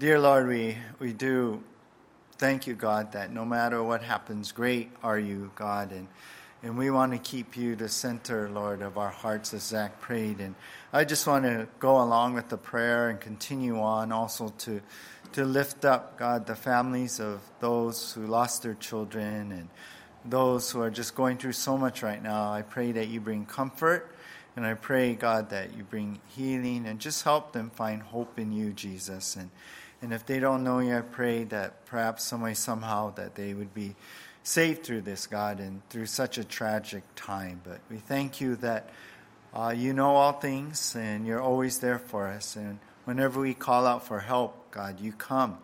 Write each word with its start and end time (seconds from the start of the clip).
Dear 0.00 0.18
Lord, 0.18 0.48
we, 0.48 0.78
we 0.98 1.12
do 1.12 1.62
thank 2.38 2.66
you, 2.66 2.74
God, 2.74 3.12
that 3.12 3.34
no 3.34 3.44
matter 3.44 3.82
what 3.82 4.02
happens, 4.02 4.50
great 4.50 4.88
are 5.02 5.18
you, 5.18 5.50
God. 5.56 5.92
And, 5.92 6.08
and 6.62 6.78
we 6.78 6.90
want 6.90 7.12
to 7.12 7.18
keep 7.18 7.54
you 7.54 7.76
the 7.76 7.90
center, 7.90 8.48
Lord, 8.48 8.80
of 8.80 8.96
our 8.96 9.10
hearts 9.10 9.52
as 9.52 9.62
Zach 9.64 10.00
prayed. 10.00 10.40
And 10.40 10.54
I 10.90 11.04
just 11.04 11.26
want 11.26 11.44
to 11.44 11.68
go 11.80 12.00
along 12.00 12.32
with 12.32 12.48
the 12.48 12.56
prayer 12.56 13.10
and 13.10 13.20
continue 13.20 13.78
on 13.78 14.10
also 14.10 14.54
to, 14.60 14.80
to 15.32 15.44
lift 15.44 15.84
up, 15.84 16.18
God, 16.18 16.46
the 16.46 16.56
families 16.56 17.20
of 17.20 17.42
those 17.60 18.14
who 18.14 18.26
lost 18.26 18.62
their 18.62 18.76
children 18.76 19.52
and 19.52 19.68
those 20.24 20.70
who 20.70 20.80
are 20.80 20.90
just 20.90 21.14
going 21.14 21.36
through 21.36 21.52
so 21.52 21.76
much 21.76 22.02
right 22.02 22.22
now. 22.22 22.50
I 22.50 22.62
pray 22.62 22.92
that 22.92 23.08
you 23.08 23.20
bring 23.20 23.44
comfort. 23.44 24.10
And 24.56 24.66
I 24.66 24.74
pray, 24.74 25.14
God, 25.14 25.50
that 25.50 25.76
you 25.76 25.84
bring 25.84 26.20
healing 26.28 26.86
and 26.86 26.98
just 26.98 27.22
help 27.22 27.52
them 27.52 27.70
find 27.70 28.02
hope 28.02 28.38
in 28.38 28.50
you, 28.50 28.72
Jesus. 28.72 29.36
And 29.36 29.50
and 30.02 30.12
if 30.12 30.24
they 30.24 30.40
don't 30.40 30.64
know 30.64 30.78
you, 30.78 30.96
I 30.96 31.02
pray 31.02 31.44
that 31.44 31.84
perhaps 31.86 32.24
some 32.24 32.40
way, 32.40 32.54
somehow, 32.54 33.10
that 33.14 33.34
they 33.34 33.52
would 33.52 33.74
be 33.74 33.94
saved 34.42 34.82
through 34.82 35.02
this, 35.02 35.26
God, 35.26 35.60
and 35.60 35.86
through 35.90 36.06
such 36.06 36.38
a 36.38 36.44
tragic 36.44 37.02
time. 37.16 37.60
But 37.62 37.80
we 37.90 37.98
thank 37.98 38.40
you 38.40 38.56
that 38.56 38.90
uh, 39.52 39.74
you 39.76 39.92
know 39.92 40.16
all 40.16 40.32
things 40.32 40.94
and 40.96 41.26
you're 41.26 41.40
always 41.40 41.80
there 41.80 41.98
for 41.98 42.28
us. 42.28 42.56
And 42.56 42.78
whenever 43.04 43.40
we 43.40 43.52
call 43.52 43.86
out 43.86 44.06
for 44.06 44.20
help, 44.20 44.70
God, 44.70 45.00
you 45.00 45.12
come. 45.12 45.58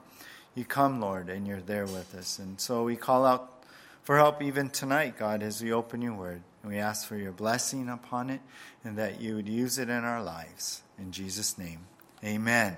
You 0.55 0.65
come, 0.65 1.01
Lord, 1.01 1.29
and 1.29 1.47
you're 1.47 1.61
there 1.61 1.87
with 1.87 2.15
us. 2.15 2.39
And 2.39 2.61
so 2.61 2.85
we 2.85 2.97
call 2.97 3.25
out 3.25 3.65
for 4.03 4.17
help 4.17 4.43
even 4.43 4.71
tonight, 4.71 5.19
God, 5.19 5.43
as 5.43 5.63
we 5.63 5.73
open 5.73 6.03
your 6.03 6.15
word. 6.15 6.43
And 6.63 6.73
we 6.73 6.79
ask 6.79 7.07
for 7.07 7.17
your 7.17 7.33
blessing 7.33 7.89
upon 7.89 8.31
it 8.31 8.41
and 8.85 8.99
that 8.99 9.21
you 9.21 9.37
would 9.37 9.49
use 9.49 9.79
it 9.79 9.89
in 9.89 10.05
our 10.05 10.23
lives. 10.23 10.83
In 10.99 11.13
Jesus' 11.13 11.57
name, 11.57 11.81
amen. 12.25 12.77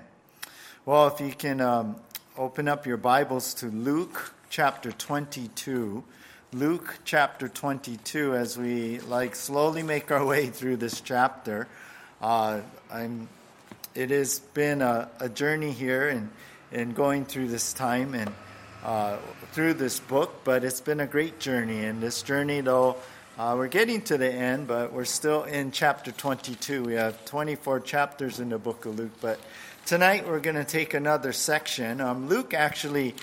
Well, 0.89 1.05
if 1.05 1.21
you 1.21 1.31
can 1.31 1.61
um, 1.61 1.97
open 2.35 2.67
up 2.67 2.87
your 2.87 2.97
Bibles 2.97 3.53
to 3.53 3.67
Luke 3.67 4.33
chapter 4.49 4.91
22. 4.91 6.03
Luke 6.51 6.97
chapter 7.05 7.47
22, 7.47 8.33
as 8.33 8.57
we 8.57 8.99
like 9.01 9.35
slowly 9.35 9.83
make 9.83 10.09
our 10.09 10.25
way 10.25 10.47
through 10.47 10.77
this 10.77 10.99
chapter. 10.99 11.67
Uh, 12.19 12.61
I'm, 12.91 13.29
it 13.93 14.09
has 14.09 14.39
been 14.39 14.81
a, 14.81 15.11
a 15.19 15.29
journey 15.29 15.73
here 15.73 16.09
and 16.09 16.31
in, 16.71 16.79
in 16.79 16.93
going 16.93 17.25
through 17.25 17.49
this 17.49 17.71
time 17.71 18.15
and 18.15 18.31
uh, 18.83 19.17
through 19.51 19.75
this 19.75 19.99
book, 19.99 20.41
but 20.43 20.63
it's 20.63 20.81
been 20.81 21.01
a 21.01 21.05
great 21.05 21.39
journey. 21.39 21.85
And 21.85 22.01
this 22.01 22.23
journey, 22.23 22.61
though, 22.61 22.95
uh, 23.37 23.53
we're 23.55 23.67
getting 23.67 24.01
to 24.01 24.17
the 24.17 24.27
end, 24.27 24.67
but 24.67 24.91
we're 24.91 25.05
still 25.05 25.43
in 25.43 25.71
chapter 25.71 26.11
22. 26.11 26.83
We 26.83 26.95
have 26.95 27.23
24 27.25 27.79
chapters 27.81 28.39
in 28.39 28.49
the 28.49 28.57
book 28.57 28.87
of 28.87 28.97
Luke, 28.97 29.13
but 29.21 29.39
tonight 29.89 30.27
we're 30.27 30.39
going 30.39 30.55
to 30.55 30.63
take 30.63 30.93
another 30.93 31.33
section. 31.33 31.99
Um, 31.99 32.27
Luke 32.27 32.53
actually, 32.53 33.15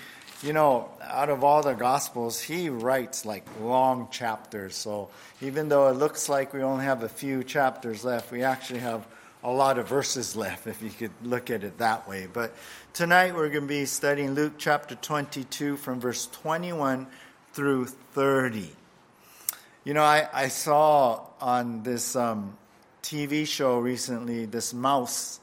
you 0.42 0.53
know, 0.53 0.89
out 1.00 1.31
of 1.31 1.45
all 1.45 1.62
the 1.62 1.75
Gospels, 1.75 2.41
he 2.41 2.70
writes 2.70 3.25
like 3.25 3.47
long 3.61 4.09
chapters. 4.11 4.75
So 4.75 5.09
even 5.41 5.69
though 5.69 5.87
it 5.87 5.92
looks 5.92 6.28
like 6.28 6.53
we 6.53 6.64
only 6.64 6.84
have 6.84 7.05
a 7.05 7.09
few 7.09 7.44
chapters 7.44 8.05
left, 8.05 8.33
we 8.33 8.42
actually 8.42 8.81
have 8.81 9.06
a 9.44 9.53
lot 9.53 9.78
of 9.78 9.87
verses 9.87 10.34
left, 10.34 10.67
if 10.67 10.83
you 10.83 10.91
could 10.91 11.12
look 11.22 11.50
at 11.50 11.62
it 11.62 11.78
that 11.78 12.09
way. 12.09 12.27
But 12.27 12.53
tonight 12.92 13.37
we're 13.37 13.50
going 13.50 13.62
to 13.62 13.69
be 13.69 13.87
studying 13.87 14.34
Luke 14.34 14.55
chapter 14.59 14.97
22 14.97 15.77
from 15.77 16.00
verse 16.00 16.27
21 16.33 17.06
through 17.53 17.87
30. 17.87 18.72
You 19.84 19.94
know, 19.94 20.03
I, 20.03 20.28
I 20.33 20.48
saw 20.48 21.27
on 21.41 21.84
this 21.84 22.17
um, 22.17 22.59
TV 23.05 23.47
show 23.47 23.78
recently 23.78 24.47
this 24.47 24.75
mouse 24.75 25.39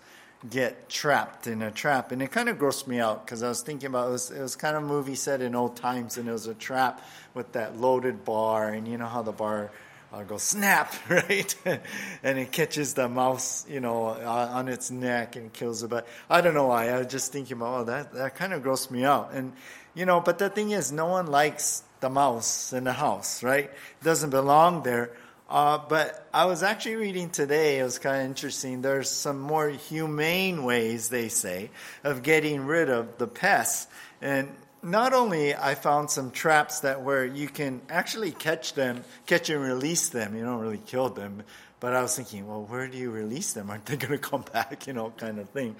get 0.49 0.89
trapped 0.89 1.47
in 1.47 1.61
a 1.61 1.72
trap. 1.72 2.11
And 2.11 2.22
it 2.22 2.31
kind 2.31 2.49
of 2.49 2.58
grossed 2.58 2.88
me 2.88 2.99
out 2.99 3.25
because 3.25 3.44
I 3.44 3.49
was 3.49 3.61
thinking 3.61 3.88
about 3.88 4.09
it 4.09 4.11
was, 4.11 4.31
it 4.31 4.41
was 4.41 4.55
kind 4.55 4.75
of 4.75 4.83
a 4.83 4.85
movie 4.85 5.16
set 5.16 5.41
in 5.41 5.55
old 5.55 5.75
times 5.75 6.17
and 6.17 6.27
it 6.27 6.31
was 6.31 6.47
a 6.47 6.53
trap 6.53 7.02
with 7.33 7.53
that 7.53 7.77
loaded 7.77 8.25
bar. 8.25 8.69
And 8.69 8.88
you 8.88 8.97
know 8.97 9.08
how 9.08 9.22
the 9.22 9.31
bar 9.31 9.72
uh, 10.13 10.23
goes 10.23 10.44
snap, 10.44 10.94
right? 11.09 11.56
and 12.23 12.38
it 12.38 12.51
catches 12.51 12.94
the 12.94 13.09
mouse, 13.09 13.66
you 13.69 13.79
know, 13.79 14.07
uh, 14.07 14.50
on 14.53 14.67
its 14.67 14.91
neck 14.91 15.35
and 15.35 15.51
kills 15.51 15.84
it. 15.84 15.90
But 15.90 16.07
I 16.29 16.41
don't 16.41 16.53
know 16.53 16.67
why. 16.67 16.90
I 16.90 17.00
was 17.00 17.07
just 17.07 17.31
thinking 17.31 17.57
about, 17.57 17.81
oh, 17.81 17.84
that, 17.85 18.13
that 18.13 18.35
kind 18.35 18.53
of 18.53 18.63
grossed 18.63 18.91
me 18.91 19.03
out. 19.03 19.31
And, 19.34 19.53
you 19.96 20.06
know, 20.06 20.19
but 20.19 20.38
the 20.40 20.50
thing 20.50 20.72
is, 20.72 20.91
no 20.91 21.07
one 21.07 21.28
likes 21.28 21.84
the 22.00 22.09
mouse 22.09 22.73
in 22.73 22.84
the 22.84 22.94
house, 22.94 23.44
right? 23.44 23.66
It 23.66 24.03
doesn't 24.03 24.29
belong 24.29 24.84
there. 24.84 25.12
Uh, 25.53 25.78
but 25.88 26.28
I 26.34 26.46
was 26.46 26.64
actually 26.64 26.96
reading 26.96 27.30
today, 27.30 27.78
it 27.78 27.84
was 27.84 28.00
kind 28.00 28.24
of 28.24 28.25
interesting. 28.25 28.81
There's 28.81 29.08
some 29.08 29.40
more 29.40 29.69
humane 29.69 30.64
ways, 30.64 31.09
they 31.09 31.30
say, 31.30 31.69
of 32.03 32.24
getting 32.24 32.66
rid 32.66 32.90
of 32.90 33.19
the 33.19 33.28
pests. 33.28 33.86
And 34.19 34.50
not 34.81 35.14
only 35.14 35.53
I 35.53 35.75
found 35.75 36.09
some 36.09 36.31
traps 36.31 36.80
that 36.80 37.03
where 37.03 37.24
you 37.24 37.47
can 37.47 37.81
actually 37.88 38.31
catch 38.31 38.74
them, 38.74 39.03
catch 39.28 39.52
and 39.52 39.62
release 39.62 40.09
them. 40.09 40.36
You 40.36 40.44
don't 40.44 40.59
really 40.59 40.81
kill 40.88 41.09
them. 41.09 41.44
But 41.80 41.94
I 41.94 42.02
was 42.02 42.16
thinking, 42.16 42.47
well, 42.47 42.64
where 42.64 42.88
do 42.88 42.97
you 42.97 43.12
release 43.12 43.53
them? 43.53 43.70
Aren't 43.70 43.85
they 43.85 43.96
going 43.97 44.14
to 44.14 44.18
come 44.18 44.46
back? 44.52 44.88
You 44.88 44.94
know, 44.94 45.14
kind 45.18 45.38
of 45.38 45.50
thing. 45.50 45.75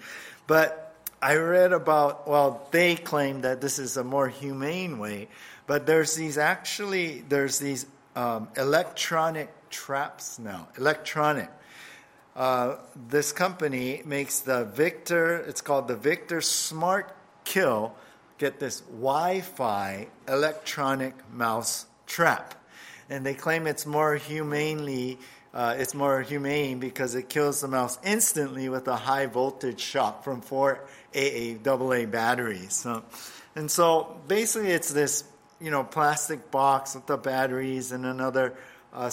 But 0.46 0.96
I 1.20 1.38
read 1.38 1.74
about, 1.74 2.28
well, 2.28 2.68
they 2.70 2.96
claim 2.96 3.42
that 3.42 3.60
this 3.60 3.80
is 3.80 3.98
a 3.98 4.04
more 4.04 4.28
humane 4.28 5.00
way. 5.00 5.30
But 5.66 5.88
there's 5.88 6.14
these 6.14 6.38
actually, 6.38 7.24
there's 7.28 7.58
these 7.58 7.88
um, 8.16 8.50
electronic 8.56 9.50
traps 9.74 10.40
now. 10.40 10.68
Electronic. 10.78 11.50
Uh, 12.36 12.78
this 13.10 13.32
company 13.32 14.02
makes 14.06 14.40
the 14.40 14.66
Victor, 14.66 15.38
it's 15.38 15.62
called 15.62 15.88
the 15.88 15.96
Victor 15.96 16.42
Smart 16.42 17.14
Kill. 17.44 17.94
Get 18.38 18.60
this 18.60 18.82
Wi 18.82 19.42
Fi 19.42 20.08
electronic 20.28 21.16
mouse 21.32 21.86
trap. 22.08 22.56
And 23.10 23.26
they 23.26 23.34
claim 23.34 23.68
it's 23.68 23.86
more 23.86 24.16
humanely, 24.16 25.20
uh, 25.54 25.76
it's 25.78 25.94
more 25.94 26.22
humane 26.22 26.80
because 26.80 27.16
it 27.16 27.30
kills 27.30 27.62
the 27.62 27.68
mouse 27.68 28.00
instantly 28.04 28.70
with 28.70 28.88
a 28.88 28.96
high 28.96 29.26
voltage 29.26 29.80
shock 29.80 30.24
from 30.24 30.42
four 30.42 30.80
AA, 31.16 31.56
AA 31.66 32.06
batteries. 32.06 32.74
So, 32.74 33.04
and 33.56 33.70
so 33.70 34.18
basically, 34.28 34.72
it's 34.72 34.92
this 34.92 35.24
you 35.62 35.72
know 35.72 35.84
plastic 35.84 36.50
box 36.50 36.96
with 36.96 37.06
the 37.06 37.18
batteries 37.18 37.92
and 37.92 38.06
another 38.06 38.56
uh, 38.94 39.12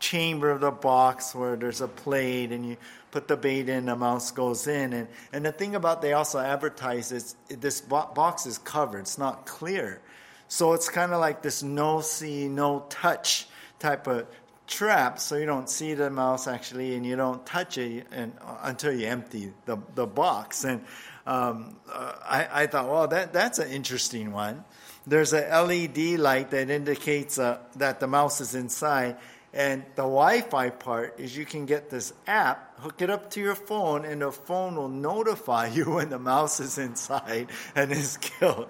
chamber 0.00 0.50
of 0.50 0.60
the 0.60 0.70
box 0.70 1.34
where 1.34 1.54
there's 1.54 1.80
a 1.80 1.88
plate 1.88 2.50
and 2.50 2.66
you 2.66 2.76
put 3.10 3.28
the 3.28 3.36
bait 3.36 3.68
in, 3.68 3.86
the 3.86 3.94
mouse 3.94 4.30
goes 4.30 4.66
in. 4.66 4.92
And, 4.92 5.08
and 5.32 5.44
the 5.44 5.52
thing 5.52 5.74
about 5.74 6.02
they 6.02 6.14
also 6.14 6.38
advertise 6.38 7.12
is 7.12 7.36
this 7.48 7.80
box 7.80 8.46
is 8.46 8.58
covered, 8.58 9.00
it's 9.00 9.18
not 9.18 9.46
clear. 9.46 10.00
So 10.48 10.72
it's 10.72 10.88
kind 10.88 11.12
of 11.12 11.20
like 11.20 11.42
this 11.42 11.62
no 11.62 12.00
see, 12.00 12.48
no 12.48 12.86
touch 12.88 13.46
type 13.78 14.06
of 14.08 14.26
trap. 14.66 15.18
So 15.18 15.36
you 15.36 15.46
don't 15.46 15.68
see 15.68 15.94
the 15.94 16.10
mouse 16.10 16.48
actually 16.48 16.96
and 16.96 17.04
you 17.04 17.16
don't 17.16 17.44
touch 17.44 17.78
it 17.78 18.06
and, 18.10 18.32
uh, 18.40 18.58
until 18.62 18.92
you 18.92 19.06
empty 19.06 19.52
the, 19.66 19.78
the 19.94 20.06
box. 20.06 20.64
And 20.64 20.84
um, 21.26 21.76
uh, 21.92 22.14
I, 22.24 22.62
I 22.62 22.66
thought, 22.66 22.88
well, 22.88 23.06
that, 23.08 23.32
that's 23.32 23.58
an 23.58 23.70
interesting 23.70 24.32
one. 24.32 24.64
There's 25.06 25.32
a 25.32 25.40
LED 25.62 26.18
light 26.18 26.50
that 26.50 26.70
indicates 26.70 27.38
uh, 27.38 27.58
that 27.76 28.00
the 28.00 28.06
mouse 28.06 28.40
is 28.40 28.54
inside 28.54 29.16
and 29.52 29.84
the 29.96 30.02
Wi 30.02 30.42
Fi 30.42 30.70
part 30.70 31.18
is 31.18 31.36
you 31.36 31.44
can 31.44 31.66
get 31.66 31.90
this 31.90 32.12
app, 32.26 32.78
hook 32.80 33.02
it 33.02 33.10
up 33.10 33.30
to 33.32 33.40
your 33.40 33.56
phone, 33.56 34.04
and 34.04 34.22
the 34.22 34.30
phone 34.30 34.76
will 34.76 34.88
notify 34.88 35.66
you 35.72 35.90
when 35.90 36.10
the 36.10 36.18
mouse 36.18 36.60
is 36.60 36.78
inside 36.78 37.48
and 37.74 37.90
is 37.90 38.16
killed. 38.18 38.68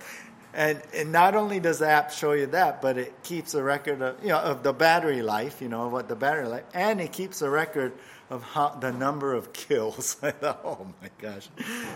And, 0.53 0.83
and 0.95 1.13
not 1.13 1.37
only 1.37 1.61
does 1.61 1.79
the 1.79 1.89
app 1.89 2.11
show 2.11 2.33
you 2.33 2.47
that, 2.47 2.83
but 2.83 2.99
it 2.99 3.23
keeps 3.23 3.55
a 3.55 3.63
record 3.63 4.03
of, 4.03 4.21
you 4.23 4.31
know, 4.31 4.39
of 4.39 4.65
the 4.65 4.73
battery 4.73 5.23
life, 5.23 5.63
you 5.63 5.69
know, 5.69 5.87
what 5.87 6.09
the 6.09 6.17
battery 6.17 6.49
life, 6.49 6.65
and 6.75 7.01
it 7.01 7.13
keeps 7.13 7.41
a 7.41 7.49
record 7.49 7.93
of 8.31 8.43
how, 8.43 8.71
the 8.71 8.91
number 8.91 9.35
of 9.35 9.53
kills. 9.53 10.17
Oh 10.43 10.87
my 11.01 11.11
gosh, 11.21 11.49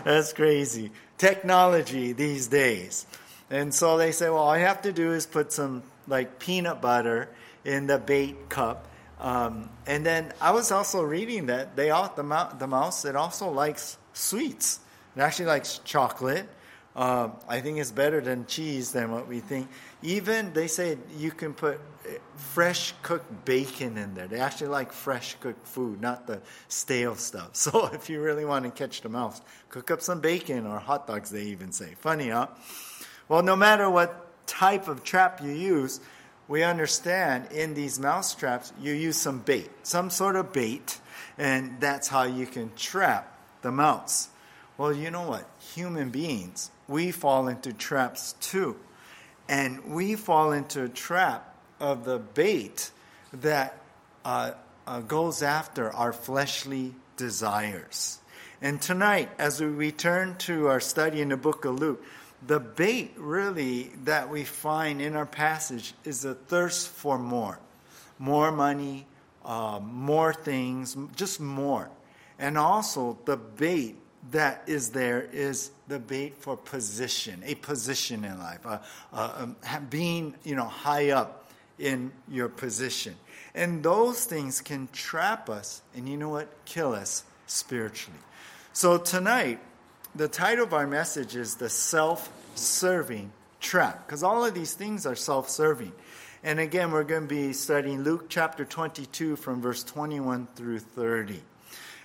that's 0.03 0.31
crazy. 0.31 0.91
Technology 1.17 2.13
these 2.13 2.47
days. 2.47 3.05
And 3.49 3.73
so 3.73 3.97
they 3.97 4.11
say, 4.11 4.29
well, 4.29 4.39
all 4.39 4.57
you 4.57 4.63
have 4.63 4.81
to 4.83 4.93
do 4.93 5.11
is 5.11 5.25
put 5.25 5.51
some 5.51 5.83
like 6.07 6.39
peanut 6.39 6.81
butter 6.81 7.29
in 7.65 7.87
the 7.87 7.97
bait 7.97 8.49
cup. 8.49 8.87
Um, 9.19 9.69
and 9.87 10.05
then 10.05 10.33
I 10.39 10.51
was 10.51 10.71
also 10.71 11.01
reading 11.01 11.47
that 11.47 11.75
they 11.75 11.89
all, 11.89 12.11
the, 12.15 12.49
the 12.59 12.67
mouse 12.67 13.05
it 13.05 13.15
also 13.15 13.49
likes 13.49 13.97
sweets. 14.13 14.79
It 15.15 15.21
actually 15.21 15.45
likes 15.45 15.79
chocolate. 15.83 16.47
Uh, 16.95 17.29
I 17.49 17.59
think 17.59 17.77
it's 17.77 17.91
better 17.91 18.21
than 18.21 18.45
cheese 18.45 18.93
than 18.93 19.11
what 19.11 19.27
we 19.27 19.41
think. 19.41 19.67
Even 20.01 20.53
they 20.53 20.67
say 20.67 20.97
you 21.17 21.31
can 21.31 21.53
put 21.53 21.81
eh, 22.07 22.17
fresh 22.37 22.93
cooked 23.01 23.43
bacon 23.43 23.97
in 23.97 24.13
there. 24.13 24.27
They 24.27 24.39
actually 24.39 24.67
like 24.67 24.93
fresh 24.93 25.35
cooked 25.41 25.67
food, 25.67 25.99
not 25.99 26.25
the 26.25 26.41
stale 26.69 27.15
stuff. 27.15 27.49
So 27.53 27.87
if 27.87 28.09
you 28.09 28.21
really 28.21 28.45
want 28.45 28.63
to 28.63 28.71
catch 28.71 29.01
the 29.01 29.09
mouse, 29.09 29.41
cook 29.69 29.91
up 29.91 30.01
some 30.01 30.21
bacon 30.21 30.65
or 30.65 30.79
hot 30.79 31.07
dogs. 31.07 31.31
They 31.31 31.43
even 31.43 31.73
say 31.73 31.95
funny, 31.99 32.29
huh? 32.29 32.47
Well, 33.27 33.43
no 33.43 33.57
matter 33.57 33.89
what 33.89 34.47
type 34.47 34.87
of 34.87 35.03
trap 35.03 35.41
you 35.43 35.51
use, 35.51 35.99
we 36.47 36.63
understand 36.63 37.51
in 37.51 37.73
these 37.73 37.99
mouse 37.99 38.35
traps 38.35 38.71
you 38.79 38.93
use 38.93 39.17
some 39.17 39.39
bait, 39.39 39.69
some 39.83 40.09
sort 40.09 40.35
of 40.35 40.53
bait, 40.53 40.99
and 41.37 41.79
that's 41.79 42.07
how 42.07 42.23
you 42.23 42.45
can 42.45 42.71
trap 42.75 43.39
the 43.61 43.71
mouse. 43.71 44.29
Well, 44.77 44.93
you 44.93 45.09
know 45.09 45.27
what? 45.27 45.49
Human 45.73 46.09
beings, 46.09 46.69
we 46.87 47.11
fall 47.11 47.47
into 47.47 47.73
traps 47.73 48.33
too. 48.41 48.75
And 49.47 49.93
we 49.93 50.15
fall 50.15 50.51
into 50.51 50.83
a 50.83 50.89
trap 50.89 51.55
of 51.79 52.03
the 52.03 52.19
bait 52.19 52.91
that 53.31 53.77
uh, 54.23 54.51
uh, 54.87 55.01
goes 55.01 55.41
after 55.41 55.91
our 55.93 56.13
fleshly 56.13 56.93
desires. 57.17 58.19
And 58.61 58.81
tonight, 58.81 59.29
as 59.37 59.61
we 59.61 59.67
return 59.67 60.35
to 60.39 60.67
our 60.67 60.79
study 60.79 61.21
in 61.21 61.29
the 61.29 61.37
book 61.37 61.65
of 61.65 61.79
Luke, 61.79 62.03
the 62.47 62.59
bait 62.59 63.13
really 63.17 63.91
that 64.03 64.29
we 64.29 64.43
find 64.43 65.01
in 65.01 65.15
our 65.15 65.25
passage 65.25 65.93
is 66.03 66.25
a 66.25 66.35
thirst 66.35 66.89
for 66.89 67.17
more 67.17 67.59
more 68.19 68.51
money, 68.51 69.05
uh, 69.43 69.79
more 69.83 70.33
things, 70.33 70.97
just 71.15 71.39
more. 71.39 71.89
And 72.39 72.57
also, 72.57 73.17
the 73.25 73.37
bait 73.37 73.97
that 74.31 74.63
is 74.67 74.89
there 74.89 75.21
is 75.31 75.71
the 75.87 75.99
bait 75.99 76.35
for 76.37 76.57
position, 76.57 77.43
a 77.45 77.55
position 77.55 78.25
in 78.25 78.39
life, 78.39 78.65
uh, 78.65 78.79
uh, 79.13 79.33
um, 79.37 79.55
being 79.89 80.35
you 80.43 80.55
know 80.55 80.65
high 80.65 81.11
up 81.11 81.49
in 81.77 82.11
your 82.27 82.49
position, 82.49 83.15
and 83.53 83.83
those 83.83 84.25
things 84.25 84.61
can 84.61 84.87
trap 84.91 85.49
us, 85.49 85.81
and 85.95 86.09
you 86.09 86.17
know 86.17 86.29
what, 86.29 86.49
kill 86.65 86.93
us 86.93 87.23
spiritually. 87.47 88.19
So 88.73 88.97
tonight, 88.97 89.59
the 90.15 90.27
title 90.29 90.63
of 90.63 90.73
our 90.73 90.87
message 90.87 91.35
is 91.35 91.55
the 91.55 91.69
self-serving 91.69 93.31
trap, 93.59 94.07
because 94.07 94.23
all 94.23 94.45
of 94.45 94.53
these 94.53 94.73
things 94.73 95.05
are 95.05 95.15
self-serving. 95.15 95.91
And 96.43 96.59
again, 96.59 96.91
we're 96.91 97.03
going 97.03 97.23
to 97.23 97.27
be 97.27 97.51
studying 97.53 98.03
Luke 98.03 98.27
chapter 98.29 98.63
22 98.63 99.35
from 99.35 99.61
verse 99.61 99.83
21 99.83 100.47
through 100.55 100.79
30. 100.79 101.41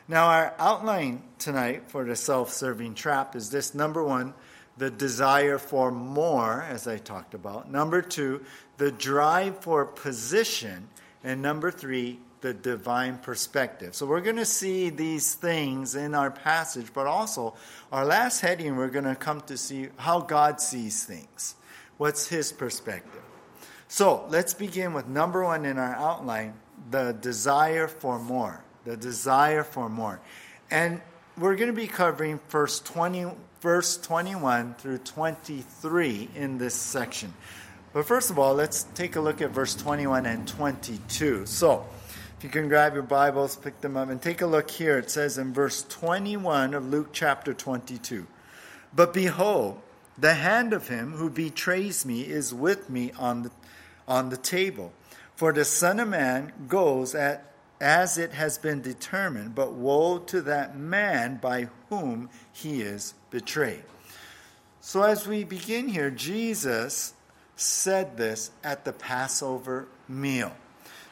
Now, 0.08 0.26
our 0.26 0.54
outline 0.58 1.22
tonight 1.38 1.84
for 1.88 2.04
the 2.04 2.16
self 2.16 2.52
serving 2.52 2.94
trap 2.94 3.36
is 3.36 3.50
this 3.50 3.74
number 3.74 4.02
one, 4.02 4.34
the 4.76 4.90
desire 4.90 5.58
for 5.58 5.92
more, 5.92 6.62
as 6.62 6.88
I 6.88 6.96
talked 6.98 7.34
about. 7.34 7.70
Number 7.70 8.02
two, 8.02 8.44
the 8.78 8.90
drive 8.90 9.58
for 9.58 9.84
position. 9.84 10.88
And 11.22 11.42
number 11.42 11.70
three, 11.70 12.18
the 12.40 12.54
divine 12.54 13.18
perspective. 13.18 13.94
So 13.94 14.06
we're 14.06 14.20
going 14.20 14.36
to 14.36 14.44
see 14.44 14.90
these 14.90 15.34
things 15.34 15.94
in 15.94 16.14
our 16.14 16.30
passage, 16.30 16.86
but 16.94 17.06
also 17.06 17.54
our 17.92 18.04
last 18.04 18.40
heading, 18.40 18.76
we're 18.76 18.88
going 18.88 19.04
to 19.04 19.14
come 19.14 19.40
to 19.42 19.56
see 19.56 19.88
how 19.96 20.20
God 20.20 20.60
sees 20.60 21.04
things. 21.04 21.54
What's 21.98 22.28
his 22.28 22.52
perspective? 22.52 23.22
So 23.88 24.24
let's 24.28 24.54
begin 24.54 24.92
with 24.92 25.06
number 25.06 25.44
one 25.44 25.64
in 25.64 25.78
our 25.78 25.94
outline 25.94 26.54
the 26.90 27.12
desire 27.20 27.88
for 27.88 28.18
more. 28.18 28.62
The 28.84 28.96
desire 28.96 29.64
for 29.64 29.88
more. 29.88 30.20
And 30.70 31.00
we're 31.36 31.56
going 31.56 31.68
to 31.68 31.76
be 31.76 31.86
covering 31.86 32.40
verse 32.48 32.80
20, 32.80 33.26
verse 33.60 33.98
21 33.98 34.74
through 34.74 34.98
23 34.98 36.30
in 36.34 36.58
this 36.58 36.74
section. 36.74 37.34
But 37.92 38.06
first 38.06 38.30
of 38.30 38.38
all, 38.38 38.54
let's 38.54 38.84
take 38.94 39.16
a 39.16 39.20
look 39.20 39.42
at 39.42 39.50
verse 39.50 39.74
21 39.74 40.24
and 40.26 40.46
22. 40.46 41.46
So, 41.46 41.84
if 42.40 42.44
you 42.44 42.48
can 42.48 42.70
grab 42.70 42.94
your 42.94 43.02
Bibles, 43.02 43.54
pick 43.54 43.82
them 43.82 43.98
up, 43.98 44.08
and 44.08 44.22
take 44.22 44.40
a 44.40 44.46
look 44.46 44.70
here. 44.70 44.96
It 44.96 45.10
says 45.10 45.36
in 45.36 45.52
verse 45.52 45.82
21 45.82 46.72
of 46.72 46.88
Luke 46.88 47.10
chapter 47.12 47.52
22 47.52 48.26
But 48.94 49.12
behold, 49.12 49.78
the 50.16 50.32
hand 50.32 50.72
of 50.72 50.88
him 50.88 51.12
who 51.12 51.28
betrays 51.28 52.06
me 52.06 52.22
is 52.22 52.54
with 52.54 52.88
me 52.88 53.12
on 53.18 53.42
the 53.42 53.50
on 54.08 54.30
the 54.30 54.38
table. 54.38 54.90
For 55.36 55.52
the 55.52 55.66
Son 55.66 56.00
of 56.00 56.08
Man 56.08 56.50
goes 56.66 57.14
at, 57.14 57.52
as 57.78 58.16
it 58.16 58.32
has 58.32 58.56
been 58.56 58.80
determined, 58.80 59.54
but 59.54 59.74
woe 59.74 60.16
to 60.20 60.40
that 60.40 60.78
man 60.78 61.36
by 61.42 61.68
whom 61.90 62.30
he 62.54 62.80
is 62.80 63.12
betrayed. 63.28 63.84
So, 64.80 65.02
as 65.02 65.28
we 65.28 65.44
begin 65.44 65.88
here, 65.88 66.10
Jesus 66.10 67.12
said 67.56 68.16
this 68.16 68.50
at 68.64 68.86
the 68.86 68.94
Passover 68.94 69.88
meal. 70.08 70.54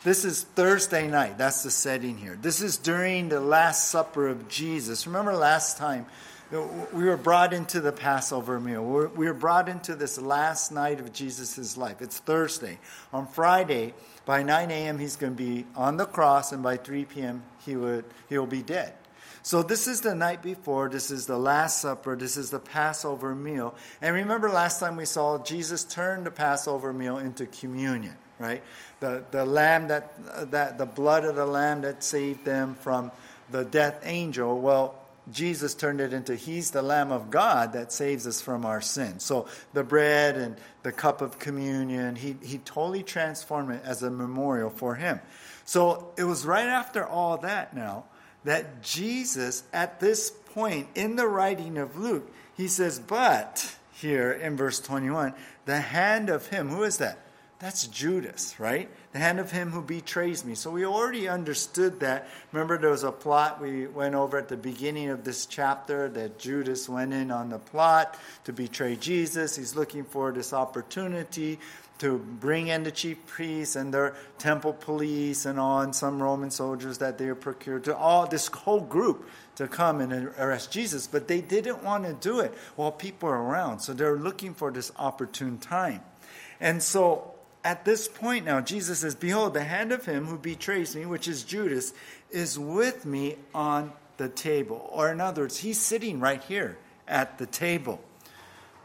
This 0.05 0.25
is 0.25 0.45
Thursday 0.45 1.09
night. 1.09 1.39
That's 1.39 1.65
the 1.65 1.73
setting 1.73 2.17
here. 2.17 2.39
This 2.41 2.62
is 2.62 2.77
during 2.77 3.31
the 3.31 3.41
Last 3.41 3.89
Supper 3.89 4.29
of 4.29 4.49
Jesus. 4.49 5.09
Remember 5.09 5.35
last 5.35 5.77
time 5.77 6.06
we 6.50 7.05
were 7.05 7.17
brought 7.17 7.53
into 7.53 7.81
the 7.81 7.91
Passover 7.91 8.61
meal. 8.61 8.85
We 8.85 9.27
were 9.27 9.35
brought 9.35 9.69
into 9.69 9.97
this 9.97 10.19
last 10.19 10.71
night 10.71 11.00
of 11.00 11.12
Jesus' 11.12 11.77
life. 11.77 12.00
It's 12.00 12.19
Thursday. 12.19 12.79
On 13.12 13.27
Friday, 13.27 13.93
by 14.25 14.45
9 14.45 14.71
a.m., 14.71 14.99
he's 15.00 15.17
going 15.17 15.37
to 15.37 15.37
be 15.37 15.67
on 15.75 15.97
the 15.97 16.06
cross, 16.06 16.53
and 16.53 16.62
by 16.62 16.77
3 16.77 17.05
p.m., 17.05 17.43
he 17.67 17.77
would, 17.77 18.05
he'll 18.29 18.47
be 18.47 18.62
dead. 18.62 18.95
So, 19.43 19.62
this 19.62 19.89
is 19.89 20.00
the 20.00 20.15
night 20.15 20.43
before. 20.43 20.89
This 20.89 21.11
is 21.11 21.27
the 21.27 21.39
Last 21.39 21.81
Supper. 21.81 22.17
This 22.17 22.37
is 22.37 22.50
the 22.50 22.59
Passover 22.59 23.35
meal. 23.35 23.75
And 24.00 24.15
remember 24.15 24.49
last 24.49 24.81
time 24.81 24.97
we 24.97 25.06
saw 25.06 25.43
Jesus 25.43 25.85
turn 25.85 26.25
the 26.25 26.31
Passover 26.31 26.93
meal 26.93 27.19
into 27.19 27.47
communion, 27.47 28.17
right? 28.39 28.62
The, 29.00 29.23
the 29.31 29.45
lamb 29.45 29.89
that, 29.89 30.50
that, 30.50 30.79
the 30.79 30.87
blood 30.87 31.25
of 31.25 31.37
the 31.37 31.47
lamb 31.47 31.83
that 31.83 32.03
saved 32.03 32.45
them 32.45 32.75
from 32.75 33.12
the 33.50 33.65
death 33.65 34.00
angel. 34.03 34.61
Well, 34.61 34.95
Jesus 35.31 35.75
turned 35.75 36.00
it 36.00 36.12
into 36.12 36.35
He's 36.35 36.71
the 36.71 36.83
Lamb 36.83 37.12
of 37.12 37.31
God 37.31 37.75
that 37.75 37.93
saves 37.93 38.27
us 38.27 38.41
from 38.41 38.65
our 38.65 38.81
sins. 38.81 39.25
So 39.25 39.47
the 39.73 39.85
bread 39.85 40.37
and 40.37 40.56
the 40.83 40.93
cup 40.93 41.21
of 41.21 41.39
communion, 41.39 42.17
He, 42.17 42.37
he 42.43 42.59
totally 42.59 43.03
transformed 43.03 43.73
it 43.73 43.83
as 43.85 44.03
a 44.03 44.11
memorial 44.11 44.71
for 44.71 44.95
Him. 44.95 45.21
So 45.65 46.12
it 46.17 46.25
was 46.25 46.47
right 46.47 46.67
after 46.67 47.06
all 47.06 47.39
that 47.39 47.75
now 47.75 48.05
that 48.45 48.83
Jesus, 48.83 49.65
at 49.73 50.00
this 50.00 50.31
point 50.31 50.89
in 50.95 51.17
the 51.17 51.27
writing 51.27 51.77
of 51.77 51.99
Luke, 51.99 52.33
he 52.56 52.69
says, 52.69 52.99
But 52.99 53.77
here 53.93 54.33
in 54.33 54.56
verse 54.56 54.81
21, 54.81 55.35
the 55.67 55.81
hand 55.81 56.31
of 56.31 56.47
Him, 56.47 56.69
who 56.69 56.85
is 56.85 56.99
that? 56.99 57.19
That's 57.60 57.88
Judas, 57.88 58.55
right? 58.60 58.88
The 59.12 59.19
hand 59.19 59.40
of 59.40 59.50
him 59.50 59.72
who 59.72 59.82
betrays 59.82 60.44
me. 60.44 60.55
So 60.55 60.70
we 60.70 60.87
already 60.87 61.28
understood 61.28 61.99
that. 62.00 62.28
Remember, 62.52 62.78
there 62.78 62.90
was 62.90 63.02
a 63.02 63.10
plot 63.10 63.60
we 63.60 63.88
went 63.88 64.14
over 64.14 64.38
at 64.38 64.49
the 64.49 64.56
beginning 64.56 65.08
of 65.08 65.25
this 65.25 65.44
chapter 65.44 66.08
that 66.10 66.38
Judas 66.38 66.88
went 66.88 67.12
in 67.12 67.32
on 67.32 67.49
the 67.49 67.58
plot 67.58 68.16
to 68.44 68.52
betray 68.52 68.94
Jesus. 68.94 69.56
He's 69.56 69.75
looking 69.75 70.05
for 70.05 70.31
this 70.31 70.52
opportunity 70.52 71.58
to 71.99 72.19
bring 72.19 72.69
in 72.69 72.84
the 72.84 72.93
chief 72.93 73.26
priests 73.26 73.75
and 73.75 73.93
their 73.93 74.14
temple 74.38 74.72
police 74.72 75.44
and 75.44 75.58
and 75.58 75.93
some 75.93 76.22
Roman 76.22 76.52
soldiers 76.52 76.99
that 76.99 77.19
they 77.19 77.32
procured 77.32 77.82
to 77.84 77.96
all 77.96 78.28
this 78.28 78.46
whole 78.46 78.82
group 78.82 79.28
to 79.56 79.66
come 79.66 80.00
and 80.00 80.12
arrest 80.38 80.70
Jesus. 80.70 81.08
But 81.08 81.26
they 81.26 81.40
didn't 81.40 81.82
want 81.82 82.04
to 82.04 82.12
do 82.12 82.38
it 82.38 82.54
while 82.76 82.93
people 82.93 83.28
are 83.28 83.43
around. 83.43 83.81
So 83.81 83.94
they're 83.94 84.16
looking 84.16 84.54
for 84.54 84.70
this 84.70 84.93
opportune 84.96 85.59
time. 85.59 86.02
And 86.61 86.80
so 86.80 87.35
at 87.65 87.85
this 87.85 88.09
point 88.09 88.45
now, 88.45 88.61
Jesus 88.61 89.00
says, 89.00 89.15
Behold, 89.15 89.55
the 89.55 89.65
hand 89.65 89.93
of 89.93 90.05
him 90.05 90.27
who 90.27 90.38
betrays 90.38 90.95
me, 90.95 91.07
which 91.07 91.29
is 91.29 91.43
Judas, 91.43 91.93
is 92.31 92.59
with 92.59 93.05
me 93.05 93.37
on 93.55 93.93
the 94.17 94.29
table. 94.29 94.88
Or, 94.93 95.11
in 95.11 95.21
other 95.21 95.43
words, 95.43 95.59
he's 95.59 95.79
sitting 95.79 96.21
right 96.21 96.43
here 96.43 96.79
at 97.07 97.38
the 97.38 97.47
table. 97.47 98.00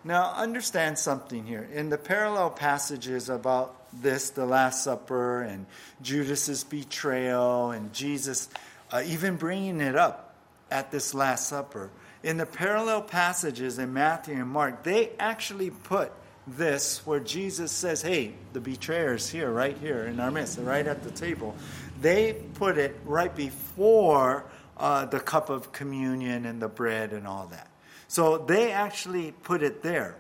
Now, 0.04 0.34
understand 0.34 0.98
something 0.98 1.46
here. 1.46 1.68
In 1.72 1.90
the 1.90 1.98
parallel 1.98 2.50
passages 2.50 3.30
about 3.30 3.76
this, 3.94 4.32
the 4.32 4.46
Last 4.46 4.84
Supper, 4.84 5.44
and 5.44 5.66
Judas's 6.02 6.64
betrayal, 6.64 7.72
and 7.72 7.94
Jesus 7.94 8.50
uh, 8.92 9.02
even 9.06 9.38
bringing 9.38 9.82
it 9.82 9.96
up 9.96 10.36
at 10.70 10.92
this 10.92 11.14
Last 11.14 11.48
Supper, 11.48 11.90
in 12.22 12.38
the 12.38 12.46
parallel 12.46 13.02
passages 13.02 13.80
in 13.80 13.94
Matthew 13.94 14.36
and 14.36 14.50
Mark, 14.50 14.84
they 14.84 15.12
actually 15.20 15.70
put 15.70 16.12
this 16.46 17.06
where 17.06 17.20
Jesus 17.20 17.72
says, 17.72 18.02
hey, 18.02 18.34
the 18.54 18.60
betrayer's 18.60 19.30
here, 19.30 19.52
right 19.52 19.78
here 19.78 20.06
in 20.06 20.20
our 20.20 20.32
midst, 20.32 20.60
right 20.60 20.86
at 20.86 21.04
the 21.04 21.12
table. 21.12 21.56
They 22.02 22.34
put 22.56 22.78
it 22.78 23.00
right 23.06 23.34
before 23.34 24.46
uh, 24.78 25.06
the 25.06 25.20
cup 25.20 25.50
of 25.50 25.72
communion 25.72 26.46
and 26.46 26.62
the 26.62 26.68
bread 26.68 27.14
and 27.14 27.28
all 27.28 27.48
that. 27.48 27.70
So 28.08 28.38
they 28.38 28.72
actually 28.72 29.32
put 29.32 29.64
it 29.64 29.82
there. 29.82 30.18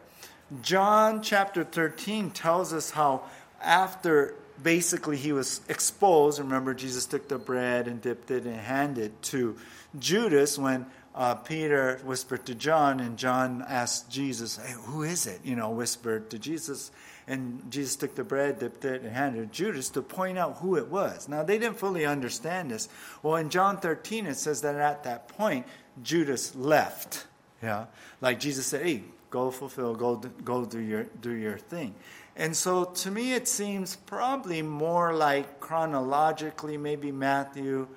John 0.62 1.22
chapter 1.22 1.63
13 1.63 2.32
tells 2.32 2.74
us 2.74 2.92
how 2.92 3.24
after 3.62 4.36
basically 4.62 5.18
he 5.18 5.32
was 5.32 5.62
exposed, 5.68 6.39
remember 6.39 6.74
Jesus 6.74 7.06
took 7.06 7.27
the 7.27 7.38
bread 7.38 7.88
and 7.88 8.01
dipped 8.01 8.32
it 8.32 8.46
and 8.46 8.56
handed 8.56 9.20
to 9.24 9.58
Judas 9.98 10.58
when 10.58 10.86
uh, 11.15 11.36
Peter 11.36 12.00
whispered 12.03 12.46
to 12.48 12.55
John, 12.55 13.00
and 13.00 13.17
John 13.17 13.63
asked 13.67 14.10
Jesus, 14.10 14.58
hey, 14.58 14.74
Who 14.86 15.03
is 15.03 15.27
it? 15.27 15.41
You 15.43 15.55
know, 15.55 15.70
whispered 15.70 16.29
to 16.32 16.39
Jesus. 16.39 16.91
And 17.25 17.72
Jesus 17.72 17.96
took 17.96 18.15
the 18.15 18.24
bread, 18.24 18.60
dipped 18.60 18.84
it, 18.84 19.01
and 19.01 19.12
handed 19.12 19.43
it 19.43 19.46
to 19.46 19.51
Judas 19.51 19.89
to 19.91 20.01
point 20.01 20.38
out 20.38 20.58
who 20.58 20.75
it 20.75 20.88
was. 20.88 21.29
Now, 21.29 21.43
they 21.43 21.58
didn't 21.58 21.77
fully 21.77 22.05
understand 22.05 22.72
this. 22.72 22.89
Well, 23.22 23.38
in 23.38 23.50
John 23.50 23.77
13, 23.77 24.25
it 24.25 24.36
says 24.36 24.62
that 24.62 24.75
at 24.75 25.03
that 25.05 25.29
point, 25.29 25.65
Judas 26.01 26.53
left. 26.55 27.27
Yeah. 27.62 27.86
Like 28.20 28.39
Jesus 28.39 28.65
said, 28.65 28.86
Hey, 28.86 29.03
go 29.29 29.51
fulfill, 29.51 29.96
go, 29.96 30.17
go 30.43 30.65
do, 30.65 30.79
your, 30.79 31.03
do 31.22 31.32
your 31.32 31.58
thing. 31.58 31.96
And 32.36 32.55
so 32.55 32.86
to 32.86 33.12
me, 33.12 33.34
it 33.34 33.48
seems 33.48 33.96
probably 33.96 34.62
more 34.62 35.13
like 35.13 35.60
chronologically, 35.60 36.77
maybe 36.77 37.12
Matthew 37.12 37.88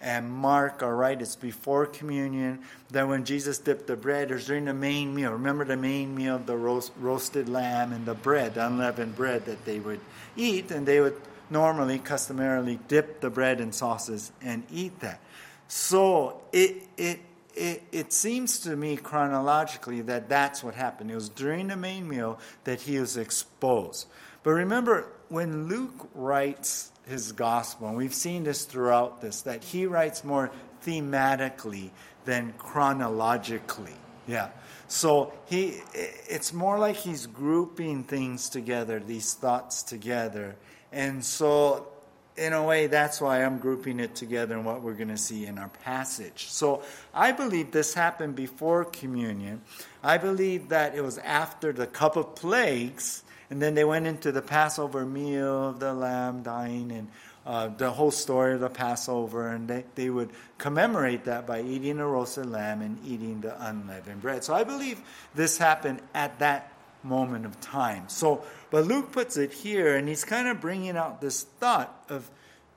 and 0.00 0.30
Mark 0.30 0.82
are 0.82 0.94
right. 0.94 1.20
It's 1.20 1.36
before 1.36 1.86
communion. 1.86 2.60
Then 2.90 3.08
when 3.08 3.24
Jesus 3.24 3.58
dipped 3.58 3.86
the 3.86 3.96
bread, 3.96 4.30
it 4.30 4.34
was 4.34 4.46
during 4.46 4.66
the 4.66 4.74
main 4.74 5.14
meal. 5.14 5.32
Remember 5.32 5.64
the 5.64 5.76
main 5.76 6.14
meal 6.14 6.36
of 6.36 6.46
the 6.46 6.56
roast, 6.56 6.92
roasted 7.00 7.48
lamb 7.48 7.92
and 7.92 8.06
the 8.06 8.14
bread, 8.14 8.54
the 8.54 8.66
unleavened 8.66 9.16
bread 9.16 9.46
that 9.46 9.64
they 9.64 9.80
would 9.80 10.00
eat, 10.36 10.70
and 10.70 10.86
they 10.86 11.00
would 11.00 11.20
normally, 11.50 11.98
customarily, 11.98 12.78
dip 12.88 13.20
the 13.20 13.30
bread 13.30 13.60
in 13.60 13.72
sauces 13.72 14.32
and 14.42 14.64
eat 14.70 15.00
that. 15.00 15.20
So 15.68 16.42
it 16.52 16.82
it 16.96 17.20
it, 17.54 17.82
it 17.90 18.12
seems 18.12 18.60
to 18.60 18.76
me 18.76 18.96
chronologically 18.96 20.02
that 20.02 20.28
that's 20.28 20.62
what 20.62 20.74
happened. 20.74 21.10
It 21.10 21.14
was 21.14 21.30
during 21.30 21.68
the 21.68 21.76
main 21.76 22.06
meal 22.06 22.38
that 22.64 22.82
he 22.82 22.98
was 22.98 23.16
exposed. 23.16 24.06
But 24.42 24.50
remember, 24.50 25.08
when 25.28 25.66
Luke 25.66 26.08
writes 26.14 26.92
his 27.06 27.32
gospel, 27.32 27.88
and 27.88 27.96
we've 27.96 28.14
seen 28.14 28.44
this 28.44 28.64
throughout 28.64 29.20
this, 29.20 29.42
that 29.42 29.62
he 29.62 29.86
writes 29.86 30.24
more 30.24 30.50
thematically 30.84 31.90
than 32.24 32.52
chronologically. 32.58 33.94
Yeah. 34.26 34.48
So 34.88 35.32
he 35.46 35.80
it's 35.92 36.52
more 36.52 36.78
like 36.78 36.96
he's 36.96 37.26
grouping 37.26 38.04
things 38.04 38.48
together, 38.48 39.00
these 39.00 39.34
thoughts 39.34 39.82
together. 39.82 40.56
And 40.92 41.24
so 41.24 41.88
in 42.36 42.52
a 42.52 42.62
way, 42.62 42.86
that's 42.86 43.20
why 43.20 43.44
I'm 43.44 43.58
grouping 43.58 43.98
it 43.98 44.14
together 44.14 44.54
and 44.56 44.64
what 44.64 44.82
we're 44.82 44.94
going 44.94 45.08
to 45.08 45.16
see 45.16 45.46
in 45.46 45.58
our 45.58 45.68
passage. 45.68 46.48
So 46.48 46.82
I 47.14 47.32
believe 47.32 47.70
this 47.70 47.94
happened 47.94 48.36
before 48.36 48.84
communion. 48.84 49.62
I 50.02 50.18
believe 50.18 50.68
that 50.68 50.94
it 50.94 51.00
was 51.02 51.18
after 51.18 51.72
the 51.72 51.86
cup 51.86 52.16
of 52.16 52.34
plagues, 52.34 53.22
and 53.50 53.62
then 53.62 53.74
they 53.74 53.84
went 53.84 54.06
into 54.06 54.32
the 54.32 54.42
Passover 54.42 55.04
meal 55.04 55.70
of 55.70 55.80
the 55.80 55.92
lamb 55.92 56.42
dying 56.42 56.90
and 56.92 57.08
uh, 57.46 57.68
the 57.68 57.90
whole 57.90 58.10
story 58.10 58.54
of 58.54 58.60
the 58.60 58.68
Passover, 58.68 59.48
and 59.48 59.68
they, 59.68 59.84
they 59.94 60.10
would 60.10 60.30
commemorate 60.58 61.24
that 61.26 61.46
by 61.46 61.62
eating 61.62 62.00
a 62.00 62.06
roasted 62.06 62.46
lamb 62.46 62.82
and 62.82 62.98
eating 63.06 63.40
the 63.40 63.68
unleavened 63.68 64.20
bread. 64.20 64.42
So 64.42 64.52
I 64.52 64.64
believe 64.64 65.00
this 65.34 65.56
happened 65.56 66.00
at 66.12 66.40
that 66.40 66.72
moment 67.04 67.46
of 67.46 67.60
time. 67.60 68.08
So, 68.08 68.42
but 68.70 68.84
Luke 68.86 69.12
puts 69.12 69.36
it 69.36 69.52
here, 69.52 69.96
and 69.96 70.08
he's 70.08 70.24
kind 70.24 70.48
of 70.48 70.60
bringing 70.60 70.96
out 70.96 71.20
this 71.20 71.44
thought 71.44 72.04
of 72.08 72.28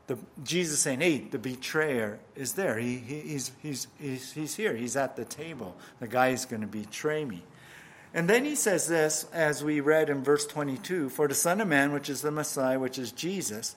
the, 0.05 0.19
Jesus 0.43 0.79
saying, 0.79 1.01
"Hey, 1.01 1.17
the 1.19 1.39
betrayer 1.39 2.19
is 2.35 2.53
there. 2.53 2.77
He, 2.77 2.97
he, 2.97 3.19
he's, 3.21 3.51
he's, 3.63 3.87
he's, 3.99 4.31
he's 4.33 4.55
here. 4.55 4.75
He's 4.75 4.95
at 4.95 5.15
the 5.15 5.25
table. 5.25 5.75
The 5.99 6.07
guy 6.07 6.29
is 6.29 6.45
going 6.45 6.61
to 6.61 6.67
betray 6.67 7.25
me." 7.25 7.41
And 8.13 8.27
then 8.27 8.43
he 8.43 8.55
says 8.55 8.87
this, 8.87 9.25
as 9.31 9.63
we 9.63 9.81
read 9.81 10.09
in 10.09 10.23
verse 10.23 10.45
22 10.47 11.09
For 11.09 11.27
the 11.27 11.35
Son 11.35 11.61
of 11.61 11.67
Man, 11.67 11.91
which 11.91 12.09
is 12.09 12.21
the 12.21 12.31
Messiah, 12.31 12.79
which 12.79 12.97
is 12.97 13.11
Jesus, 13.11 13.75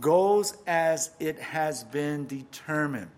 goes 0.00 0.56
as 0.66 1.10
it 1.18 1.38
has 1.40 1.82
been 1.84 2.26
determined. 2.26 3.10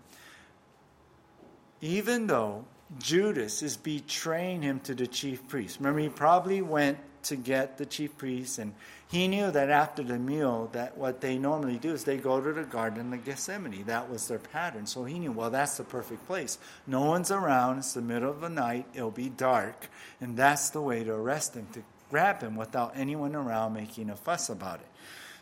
Even 1.81 2.27
though 2.27 2.65
Judas 2.99 3.61
is 3.61 3.77
betraying 3.77 4.61
him 4.61 4.79
to 4.81 4.93
the 4.93 5.07
chief 5.07 5.47
priests. 5.47 5.79
Remember, 5.79 5.99
he 5.99 6.09
probably 6.09 6.61
went 6.61 6.97
to 7.23 7.35
get 7.35 7.77
the 7.77 7.85
chief 7.85 8.17
priests, 8.17 8.59
and 8.59 8.73
he 9.11 9.27
knew 9.27 9.51
that 9.51 9.69
after 9.69 10.03
the 10.03 10.17
meal, 10.17 10.69
that 10.73 10.97
what 10.97 11.21
they 11.21 11.37
normally 11.37 11.77
do 11.77 11.93
is 11.93 12.03
they 12.03 12.17
go 12.17 12.41
to 12.41 12.53
the 12.53 12.63
garden 12.63 13.13
of 13.13 13.23
Gethsemane. 13.23 13.83
That 13.85 14.09
was 14.09 14.27
their 14.27 14.39
pattern. 14.39 14.87
So 14.87 15.05
he 15.05 15.19
knew, 15.19 15.31
well, 15.31 15.49
that's 15.49 15.77
the 15.77 15.83
perfect 15.83 16.25
place. 16.25 16.57
No 16.87 17.01
one's 17.01 17.31
around. 17.31 17.77
It's 17.77 17.93
the 17.93 18.01
middle 18.01 18.29
of 18.29 18.41
the 18.41 18.49
night. 18.49 18.87
It'll 18.93 19.11
be 19.11 19.29
dark, 19.29 19.89
and 20.19 20.35
that's 20.35 20.71
the 20.71 20.81
way 20.81 21.03
to 21.03 21.13
arrest 21.13 21.55
him, 21.55 21.67
to 21.73 21.83
grab 22.09 22.41
him 22.41 22.55
without 22.55 22.93
anyone 22.95 23.35
around 23.35 23.73
making 23.73 24.09
a 24.09 24.15
fuss 24.15 24.49
about 24.49 24.79
it. 24.79 24.87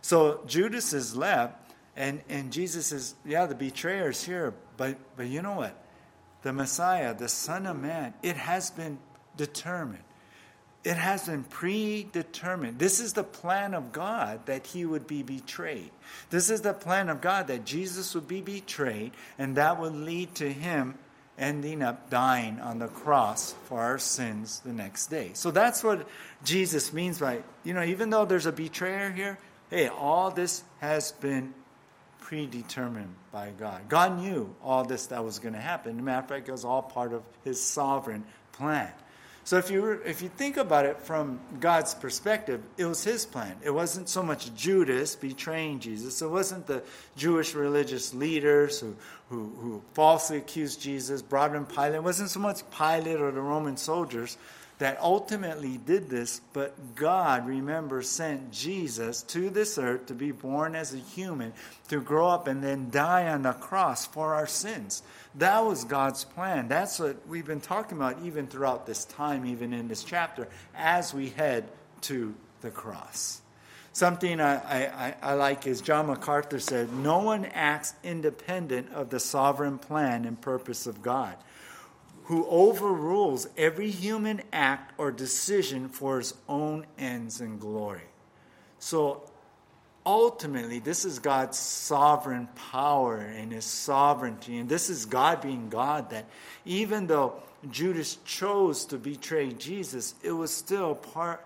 So 0.01 0.41
Judas 0.46 0.93
is 0.93 1.15
left, 1.15 1.55
and, 1.96 2.22
and 2.27 2.51
Jesus 2.51 2.91
is, 2.91 3.15
yeah, 3.25 3.46
the 3.46 3.55
betrayer's 3.55 4.24
here, 4.24 4.53
but 4.75 4.98
but 5.15 5.27
you 5.27 5.41
know 5.41 5.53
what? 5.53 5.84
the 6.43 6.53
Messiah, 6.53 7.15
the 7.15 7.29
Son 7.29 7.65
of 7.65 7.79
Man, 7.79 8.13
it 8.22 8.36
has 8.36 8.70
been 8.70 9.00
determined. 9.36 10.03
It 10.84 10.98
has 10.98 11.28
been 11.28 11.44
predetermined. 11.46 12.78
This 12.78 13.00
is 13.00 13.13
the 13.13 13.24
plan 13.24 13.74
of 13.74 13.94
God 13.94 14.46
that 14.48 14.68
he 14.68 14.86
would 14.86 15.08
be 15.08 15.24
betrayed. 15.24 15.92
This 16.30 16.50
is 16.50 16.62
the 16.62 16.74
plan 16.74 17.10
of 17.10 17.22
God 17.22 17.48
that 17.48 17.63
Jesus 17.66 18.13
would 18.16 18.28
be 18.28 18.42
betrayed, 18.42 19.12
and 19.38 19.56
that 19.56 19.80
would 19.80 19.96
lead 19.96 20.36
to 20.36 20.52
him 20.52 20.96
ending 21.38 21.82
up 21.82 22.10
dying 22.10 22.60
on 22.60 22.80
the 22.80 22.88
cross 22.88 23.56
for 23.66 23.80
our 23.80 23.98
sins 23.98 24.60
the 24.66 24.74
next 24.74 25.08
day. 25.08 25.32
So 25.34 25.52
that's 25.52 25.84
what 25.84 26.08
Jesus 26.44 26.92
means 26.94 27.20
by, 27.20 27.44
you 27.63 27.74
know, 27.74 27.84
even 27.84 28.10
though 28.10 28.25
there's 28.25 28.46
a 28.46 28.52
betrayer 28.52 29.10
here, 29.10 29.40
hey, 29.70 29.88
all 29.88 30.32
this 30.32 30.63
has 30.80 31.13
been 31.13 31.54
predetermined 32.20 33.16
by 33.32 33.52
God. 33.58 33.90
God 33.90 34.20
knew 34.20 34.56
all 34.63 34.84
this 34.84 35.08
that 35.08 35.24
was 35.24 35.40
going 35.40 35.54
to 35.54 35.62
happen. 35.62 35.94
As 35.94 36.00
a 36.00 36.04
matter 36.04 36.20
of 36.20 36.30
fact, 36.30 36.50
it 36.50 36.52
was 36.52 36.66
all 36.66 36.82
part 36.82 37.13
of 37.13 37.24
His 37.44 37.62
sovereign 37.62 38.25
plan. 38.52 38.92
So 39.46 39.58
if 39.58 39.70
you 39.70 40.00
if 40.06 40.22
you 40.22 40.30
think 40.30 40.56
about 40.58 40.86
it 40.86 41.02
from 41.02 41.40
God's 41.60 41.94
perspective, 41.94 42.62
it 42.78 42.86
was 42.86 43.04
His 43.04 43.26
plan. 43.26 43.58
It 43.62 43.72
wasn't 43.72 44.08
so 44.08 44.24
much 44.24 44.54
Judas 44.56 45.16
betraying 45.16 45.80
Jesus. 45.80 46.22
It 46.22 46.30
wasn't 46.30 46.66
the 46.66 46.82
Jewish 47.18 47.54
religious 47.54 48.14
leaders 48.14 48.80
who 48.80 48.96
who, 49.30 49.52
who 49.60 49.82
falsely 49.94 50.38
accused 50.38 50.82
Jesus, 50.82 51.22
brought 51.22 51.56
him 51.56 51.66
Pilate. 51.66 51.96
It 51.96 52.04
wasn't 52.04 52.30
so 52.30 52.40
much 52.40 52.62
Pilate 52.72 53.20
or 53.20 53.32
the 53.32 53.42
Roman 53.42 53.78
soldiers 53.78 54.38
that 54.84 55.00
ultimately 55.00 55.78
did 55.78 56.10
this, 56.10 56.42
but 56.52 56.75
God, 56.94 57.48
remember, 57.48 58.02
sent 58.02 58.52
Jesus 58.52 59.22
to 59.24 59.50
this 59.50 59.78
earth 59.78 60.08
to 60.08 60.13
be 60.13 60.32
born 60.32 60.75
as 60.75 60.94
a 60.94 60.98
human, 60.98 61.54
to 61.88 62.02
grow 62.02 62.28
up 62.28 62.48
and 62.48 62.62
then 62.62 62.90
die 62.90 63.30
on 63.30 63.44
the 63.44 63.54
cross 63.54 64.06
for 64.06 64.34
our 64.34 64.46
sins. 64.46 65.02
That 65.36 65.62
was 65.62 65.86
God's 65.86 66.25
plan. 66.25 66.68
That's 66.68 67.00
what 67.00 67.25
we've 67.30 67.46
been 67.46 67.62
talking 67.62 67.98
about 67.98 68.18
even 68.24 68.46
throughout 68.46 68.86
this 68.86 69.06
time, 69.06 69.46
even 69.46 69.72
in 69.72 69.88
this 69.88 70.04
chapter, 70.04 70.50
as 70.75 71.13
we 71.13 71.30
head 71.30 71.63
to 72.02 72.36
the 72.60 72.70
cross. 72.70 73.42
Something 73.94 74.42
I, 74.42 74.56
I, 75.12 75.16
I 75.22 75.34
like 75.36 75.66
is 75.66 75.80
John 75.80 76.08
MacArthur 76.08 76.60
said, 76.60 76.92
No 76.92 77.20
one 77.20 77.46
acts 77.46 77.94
independent 78.04 78.92
of 78.92 79.12
the 79.12 79.22
sovereign 79.22 79.78
plan 79.78 80.25
and 80.25 80.42
purpose 80.42 80.88
of 80.88 81.02
God 81.02 81.38
who 82.25 82.46
overrules 82.48 83.48
every 83.58 83.89
human 83.89 84.42
act 84.51 84.94
or 84.98 85.12
decision 85.12 85.89
for 85.89 86.20
his 86.20 86.34
own 86.48 86.86
ends 86.98 87.42
and 87.42 87.60
glory. 87.60 88.01
So 88.80 89.24
ultimately, 90.06 90.80
this 90.80 91.06
is 91.06 91.20
God's 91.20 91.58
sovereign 91.58 92.48
power 92.72 93.18
and 93.18 93.51
his 93.51 93.65
sovereignty. 93.65 94.58
And 94.58 94.70
this 94.70 94.89
is 94.89 95.06
God 95.06 95.42
being 95.42 95.70
God 95.70 96.10
that 96.12 96.25
even 96.65 97.08
though 97.08 97.42
Judas 97.70 98.18
chose 98.25 98.86
to 98.86 98.98
betray 98.98 99.51
Jesus, 99.51 100.15
it 100.24 100.32
was 100.32 100.51
still 100.51 100.96
part 100.96 101.46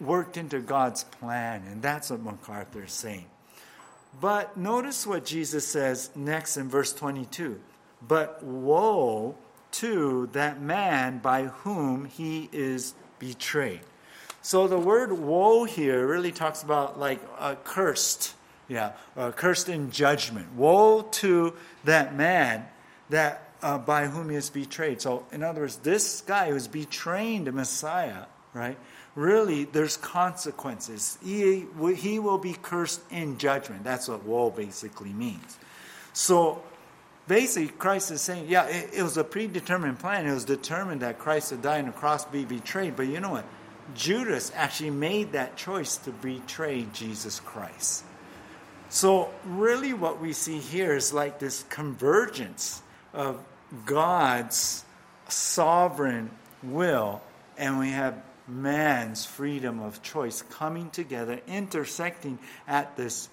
worked 0.00 0.36
into 0.36 0.60
God's 0.60 1.04
plan. 1.04 1.62
And 1.70 1.80
that's 1.80 2.10
what 2.10 2.22
MacArthur 2.22 2.84
is 2.84 2.92
saying. 2.92 3.26
But 4.20 4.56
notice 4.56 5.06
what 5.06 5.24
Jesus 5.24 5.66
says 5.66 6.10
next 6.14 6.56
in 6.56 6.68
verse 6.68 6.92
22. 6.92 7.60
But 8.06 8.42
woe 8.42 9.36
to 9.72 10.28
that 10.32 10.60
man 10.60 11.18
by 11.18 11.44
whom 11.44 12.04
he 12.04 12.48
is 12.52 12.94
betrayed. 13.18 13.80
So 14.42 14.68
the 14.68 14.78
word 14.78 15.12
woe 15.12 15.64
here 15.64 16.06
really 16.06 16.32
talks 16.32 16.62
about 16.62 16.98
like 16.98 17.20
uh, 17.38 17.56
cursed, 17.64 18.34
yeah, 18.68 18.92
uh, 19.16 19.32
cursed 19.32 19.68
in 19.68 19.90
judgment. 19.90 20.52
Woe 20.54 21.02
to 21.02 21.54
that 21.84 22.14
man 22.14 22.66
that 23.10 23.50
uh, 23.62 23.78
by 23.78 24.06
whom 24.06 24.30
he 24.30 24.36
is 24.36 24.50
betrayed. 24.50 25.00
So 25.00 25.26
in 25.32 25.42
other 25.42 25.62
words, 25.62 25.76
this 25.76 26.20
guy 26.20 26.50
who's 26.50 26.68
betraying 26.68 27.44
the 27.44 27.52
Messiah, 27.52 28.26
right? 28.54 28.78
Really, 29.14 29.64
there's 29.64 29.96
consequences. 29.96 31.18
He, 31.24 31.64
he 31.96 32.18
will 32.18 32.38
be 32.38 32.52
cursed 32.52 33.00
in 33.10 33.38
judgment. 33.38 33.82
That's 33.82 34.08
what 34.08 34.24
woe 34.24 34.50
basically 34.50 35.12
means. 35.12 35.58
So 36.12 36.62
basically 37.28 37.68
Christ 37.68 38.10
is 38.10 38.20
saying, 38.20 38.46
yeah, 38.48 38.66
it, 38.66 38.90
it, 38.94 39.02
was 39.02 39.16
a 39.16 39.24
predetermined 39.24 39.98
plan. 39.98 40.26
It 40.26 40.32
was 40.34 40.44
determined 40.44 41.02
that 41.02 41.18
Christ 41.18 41.50
would 41.50 41.62
die 41.62 41.78
on 41.78 41.86
the 41.86 41.92
cross, 41.92 42.24
be 42.24 42.44
betrayed. 42.44 42.96
But 42.96 43.08
you 43.08 43.20
know 43.20 43.30
what? 43.30 43.44
Judas 43.94 44.52
actually 44.54 44.90
made 44.90 45.32
that 45.32 45.56
choice 45.56 45.96
to 45.98 46.10
betray 46.10 46.86
Jesus 46.92 47.40
Christ. 47.40 48.04
So 48.88 49.32
really 49.44 49.92
what 49.92 50.20
we 50.20 50.32
see 50.32 50.58
here 50.58 50.94
is 50.94 51.12
like 51.12 51.38
this 51.38 51.64
convergence 51.68 52.82
of 53.12 53.42
God's 53.84 54.84
sovereign 55.28 56.30
will 56.62 57.20
and 57.58 57.78
we 57.78 57.90
have 57.90 58.22
man's 58.48 59.26
freedom 59.26 59.80
of 59.80 60.02
choice 60.02 60.42
coming 60.42 60.90
together, 60.90 61.40
intersecting 61.46 62.38
at 62.68 62.96
this 62.96 63.28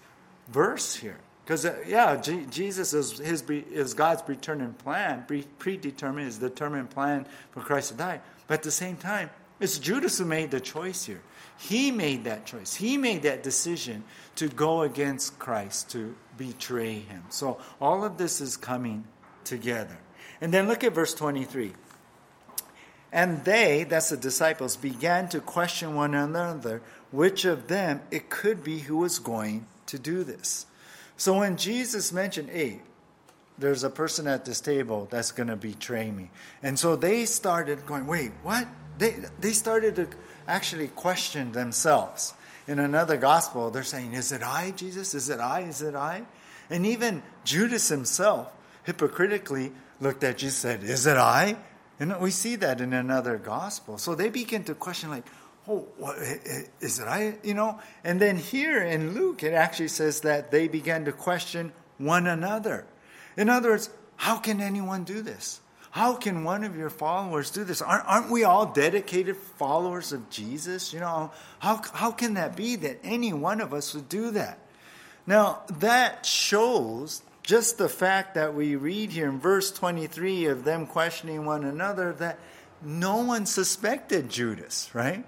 verse 0.49 0.95
here. 0.95 1.19
Because, 1.43 1.65
uh, 1.65 1.83
yeah, 1.85 2.15
G- 2.15 2.45
Jesus 2.49 2.93
is, 2.93 3.17
his, 3.17 3.41
is 3.49 3.93
God's 3.93 4.21
plan, 4.21 5.25
pre- 5.27 5.43
predetermined, 5.59 6.27
his 6.27 6.37
determined 6.37 6.89
plan 6.89 7.25
for 7.51 7.59
Christ 7.61 7.89
to 7.89 7.95
die. 7.95 8.21
But 8.47 8.55
at 8.55 8.63
the 8.63 8.71
same 8.71 8.95
time, 8.97 9.29
It's 9.59 9.77
Judas 9.77 10.17
who 10.17 10.25
made 10.25 10.51
the 10.51 10.59
choice 10.59 11.05
here. 11.05 11.21
He 11.57 11.91
made 11.91 12.25
that 12.25 12.45
choice. 12.45 12.73
He 12.73 12.97
made 12.97 13.21
that 13.23 13.43
decision 13.43 14.03
to 14.35 14.49
go 14.49 14.81
against 14.81 15.39
Christ, 15.39 15.91
to 15.91 16.15
betray 16.37 16.99
him. 16.99 17.23
So 17.29 17.59
all 17.79 18.03
of 18.03 18.17
this 18.17 18.41
is 18.41 18.57
coming 18.57 19.05
together. 19.45 19.97
And 20.41 20.53
then 20.53 20.67
look 20.67 20.83
at 20.83 20.93
verse 20.93 21.13
23. 21.13 21.73
And 23.11 23.45
they, 23.45 23.83
that's 23.83 24.09
the 24.09 24.17
disciples, 24.17 24.75
began 24.75 25.29
to 25.29 25.39
question 25.39 25.95
one 25.95 26.15
another 26.15 26.81
which 27.11 27.45
of 27.45 27.67
them 27.67 28.01
it 28.09 28.29
could 28.29 28.63
be 28.63 28.79
who 28.79 28.97
was 28.97 29.19
going 29.19 29.67
to 29.85 29.99
do 29.99 30.23
this. 30.23 30.65
So 31.17 31.37
when 31.39 31.57
Jesus 31.57 32.11
mentioned, 32.11 32.49
hey, 32.49 32.81
there's 33.57 33.83
a 33.83 33.89
person 33.89 34.27
at 34.27 34.45
this 34.45 34.59
table 34.59 35.07
that's 35.11 35.31
going 35.31 35.47
to 35.47 35.55
betray 35.55 36.09
me. 36.11 36.31
And 36.63 36.77
so 36.77 36.95
they 36.95 37.25
started 37.25 37.85
going, 37.85 38.07
wait, 38.07 38.31
what? 38.41 38.67
They, 38.97 39.15
they 39.39 39.51
started 39.51 39.95
to 39.97 40.07
actually 40.47 40.87
question 40.89 41.51
themselves. 41.51 42.33
In 42.67 42.79
another 42.79 43.17
gospel, 43.17 43.69
they're 43.71 43.83
saying, 43.83 44.13
Is 44.13 44.31
it 44.31 44.41
I, 44.41 44.71
Jesus? 44.71 45.13
Is 45.13 45.29
it 45.29 45.39
I? 45.39 45.61
Is 45.61 45.81
it 45.81 45.95
I? 45.95 46.23
And 46.69 46.85
even 46.85 47.21
Judas 47.43 47.89
himself 47.89 48.53
hypocritically 48.83 49.73
looked 49.99 50.23
at 50.23 50.37
Jesus 50.37 50.63
and 50.63 50.81
said, 50.81 50.89
Is 50.89 51.05
it 51.05 51.17
I? 51.17 51.57
And 51.99 52.19
we 52.19 52.31
see 52.31 52.55
that 52.57 52.81
in 52.81 52.93
another 52.93 53.37
gospel. 53.37 53.97
So 53.97 54.15
they 54.15 54.29
begin 54.29 54.63
to 54.65 54.75
question, 54.75 55.09
like, 55.09 55.25
oh, 55.67 55.87
is 56.81 56.99
it 56.99 57.07
I? 57.07 57.35
You 57.43 57.53
know? 57.53 57.79
And 58.03 58.19
then 58.19 58.37
here 58.37 58.81
in 58.83 59.13
Luke, 59.13 59.43
it 59.43 59.53
actually 59.53 59.87
says 59.87 60.21
that 60.21 60.51
they 60.51 60.67
began 60.67 61.05
to 61.05 61.11
question 61.11 61.73
one 61.97 62.27
another. 62.27 62.85
In 63.37 63.49
other 63.49 63.71
words, 63.71 63.89
how 64.17 64.37
can 64.37 64.61
anyone 64.61 65.03
do 65.03 65.21
this? 65.21 65.61
How 65.91 66.15
can 66.15 66.43
one 66.43 66.63
of 66.63 66.75
your 66.75 66.89
followers 66.89 67.51
do 67.51 67.63
this? 67.63 67.81
Aren't, 67.81 68.05
aren't 68.07 68.31
we 68.31 68.43
all 68.43 68.65
dedicated 68.65 69.37
followers 69.37 70.11
of 70.11 70.29
Jesus? 70.29 70.91
You 70.91 70.99
know, 70.99 71.31
how, 71.59 71.81
how 71.93 72.11
can 72.11 72.33
that 72.33 72.55
be 72.55 72.75
that 72.77 72.99
any 73.03 73.31
one 73.31 73.61
of 73.61 73.73
us 73.73 73.93
would 73.93 74.09
do 74.09 74.31
that? 74.31 74.57
Now, 75.27 75.61
that 75.69 76.25
shows 76.25 77.21
just 77.43 77.77
the 77.77 77.89
fact 77.89 78.35
that 78.35 78.55
we 78.55 78.75
read 78.75 79.11
here 79.11 79.29
in 79.29 79.39
verse 79.39 79.71
23 79.71 80.47
of 80.47 80.63
them 80.63 80.87
questioning 80.87 81.45
one 81.45 81.63
another 81.63 82.13
that 82.13 82.39
no 82.81 83.17
one 83.17 83.45
suspected 83.45 84.29
Judas, 84.29 84.89
right? 84.93 85.23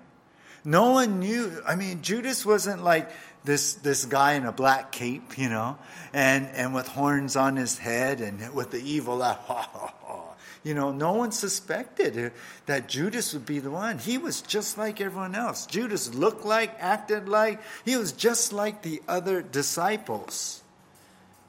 No 0.66 0.92
one 0.92 1.20
knew. 1.20 1.62
I 1.66 1.76
mean, 1.76 2.02
Judas 2.02 2.46
wasn't 2.46 2.84
like 2.84 3.10
this 3.44 3.76
this 3.76 4.06
guy 4.06 4.34
in 4.34 4.46
a 4.46 4.52
black 4.52 4.92
cape, 4.92 5.38
you 5.38 5.48
know, 5.48 5.78
and 6.12 6.48
and 6.48 6.74
with 6.74 6.88
horns 6.88 7.36
on 7.36 7.56
his 7.56 7.78
head 7.78 8.20
and 8.20 8.54
with 8.54 8.72
the 8.72 8.82
evil 8.82 9.22
eye. 9.22 9.38
You 10.66 10.74
know, 10.74 10.92
no 10.92 11.14
one 11.14 11.32
suspected 11.32 12.34
that 12.66 12.88
Judas 12.88 13.34
would 13.34 13.46
be 13.46 13.60
the 13.60 13.70
one. 13.70 14.00
He 14.00 14.18
was 14.18 14.42
just 14.42 14.80
like 14.80 15.00
everyone 15.00 15.36
else. 15.36 15.68
Judas 15.68 16.16
looked 16.16 16.44
like, 16.44 16.76
acted 16.80 17.30
like, 17.30 17.62
he 17.86 17.96
was 17.98 18.12
just 18.14 18.52
like 18.52 18.82
the 18.82 19.00
other 19.08 19.44
disciples. 19.44 20.64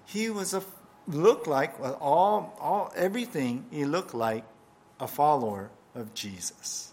He 0.04 0.28
was 0.28 0.52
a 0.52 0.62
looked 1.08 1.46
like 1.46 1.80
all 2.00 2.58
all 2.60 2.92
everything 2.94 3.64
he 3.70 3.86
looked 3.86 4.12
like 4.12 4.44
a 5.00 5.08
follower 5.08 5.70
of 5.94 6.12
Jesus. 6.12 6.92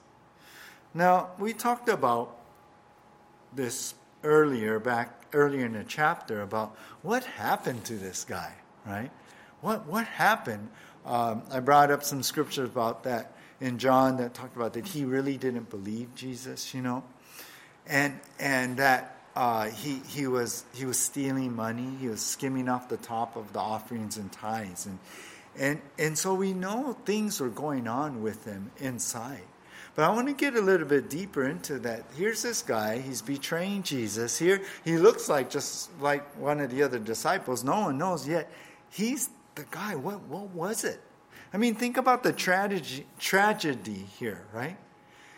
Now, 0.94 1.32
we 1.40 1.54
talked 1.54 1.90
about 1.90 2.38
this 3.54 3.96
earlier 4.24 4.80
back 4.80 5.20
earlier 5.34 5.66
in 5.66 5.74
the 5.74 5.84
chapter 5.84 6.42
about 6.42 6.76
what 7.02 7.24
happened 7.24 7.84
to 7.86 7.94
this 7.96 8.24
guy, 8.24 8.54
right? 8.86 9.12
What 9.62 9.88
what 9.88 10.06
happened 10.06 10.70
um, 11.06 11.44
I 11.52 11.60
brought 11.60 11.92
up 11.92 12.04
some 12.04 12.24
scriptures 12.24 12.70
about 12.70 13.04
that 13.04 13.34
in 13.60 13.78
John 13.78 14.18
that 14.18 14.34
talked 14.34 14.56
about 14.56 14.74
that 14.74 14.88
he 14.88 15.06
really 15.06 15.38
didn't 15.38 15.70
believe 15.70 16.16
Jesus, 16.16 16.74
you 16.74 16.82
know, 16.82 17.04
and 17.86 18.20
and 18.40 18.78
that 18.78 19.18
uh, 19.36 19.66
he 19.66 20.02
he 20.08 20.28
was 20.28 20.64
he 20.74 20.86
was 20.86 20.98
stealing 20.98 21.56
money, 21.56 21.90
he 22.00 22.08
was 22.08 22.22
skimming 22.22 22.70
off 22.70 22.88
the 22.88 22.98
top 22.98 23.36
of 23.36 23.52
the 23.54 23.60
offerings 23.60 24.18
and 24.18 24.32
tithes, 24.32 24.86
and 24.86 25.00
and 25.58 25.82
and 26.00 26.18
so 26.18 26.34
we 26.34 26.54
know 26.54 26.96
things 27.06 27.42
were 27.42 27.50
going 27.50 27.88
on 27.88 28.24
with 28.24 28.46
him 28.46 28.72
inside. 28.80 29.42
But 29.96 30.06
I 30.06 30.10
want 30.10 30.28
to 30.28 30.34
get 30.34 30.56
a 30.56 30.62
little 30.62 30.88
bit 30.88 31.10
deeper 31.10 31.48
into 31.48 31.78
that. 31.80 32.04
Here's 32.16 32.42
this 32.42 32.62
guy, 32.64 33.00
he's 33.00 33.22
betraying 33.22 33.84
Jesus. 33.84 34.40
Here, 34.40 34.62
he 34.84 34.98
looks 34.98 35.30
like 35.30 35.50
just 35.50 35.89
like 36.02 36.26
one 36.36 36.60
of 36.60 36.72
the 36.72 36.82
other 36.82 36.98
disciples. 36.98 37.63
No 37.63 37.82
one 37.82 37.98
knows 37.98 38.28
yet. 38.28 38.52
He's 38.89 39.30
the 39.56 39.65
guy, 39.70 39.96
what, 39.96 40.22
what 40.22 40.50
was 40.50 40.84
it? 40.84 41.00
I 41.54 41.58
mean, 41.58 41.76
think 41.76 41.98
about 41.98 42.24
the 42.24 42.34
tragedy, 42.34 43.06
tragedy 43.20 44.08
here, 44.17 44.46
right? 44.52 44.78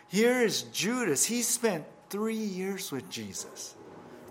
Here 0.08 0.40
is 0.40 0.62
Judas. 0.62 1.26
He 1.26 1.42
spent 1.42 1.84
three 2.08 2.34
years 2.34 2.90
with 2.90 3.10
Jesus, 3.10 3.74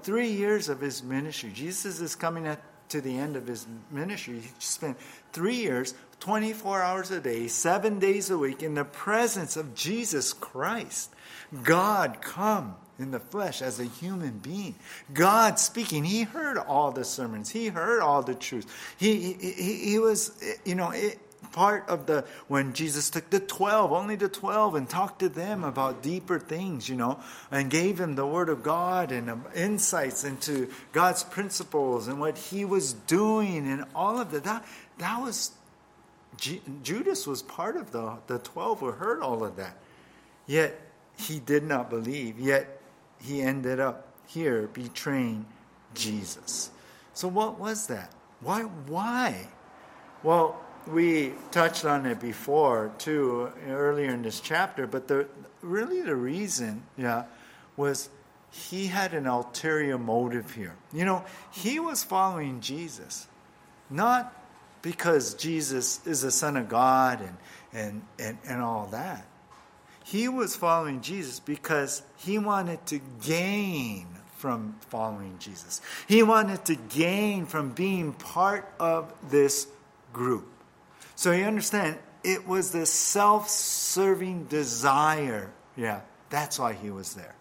three 0.01 0.29
years 0.29 0.69
of 0.69 0.79
his 0.79 1.03
ministry. 1.03 1.51
Jesus 1.53 1.99
is 1.99 2.15
coming 2.15 2.47
at, 2.47 2.59
to 2.89 3.01
the 3.01 3.15
end 3.15 3.35
of 3.35 3.45
his 3.45 3.67
ministry. 3.91 4.39
He 4.39 4.49
spent 4.57 4.97
three 5.33 5.55
years, 5.55 5.93
24 6.19 6.81
hours 6.81 7.11
a 7.11 7.19
day, 7.19 7.47
seven 7.47 7.99
days 7.99 8.29
a 8.29 8.37
week 8.37 8.63
in 8.63 8.73
the 8.73 8.85
presence 8.85 9.57
of 9.57 9.75
Jesus 9.75 10.33
Christ. 10.33 11.13
God 11.63 12.17
come 12.21 12.75
in 12.97 13.11
the 13.11 13.19
flesh 13.19 13.61
as 13.61 13.79
a 13.79 13.85
human 13.85 14.39
being. 14.39 14.75
God 15.13 15.59
speaking. 15.59 16.03
He 16.03 16.23
heard 16.23 16.57
all 16.57 16.91
the 16.91 17.03
sermons. 17.03 17.49
He 17.49 17.67
heard 17.67 18.01
all 18.01 18.23
the 18.23 18.35
truth. 18.35 18.65
He, 18.97 19.33
he, 19.33 19.91
he 19.91 19.99
was, 19.99 20.31
you 20.63 20.75
know, 20.75 20.91
it, 20.91 21.19
part 21.51 21.87
of 21.87 22.05
the, 22.05 22.25
when 22.47 22.73
Jesus 22.73 23.09
took 23.09 23.29
the 23.29 23.39
12, 23.39 23.91
only 23.91 24.15
the 24.15 24.27
12, 24.27 24.75
and 24.75 24.89
talked 24.89 25.19
to 25.19 25.29
them 25.29 25.63
about 25.63 26.03
deeper 26.03 26.39
things, 26.39 26.89
you 26.89 26.95
know, 26.95 27.19
and 27.51 27.69
gave 27.69 27.97
them 27.97 28.15
the 28.15 28.25
Word 28.25 28.49
of 28.49 28.63
God 28.63 29.11
and 29.11 29.29
um, 29.29 29.45
insights 29.55 30.23
into 30.23 30.69
God's 30.91 31.23
principles 31.23 32.07
and 32.07 32.19
what 32.19 32.37
He 32.37 32.65
was 32.65 32.93
doing 32.93 33.67
and 33.67 33.85
all 33.95 34.19
of 34.19 34.31
that. 34.31 34.43
That, 34.43 34.65
that 34.97 35.21
was, 35.21 35.51
Judas 36.37 37.27
was 37.27 37.41
part 37.41 37.77
of 37.77 37.91
the, 37.91 38.17
the 38.27 38.39
12 38.39 38.79
who 38.79 38.91
heard 38.91 39.21
all 39.21 39.43
of 39.43 39.55
that. 39.57 39.77
Yet, 40.47 40.79
he 41.17 41.39
did 41.39 41.63
not 41.63 41.89
believe. 41.89 42.39
Yet, 42.39 42.81
he 43.19 43.41
ended 43.41 43.79
up 43.79 44.07
here 44.27 44.67
betraying 44.73 45.45
Jesus. 45.93 46.71
So, 47.13 47.27
what 47.27 47.59
was 47.59 47.87
that? 47.87 48.11
Why? 48.41 48.61
Why? 48.61 49.47
Well, 50.23 50.59
we 50.87 51.33
touched 51.51 51.85
on 51.85 52.05
it 52.05 52.19
before 52.19 52.91
too 52.97 53.51
earlier 53.67 54.11
in 54.11 54.21
this 54.21 54.39
chapter, 54.39 54.85
but 54.85 55.07
the 55.07 55.27
really 55.61 56.01
the 56.01 56.15
reason, 56.15 56.83
yeah, 56.97 57.23
was 57.75 58.09
he 58.51 58.87
had 58.87 59.13
an 59.13 59.27
ulterior 59.27 59.97
motive 59.97 60.51
here. 60.51 60.75
You 60.93 61.05
know, 61.05 61.25
he 61.51 61.79
was 61.79 62.03
following 62.03 62.61
Jesus, 62.61 63.27
not 63.89 64.33
because 64.85 65.33
Jesus 65.33 66.05
is 66.05 66.21
the 66.21 66.29
Son 66.29 66.55
of 66.55 66.69
God 66.69 67.19
and 67.19 67.37
and 67.73 68.01
and, 68.19 68.37
and 68.47 68.61
all 68.61 68.85
that. 68.91 69.25
He 70.03 70.27
was 70.29 70.55
following 70.55 71.01
Jesus 71.01 71.39
because 71.39 72.03
he 72.17 72.37
wanted 72.37 72.85
to 72.85 72.99
gain 73.23 74.05
from 74.37 74.75
following 74.91 75.37
Jesus. 75.39 75.81
He 76.07 76.21
wanted 76.21 76.65
to 76.65 76.75
gain 76.75 77.47
from 77.47 77.71
being 77.71 78.13
part 78.13 78.71
of 78.79 79.11
this 79.31 79.67
group. 80.13 80.45
So 81.15 81.31
you 81.31 81.45
understand, 81.45 81.97
it 82.23 82.47
was 82.47 82.69
the 82.69 82.85
self 82.85 83.49
serving 83.49 84.45
desire. 84.45 85.51
Yeah, 85.75 86.01
that's 86.29 86.59
why 86.59 86.73
he 86.73 86.91
was 86.91 87.15
there. 87.15 87.33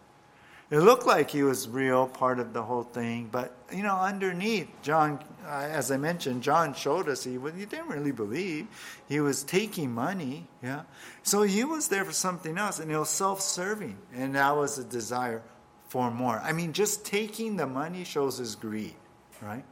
It 0.74 0.80
looked 0.80 1.06
like 1.06 1.30
he 1.30 1.44
was 1.44 1.68
real, 1.68 2.08
part 2.08 2.40
of 2.40 2.52
the 2.52 2.64
whole 2.64 2.82
thing, 2.82 3.28
but 3.30 3.56
you 3.72 3.84
know, 3.84 3.94
underneath, 3.94 4.66
John, 4.82 5.22
uh, 5.46 5.68
as 5.70 5.92
I 5.92 5.98
mentioned, 5.98 6.42
John 6.42 6.74
showed 6.74 7.08
us 7.08 7.22
he, 7.22 7.34
he 7.34 7.64
didn't 7.64 7.86
really 7.86 8.10
believe. 8.10 8.66
He 9.08 9.20
was 9.20 9.44
taking 9.44 9.92
money, 9.92 10.48
yeah. 10.64 10.82
So 11.22 11.42
he 11.42 11.62
was 11.62 11.86
there 11.86 12.04
for 12.04 12.10
something 12.10 12.58
else, 12.58 12.80
and 12.80 12.90
it 12.90 12.98
was 12.98 13.10
self-serving, 13.10 13.96
and 14.16 14.34
that 14.34 14.56
was 14.56 14.76
a 14.76 14.82
desire 14.82 15.42
for 15.86 16.10
more. 16.10 16.40
I 16.42 16.50
mean, 16.50 16.72
just 16.72 17.06
taking 17.06 17.56
the 17.56 17.68
money 17.68 18.02
shows 18.02 18.38
his 18.38 18.56
greed, 18.56 18.96
right? 19.40 19.64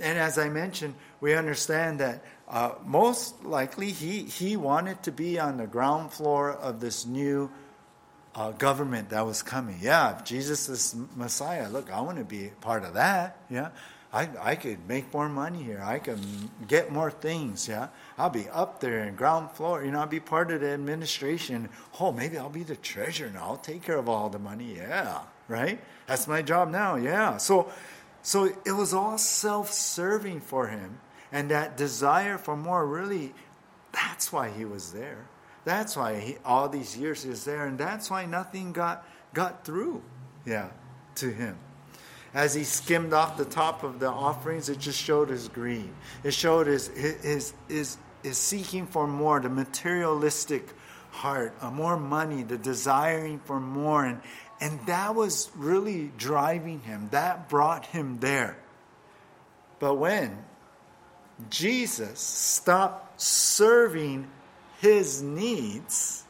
And 0.00 0.18
as 0.18 0.36
I 0.36 0.48
mentioned, 0.48 0.96
we 1.20 1.34
understand 1.34 2.00
that 2.00 2.24
uh, 2.48 2.72
most 2.84 3.44
likely 3.44 3.92
he 3.92 4.24
he 4.24 4.56
wanted 4.56 5.00
to 5.04 5.12
be 5.12 5.38
on 5.38 5.58
the 5.58 5.68
ground 5.68 6.12
floor 6.12 6.50
of 6.50 6.80
this 6.80 7.06
new 7.06 7.52
uh, 8.34 8.50
government 8.52 9.10
that 9.10 9.24
was 9.24 9.42
coming. 9.42 9.78
Yeah, 9.80 10.16
if 10.16 10.24
Jesus 10.24 10.68
is 10.68 10.96
Messiah, 11.14 11.68
look, 11.68 11.92
I 11.92 12.00
want 12.00 12.18
to 12.18 12.24
be 12.24 12.50
part 12.60 12.84
of 12.84 12.94
that. 12.94 13.38
Yeah, 13.48 13.70
I, 14.12 14.28
I 14.40 14.54
could 14.56 14.88
make 14.88 15.12
more 15.12 15.28
money 15.28 15.62
here. 15.62 15.82
I 15.84 15.98
can 15.98 16.50
get 16.66 16.90
more 16.90 17.10
things. 17.10 17.68
Yeah, 17.68 17.88
I'll 18.18 18.30
be 18.30 18.48
up 18.48 18.80
there 18.80 19.04
in 19.04 19.14
ground 19.14 19.52
floor. 19.52 19.84
You 19.84 19.92
know, 19.92 20.00
I'll 20.00 20.06
be 20.06 20.20
part 20.20 20.50
of 20.50 20.60
the 20.60 20.70
administration. 20.70 21.68
Oh, 22.00 22.12
maybe 22.12 22.36
I'll 22.36 22.50
be 22.50 22.64
the 22.64 22.76
treasurer 22.76 23.30
now. 23.30 23.42
I'll 23.42 23.56
take 23.56 23.82
care 23.82 23.98
of 23.98 24.08
all 24.08 24.28
the 24.28 24.38
money. 24.38 24.76
Yeah, 24.76 25.20
right. 25.48 25.80
That's 26.06 26.26
my 26.26 26.42
job 26.42 26.70
now. 26.70 26.96
Yeah. 26.96 27.36
So, 27.36 27.70
so 28.22 28.44
it 28.44 28.72
was 28.72 28.92
all 28.92 29.16
self-serving 29.16 30.40
for 30.40 30.68
him, 30.68 30.98
and 31.30 31.50
that 31.50 31.76
desire 31.76 32.36
for 32.38 32.56
more 32.56 32.84
really, 32.86 33.32
that's 33.92 34.32
why 34.32 34.50
he 34.50 34.64
was 34.64 34.92
there 34.92 35.28
That's 35.64 35.96
why 35.96 36.20
he, 36.20 36.36
all 36.44 36.68
these 36.68 36.96
years 36.96 37.22
he 37.22 37.30
was 37.30 37.44
there, 37.44 37.66
and 37.66 37.78
that's 37.78 38.10
why 38.10 38.26
nothing 38.26 38.72
got 38.72 39.06
got 39.32 39.64
through, 39.64 40.02
yeah, 40.46 40.68
to 41.16 41.30
him. 41.30 41.58
As 42.34 42.54
he 42.54 42.64
skimmed 42.64 43.12
off 43.12 43.36
the 43.36 43.44
top 43.44 43.82
of 43.82 43.98
the 43.98 44.08
offerings, 44.08 44.68
it 44.68 44.78
just 44.78 45.00
showed 45.00 45.28
his 45.28 45.48
greed. 45.48 45.90
It 46.22 46.34
showed 46.34 46.66
his 46.66 46.88
his 46.88 47.54
his, 47.68 47.96
his 48.22 48.38
seeking 48.38 48.86
for 48.86 49.06
more, 49.06 49.40
the 49.40 49.48
materialistic 49.48 50.68
heart, 51.10 51.54
uh, 51.60 51.70
more 51.70 51.96
money, 51.96 52.42
the 52.42 52.58
desiring 52.58 53.40
for 53.44 53.58
more, 53.58 54.04
and 54.04 54.20
and 54.60 54.84
that 54.86 55.14
was 55.14 55.50
really 55.56 56.12
driving 56.18 56.80
him. 56.80 57.08
That 57.10 57.48
brought 57.48 57.86
him 57.86 58.18
there. 58.20 58.58
But 59.78 59.94
when 59.94 60.44
Jesus 61.50 62.20
stopped 62.20 63.20
serving 63.20 64.28
his 64.80 65.22
needs, 65.22 66.24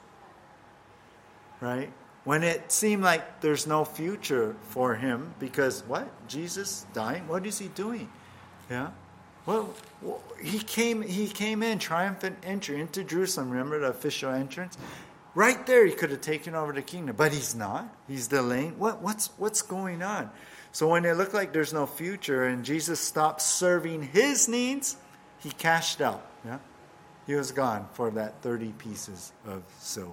right? 1.61 1.91
When 2.25 2.43
it 2.43 2.73
seemed 2.73 3.03
like 3.03 3.41
there's 3.41 3.67
no 3.67 3.85
future 3.85 4.57
for 4.63 4.95
him 4.95 5.35
because 5.39 5.83
what? 5.87 6.09
Jesus 6.27 6.87
dying? 6.95 7.29
What 7.29 7.47
is 7.47 7.59
he 7.59 7.69
doing? 7.69 8.09
Yeah? 8.71 8.91
Well, 9.47 9.75
he 10.43 10.59
came 10.59 11.03
he 11.03 11.29
came 11.29 11.63
in 11.63 11.79
triumphant 11.79 12.39
entry 12.43 12.81
into 12.81 13.05
Jerusalem. 13.05 13.51
Remember 13.51 13.79
the 13.79 13.89
official 13.89 14.31
entrance? 14.31 14.79
Right 15.35 15.67
there 15.67 15.85
he 15.85 15.93
could 15.93 16.11
have 16.11 16.23
taken 16.23 16.55
over 16.55 16.73
the 16.73 16.81
kingdom, 16.81 17.17
but 17.17 17.33
he's 17.33 17.55
not. 17.55 17.93
He's 18.09 18.29
delaying. 18.29 18.79
What 18.79 19.03
what's 19.03 19.29
what's 19.37 19.61
going 19.61 20.03
on? 20.03 20.31
So 20.73 20.89
when 20.89 21.05
it 21.05 21.17
looked 21.17 21.35
like 21.35 21.53
there's 21.53 21.73
no 21.73 21.87
future 21.87 22.45
and 22.45 22.65
Jesus 22.65 23.01
stopped 23.01 23.43
serving 23.43 24.03
his 24.03 24.49
needs, 24.49 24.97
he 25.41 25.51
cashed 25.51 26.01
out. 26.01 26.27
Yeah? 26.45 26.59
He 27.27 27.35
was 27.35 27.53
gone 27.53 27.89
for 27.93 28.11
that 28.13 28.43
30 28.43 28.73
pieces 28.73 29.33
of 29.47 29.63
silver. 29.79 30.13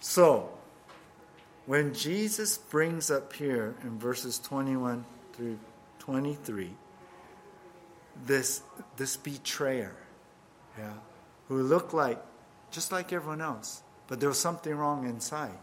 So, 0.00 0.50
when 1.66 1.94
Jesus 1.94 2.58
brings 2.58 3.10
up 3.10 3.32
here 3.32 3.74
in 3.82 3.98
verses 3.98 4.38
21 4.40 5.04
through 5.32 5.58
23, 6.00 6.70
this, 8.26 8.62
this 8.96 9.16
betrayer, 9.16 9.94
yeah, 10.78 10.92
who 11.48 11.62
looked 11.62 11.94
like 11.94 12.22
just 12.70 12.90
like 12.90 13.12
everyone 13.12 13.40
else, 13.40 13.82
but 14.08 14.18
there 14.18 14.28
was 14.28 14.38
something 14.38 14.74
wrong 14.74 15.06
inside. 15.06 15.56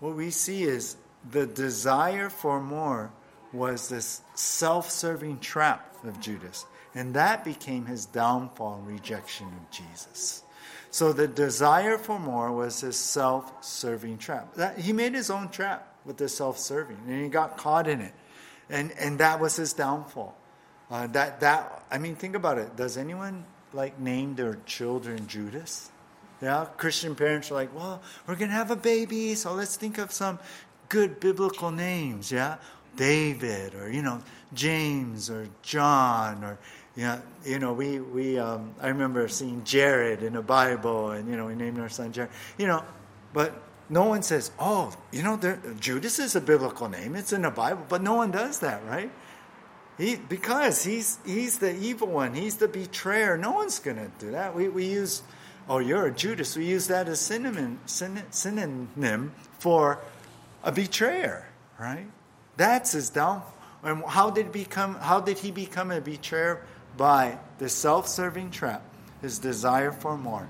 What 0.00 0.14
we 0.14 0.30
see 0.30 0.64
is 0.64 0.96
the 1.30 1.46
desire 1.46 2.28
for 2.28 2.60
more 2.60 3.10
was 3.52 3.88
this 3.88 4.20
self 4.34 4.90
serving 4.90 5.38
trap 5.38 5.96
of 6.04 6.20
Judas. 6.20 6.66
And 6.94 7.14
that 7.14 7.44
became 7.44 7.86
his 7.86 8.06
downfall 8.06 8.82
rejection 8.84 9.46
of 9.48 9.70
Jesus. 9.70 10.42
So 10.90 11.12
the 11.12 11.26
desire 11.26 11.98
for 11.98 12.18
more 12.20 12.52
was 12.52 12.80
his 12.80 12.96
self 12.96 13.64
serving 13.64 14.18
trap. 14.18 14.54
That, 14.54 14.78
he 14.78 14.92
made 14.92 15.14
his 15.14 15.28
own 15.28 15.48
trap 15.48 15.92
with 16.04 16.18
the 16.18 16.28
self 16.28 16.58
serving, 16.58 16.98
and 17.06 17.22
he 17.22 17.28
got 17.28 17.56
caught 17.56 17.88
in 17.88 18.00
it. 18.00 18.12
And, 18.70 18.92
and 18.92 19.18
that 19.18 19.40
was 19.40 19.56
his 19.56 19.72
downfall. 19.72 20.36
Uh, 20.90 21.08
that, 21.08 21.40
that, 21.40 21.84
I 21.90 21.98
mean, 21.98 22.14
think 22.14 22.36
about 22.36 22.58
it. 22.58 22.76
Does 22.76 22.96
anyone 22.96 23.44
like 23.72 23.98
name 23.98 24.36
their 24.36 24.58
children 24.66 25.26
Judas? 25.26 25.90
Yeah, 26.40 26.66
Christian 26.76 27.14
parents 27.14 27.50
are 27.50 27.54
like, 27.54 27.74
well, 27.74 28.02
we're 28.26 28.36
going 28.36 28.50
to 28.50 28.56
have 28.56 28.70
a 28.70 28.76
baby, 28.76 29.34
so 29.34 29.52
let's 29.54 29.76
think 29.76 29.98
of 29.98 30.12
some 30.12 30.38
good 30.88 31.18
biblical 31.18 31.70
names, 31.70 32.30
yeah? 32.30 32.58
David 32.96 33.74
or, 33.74 33.90
you 33.90 34.02
know, 34.02 34.20
James 34.52 35.30
or 35.30 35.48
John 35.62 36.44
or, 36.44 36.58
yeah, 36.96 37.20
you 37.44 37.58
know, 37.58 37.72
we, 37.72 37.98
we 37.98 38.38
um, 38.38 38.74
I 38.80 38.88
remember 38.88 39.26
seeing 39.28 39.64
Jared 39.64 40.22
in 40.22 40.34
the 40.34 40.42
Bible 40.42 41.10
and, 41.10 41.28
you 41.28 41.36
know, 41.36 41.46
we 41.46 41.54
named 41.54 41.78
our 41.78 41.88
son 41.88 42.12
Jared, 42.12 42.30
you 42.56 42.66
know, 42.66 42.84
but 43.32 43.60
no 43.88 44.04
one 44.04 44.22
says, 44.22 44.50
oh, 44.58 44.92
you 45.12 45.22
know, 45.22 45.36
there, 45.36 45.60
Judas 45.80 46.18
is 46.18 46.36
a 46.36 46.40
biblical 46.40 46.88
name. 46.88 47.16
It's 47.16 47.32
in 47.32 47.42
the 47.42 47.50
Bible, 47.50 47.84
but 47.88 48.02
no 48.02 48.14
one 48.14 48.30
does 48.30 48.60
that, 48.60 48.84
right? 48.86 49.10
He, 49.98 50.16
because 50.16 50.84
he's, 50.84 51.18
he's 51.24 51.58
the 51.58 51.74
evil 51.76 52.08
one. 52.08 52.34
He's 52.34 52.56
the 52.56 52.68
betrayer. 52.68 53.36
No 53.36 53.52
one's 53.52 53.78
going 53.78 53.96
to 53.96 54.10
do 54.18 54.30
that. 54.32 54.54
We, 54.54 54.68
we 54.68 54.86
use, 54.86 55.22
oh, 55.68 55.78
you're 55.78 56.06
a 56.06 56.12
Judas. 56.12 56.56
We 56.56 56.66
use 56.66 56.86
that 56.88 57.08
as 57.08 57.20
synonym, 57.20 57.80
synonym 57.86 59.32
for 59.58 60.00
a 60.62 60.72
betrayer, 60.72 61.46
right? 61.78 62.06
That's 62.56 62.92
his 62.92 63.10
downfall. 63.10 63.52
And 63.82 64.02
how 64.04 64.30
did, 64.30 64.50
become, 64.50 64.94
how 64.94 65.20
did 65.20 65.38
he 65.38 65.50
become 65.50 65.90
a 65.90 66.00
betrayer? 66.00 66.64
By 66.96 67.38
the 67.58 67.68
self 67.68 68.08
serving 68.08 68.50
trap, 68.50 68.82
his 69.20 69.38
desire 69.38 69.92
for 69.92 70.16
more. 70.16 70.48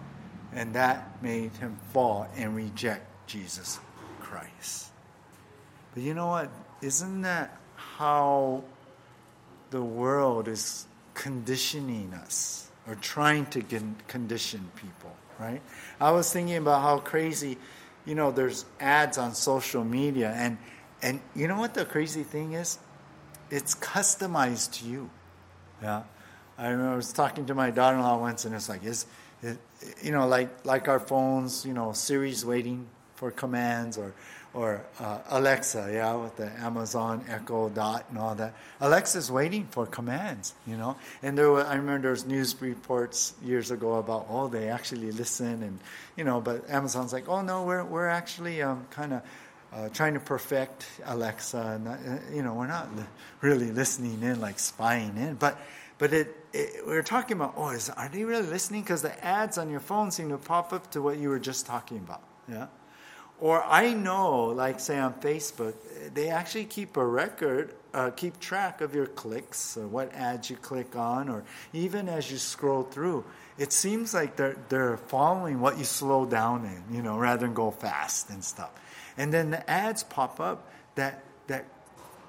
And 0.53 0.75
that 0.75 1.23
made 1.23 1.53
him 1.57 1.77
fall 1.93 2.29
and 2.37 2.55
reject 2.55 3.07
Jesus 3.27 3.81
Christ. 4.21 4.91
But 5.95 6.03
you 6.03 6.15
know 6.15 6.29
what? 6.29 6.51
Isn't 6.81 7.23
that 7.23 7.57
how 7.77 8.63
the 9.71 9.83
world 9.83 10.49
is 10.49 10.87
conditioning 11.15 12.13
us 12.15 12.71
or 12.87 12.95
trying 12.97 13.47
to 13.47 13.63
condition 14.07 14.71
people, 14.77 15.15
right? 15.41 15.63
I 16.01 16.13
was 16.13 16.33
thinking 16.33 16.57
about 16.57 16.83
how 16.83 16.99
crazy 16.99 17.59
you 18.05 18.15
know, 18.15 18.31
there's 18.31 18.65
ads 18.81 19.19
on 19.19 19.35
social 19.35 19.85
media, 19.85 20.33
and 20.37 20.59
and 21.03 21.21
you 21.35 21.49
know 21.49 21.59
what 21.59 21.75
the 21.75 21.85
crazy 21.85 22.23
thing 22.23 22.53
is? 22.53 22.79
It's 23.51 23.75
customized 23.75 24.81
to 24.81 24.87
you. 24.87 25.11
Yeah, 25.83 26.03
I 26.59 26.69
remember 26.69 26.93
I 26.93 26.97
was 26.97 27.13
talking 27.13 27.47
to 27.47 27.55
my 27.55 27.71
daughter-in-law 27.71 28.19
once, 28.19 28.45
and 28.45 28.55
it's 28.55 28.69
like, 28.69 28.85
is 28.85 29.07
it, 29.43 29.59
you 30.03 30.13
know, 30.13 30.27
like 30.27 30.65
like 30.65 30.89
our 30.89 31.01
phones, 31.01 31.67
you 31.67 31.75
know, 31.75 31.93
Siri's 31.93 32.45
waiting 32.45 32.87
for 33.17 33.31
commands, 33.31 33.99
or 33.99 34.15
or 34.55 34.85
uh, 35.01 35.19
Alexa, 35.31 35.91
yeah, 35.93 36.15
with 36.15 36.37
the 36.37 36.49
Amazon 36.61 37.25
Echo 37.29 37.69
Dot 37.69 38.07
and 38.09 38.19
all 38.19 38.37
that. 38.37 38.55
Alexa's 38.81 39.31
waiting 39.31 39.67
for 39.67 39.85
commands, 39.85 40.55
you 40.65 40.77
know. 40.77 40.97
And 41.25 41.37
there, 41.37 41.51
were, 41.51 41.65
I 41.65 41.75
remember 41.75 42.03
there 42.03 42.11
was 42.13 42.25
news 42.25 42.55
reports 42.61 43.35
years 43.43 43.73
ago 43.73 43.95
about 43.95 44.27
oh 44.31 44.47
they 44.47 44.69
actually 44.69 45.11
listen 45.11 45.63
and 45.65 45.81
you 46.17 46.23
know, 46.23 46.41
but 46.41 46.71
Amazon's 46.71 47.13
like 47.13 47.29
oh 47.29 47.43
no 47.43 47.65
we're 47.65 47.85
we're 47.85 48.09
actually 48.09 48.63
um, 48.63 48.87
kind 48.91 49.15
of. 49.15 49.23
Uh, 49.73 49.89
trying 49.89 50.15
to 50.15 50.21
perfect 50.21 50.87
Alexa, 51.07 51.59
and 51.59 51.89
uh, 51.89 51.97
you 52.33 52.45
know 52.45 52.55
we're 52.55 52.69
not 52.69 52.95
li- 52.95 53.03
really 53.41 53.73
listening 53.73 54.23
in, 54.23 54.41
like 54.41 54.61
spying 54.61 55.17
in, 55.17 55.35
but 55.35 55.59
but 55.99 56.13
it, 56.13 56.37
it, 56.53 56.87
we 56.87 56.97
are 56.97 57.03
talking 57.03 57.37
about 57.37 57.55
oh 57.57 57.71
is, 57.71 57.91
are 57.91 58.09
they 58.09 58.25
really 58.25 58.47
listening 58.47 58.83
because 58.83 59.03
the 59.03 59.25
ads 59.25 59.59
on 59.59 59.71
your 59.71 59.81
phone 59.81 60.11
seem 60.11 60.29
to 60.29 60.39
pop 60.39 60.73
up 60.73 60.91
to 60.91 61.03
what 61.03 61.19
you 61.19 61.29
were 61.29 61.39
just 61.39 61.67
talking 61.67 61.99
about 61.99 62.23
yeah 62.49 62.67
or 63.41 63.65
I 63.65 63.93
know, 63.93 64.45
like 64.47 64.81
say 64.81 64.99
on 64.99 65.15
Facebook, 65.15 65.75
they 66.15 66.29
actually 66.29 66.67
keep 66.67 66.97
a 66.97 67.05
record, 67.05 67.75
uh, 67.93 68.11
keep 68.11 68.39
track 68.39 68.81
of 68.81 68.95
your 68.95 69.07
clicks, 69.07 69.77
what 69.77 70.13
ads 70.15 70.51
you 70.51 70.57
click 70.57 70.97
on, 70.97 71.29
or 71.29 71.45
even 71.73 72.09
as 72.09 72.31
you 72.31 72.39
scroll 72.39 72.85
through. 72.85 73.25
It 73.59 73.73
seems 73.73 74.15
like 74.15 74.37
they're, 74.37 74.57
they're 74.69 74.97
following 74.97 75.61
what 75.61 75.79
you 75.79 75.85
slow 75.85 76.27
down 76.27 76.65
in, 76.65 76.95
you 76.95 77.03
know, 77.03 77.19
rather 77.19 77.47
than 77.47 77.55
go 77.55 77.71
fast 77.71 78.31
and 78.31 78.43
stuff. 78.43 78.71
And 79.17 79.33
then 79.33 79.51
the 79.51 79.69
ads 79.69 80.05
pop 80.05 80.41
up 80.41 80.71
that, 80.95 81.25
that 81.49 81.67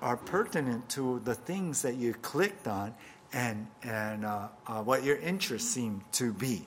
are 0.02 0.18
pertinent 0.18 0.90
to 0.90 1.22
the 1.24 1.34
things 1.34 1.84
that 1.84 1.96
you 1.96 2.14
clicked 2.14 2.68
on 2.68 2.94
and, 3.36 3.68
and 3.84 4.26
uh, 4.26 4.48
uh, 4.66 4.82
what 4.82 5.04
your 5.04 5.18
interests 5.18 5.70
seem 5.70 6.02
to 6.14 6.34
be. 6.34 6.66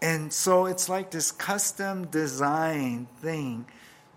And 0.00 0.32
so 0.32 0.66
it's 0.66 0.88
like 0.88 1.10
this 1.10 1.30
custom 1.30 2.06
design 2.06 3.06
thing 3.20 3.66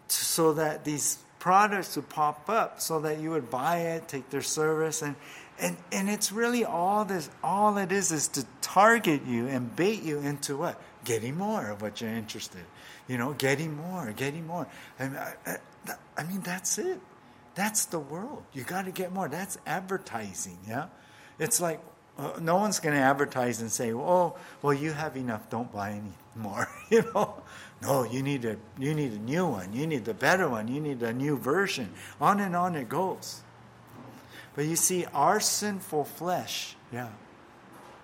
so 0.08 0.54
that 0.54 0.86
these 0.86 1.20
products 1.38 1.96
would 1.96 2.10
pop 2.10 2.50
up 2.50 2.82
so 2.82 3.02
that 3.02 3.20
you 3.20 3.32
would 3.32 3.50
buy 3.50 3.78
it, 3.78 4.08
take 4.08 4.30
their 4.30 4.42
service 4.42 5.02
and 5.02 5.16
and 5.62 5.76
and 5.92 6.10
it's 6.10 6.32
really 6.32 6.64
all 6.64 7.04
this 7.04 7.30
all 7.44 7.78
it 7.78 7.92
is 7.92 8.12
is 8.12 8.30
to 8.30 8.46
target 8.62 9.26
you 9.26 9.48
and 9.48 9.76
bait 9.76 10.04
you 10.04 10.20
into 10.20 10.56
what? 10.58 10.82
Getting 11.04 11.36
more 11.38 11.72
of 11.72 11.82
what 11.82 12.00
you're 12.00 12.10
interested. 12.10 12.60
in. 12.60 13.14
You 13.14 13.18
know, 13.18 13.34
getting 13.34 13.76
more, 13.76 14.14
getting 14.16 14.48
more. 14.48 14.68
I 15.00 15.08
mean, 15.08 15.18
I, 15.18 15.58
I 16.18 16.24
mean 16.24 16.42
that's 16.42 16.78
it. 16.78 17.00
That's 17.56 17.86
the 17.86 18.00
world. 18.00 18.44
You 18.54 18.64
got 18.64 18.86
to 18.86 18.92
get 18.92 19.12
more. 19.12 19.28
That's 19.28 19.58
advertising, 19.66 20.60
yeah? 20.68 20.88
It's 21.40 21.62
like 21.62 21.80
uh, 22.18 22.34
no 22.42 22.58
one's 22.58 22.80
going 22.80 22.96
to 22.96 23.02
advertise 23.02 23.62
and 23.62 23.72
say, 23.72 23.94
"Oh, 23.94 24.36
well, 24.62 24.74
you 24.74 24.92
have 24.92 25.16
enough. 25.16 25.50
Don't 25.50 25.72
buy 25.72 25.92
any 25.92 26.14
more." 26.36 26.68
you 26.90 27.04
know, 27.14 27.42
no, 27.82 28.04
you 28.04 28.22
need 28.22 28.46
a 28.46 28.58
you 28.78 28.94
need 28.94 29.14
a 29.14 29.20
new 29.20 29.48
one. 29.48 29.74
You 29.74 29.88
need 29.88 30.06
the 30.06 30.14
better 30.14 30.50
one. 30.50 30.68
You 30.68 30.82
need 30.82 31.02
a 31.02 31.14
new 31.14 31.38
version. 31.38 31.94
On 32.20 32.40
and 32.40 32.56
on 32.56 32.76
it 32.76 32.90
goes. 32.90 33.42
But 34.56 34.66
you 34.66 34.76
see, 34.76 35.06
our 35.14 35.40
sinful 35.40 36.04
flesh, 36.04 36.76
yeah, 36.92 37.10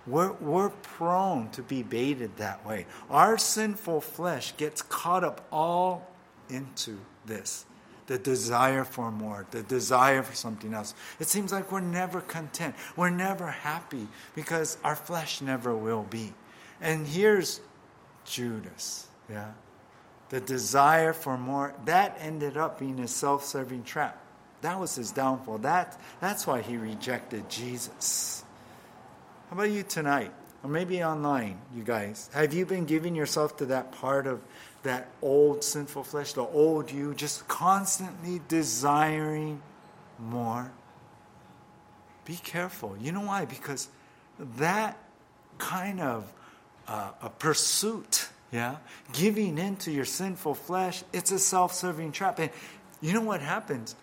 we're 0.07 0.31
we're 0.33 0.69
prone 0.69 1.49
to 1.49 1.61
be 1.61 1.83
baited 1.83 2.37
that 2.37 2.65
way. 2.65 2.85
Our 3.09 3.37
sinful 3.37 4.01
flesh 4.01 4.55
gets 4.55 4.81
caught 4.81 5.25
up 5.25 5.45
all 5.51 6.09
into 6.49 6.99
this 7.25 7.65
the 8.07 8.17
desire 8.17 8.83
for 8.83 9.11
more, 9.11 9.45
the 9.51 9.63
desire 9.63 10.21
for 10.23 10.35
something 10.35 10.73
else. 10.73 10.93
It 11.19 11.27
seems 11.27 11.51
like 11.51 11.71
we're 11.71 11.79
never 11.79 12.21
content. 12.21 12.75
We're 12.95 13.09
never 13.09 13.47
happy 13.47 14.07
because 14.35 14.77
our 14.83 14.95
flesh 14.95 15.41
never 15.41 15.75
will 15.75 16.03
be. 16.03 16.33
And 16.81 17.07
here's 17.07 17.61
Judas. 18.25 19.07
Yeah. 19.29 19.51
The 20.29 20.39
desire 20.39 21.13
for 21.13 21.37
more, 21.37 21.73
that 21.85 22.17
ended 22.19 22.57
up 22.57 22.79
being 22.79 22.99
a 22.99 23.07
self 23.07 23.45
serving 23.45 23.83
trap. 23.83 24.21
That 24.61 24.79
was 24.79 24.95
his 24.95 25.11
downfall. 25.11 25.59
That, 25.59 25.99
that's 26.19 26.47
why 26.47 26.61
he 26.61 26.77
rejected 26.77 27.49
Jesus. 27.49 28.43
How 29.49 29.57
about 29.57 29.69
you 29.69 29.83
tonight? 29.83 30.31
Or 30.63 30.69
maybe 30.69 31.03
online, 31.03 31.59
you 31.75 31.83
guys. 31.83 32.29
Have 32.33 32.53
you 32.53 32.65
been 32.65 32.85
giving 32.85 33.15
yourself 33.15 33.57
to 33.57 33.67
that 33.67 33.91
part 33.91 34.25
of 34.25 34.41
that 34.85 35.09
old 35.21 35.63
sinful 35.63 36.03
flesh, 36.03 36.33
the 36.33 36.41
old 36.41 36.89
you, 36.89 37.13
just 37.13 37.47
constantly 37.47 38.41
desiring 38.47 39.61
more? 40.17 40.71
Be 42.23 42.37
careful. 42.37 42.95
You 42.99 43.11
know 43.11 43.21
why? 43.21 43.45
Because 43.45 43.89
that 44.57 44.97
kind 45.57 45.99
of 46.01 46.31
uh, 46.87 47.11
a 47.21 47.29
pursuit, 47.29 48.29
yeah, 48.51 48.77
giving 49.13 49.57
into 49.57 49.91
your 49.91 50.05
sinful 50.05 50.55
flesh, 50.55 51.03
it's 51.13 51.31
a 51.31 51.39
self-serving 51.39 52.11
trap. 52.11 52.39
And 52.39 52.49
you 53.01 53.13
know 53.13 53.21
what 53.21 53.41
happens? 53.41 53.95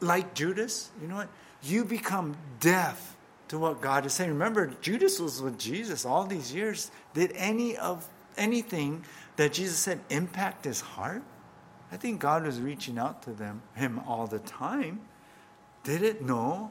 Like 0.00 0.34
Judas, 0.34 0.90
you 1.00 1.08
know 1.08 1.16
what? 1.16 1.28
You 1.62 1.84
become 1.84 2.36
deaf 2.60 3.16
to 3.48 3.58
what 3.58 3.80
God 3.80 4.06
is 4.06 4.12
saying. 4.12 4.30
Remember, 4.30 4.72
Judas 4.80 5.20
was 5.20 5.40
with 5.40 5.58
Jesus 5.58 6.04
all 6.04 6.24
these 6.24 6.54
years. 6.54 6.90
Did 7.14 7.32
any 7.36 7.76
of 7.76 8.08
anything 8.36 9.04
that 9.36 9.52
Jesus 9.52 9.78
said 9.78 10.00
impact 10.10 10.64
his 10.64 10.80
heart? 10.80 11.22
I 11.90 11.96
think 11.96 12.20
God 12.20 12.44
was 12.44 12.60
reaching 12.60 12.98
out 12.98 13.22
to 13.24 13.32
them, 13.32 13.62
him 13.74 14.00
all 14.06 14.26
the 14.26 14.38
time. 14.38 15.00
Did 15.84 16.02
it? 16.02 16.22
No. 16.22 16.70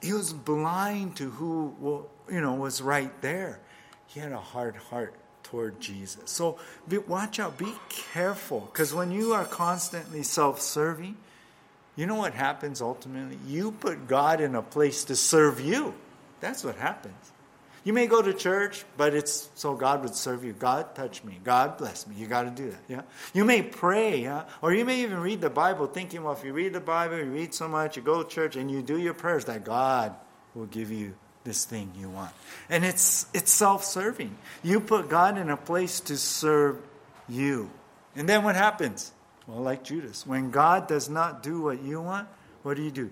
He 0.00 0.12
was 0.12 0.32
blind 0.32 1.16
to 1.16 1.30
who 1.30 2.06
you 2.30 2.40
know 2.40 2.54
was 2.54 2.80
right 2.80 3.12
there. 3.22 3.60
He 4.06 4.20
had 4.20 4.32
a 4.32 4.38
hard 4.38 4.76
heart 4.76 5.14
toward 5.42 5.80
Jesus. 5.80 6.30
So 6.30 6.58
be, 6.88 6.98
watch 6.98 7.40
out, 7.40 7.58
be 7.58 7.72
careful, 7.88 8.60
because 8.60 8.94
when 8.94 9.10
you 9.10 9.32
are 9.32 9.44
constantly 9.44 10.22
self-serving, 10.22 11.16
you 11.96 12.06
know 12.06 12.14
what 12.14 12.34
happens 12.34 12.80
ultimately? 12.80 13.38
You 13.46 13.72
put 13.72 14.06
God 14.06 14.40
in 14.40 14.54
a 14.54 14.62
place 14.62 15.04
to 15.04 15.16
serve 15.16 15.60
you. 15.60 15.94
That's 16.40 16.62
what 16.64 16.76
happens. 16.76 17.31
You 17.84 17.92
may 17.92 18.06
go 18.06 18.22
to 18.22 18.32
church, 18.32 18.84
but 18.96 19.12
it's 19.12 19.50
so 19.54 19.74
God 19.74 20.02
would 20.02 20.14
serve 20.14 20.44
you. 20.44 20.52
God 20.52 20.94
touch 20.94 21.24
me. 21.24 21.40
God 21.42 21.78
bless 21.78 22.06
me. 22.06 22.14
You 22.16 22.26
got 22.26 22.42
to 22.42 22.50
do 22.50 22.70
that. 22.70 22.80
Yeah. 22.88 23.02
You 23.34 23.44
may 23.44 23.62
pray, 23.62 24.22
yeah, 24.22 24.44
or 24.60 24.72
you 24.72 24.84
may 24.84 25.00
even 25.02 25.18
read 25.18 25.40
the 25.40 25.50
Bible, 25.50 25.86
thinking, 25.88 26.22
well, 26.22 26.32
if 26.32 26.44
you 26.44 26.52
read 26.52 26.74
the 26.74 26.80
Bible, 26.80 27.18
you 27.18 27.24
read 27.24 27.52
so 27.54 27.66
much, 27.66 27.96
you 27.96 28.02
go 28.02 28.22
to 28.22 28.28
church, 28.28 28.54
and 28.54 28.70
you 28.70 28.82
do 28.82 28.98
your 28.98 29.14
prayers, 29.14 29.46
that 29.46 29.64
God 29.64 30.14
will 30.54 30.66
give 30.66 30.92
you 30.92 31.14
this 31.44 31.64
thing 31.64 31.92
you 31.98 32.08
want. 32.08 32.32
And 32.68 32.84
it's 32.84 33.26
it's 33.34 33.50
self-serving. 33.50 34.36
You 34.62 34.78
put 34.78 35.08
God 35.08 35.36
in 35.38 35.50
a 35.50 35.56
place 35.56 35.98
to 36.00 36.16
serve 36.16 36.78
you. 37.28 37.68
And 38.14 38.28
then 38.28 38.44
what 38.44 38.54
happens? 38.54 39.10
Well, 39.48 39.60
like 39.60 39.82
Judas, 39.82 40.24
when 40.24 40.52
God 40.52 40.86
does 40.86 41.08
not 41.08 41.42
do 41.42 41.62
what 41.62 41.82
you 41.82 42.00
want, 42.00 42.28
what 42.62 42.76
do 42.76 42.82
you 42.82 42.92
do? 42.92 43.10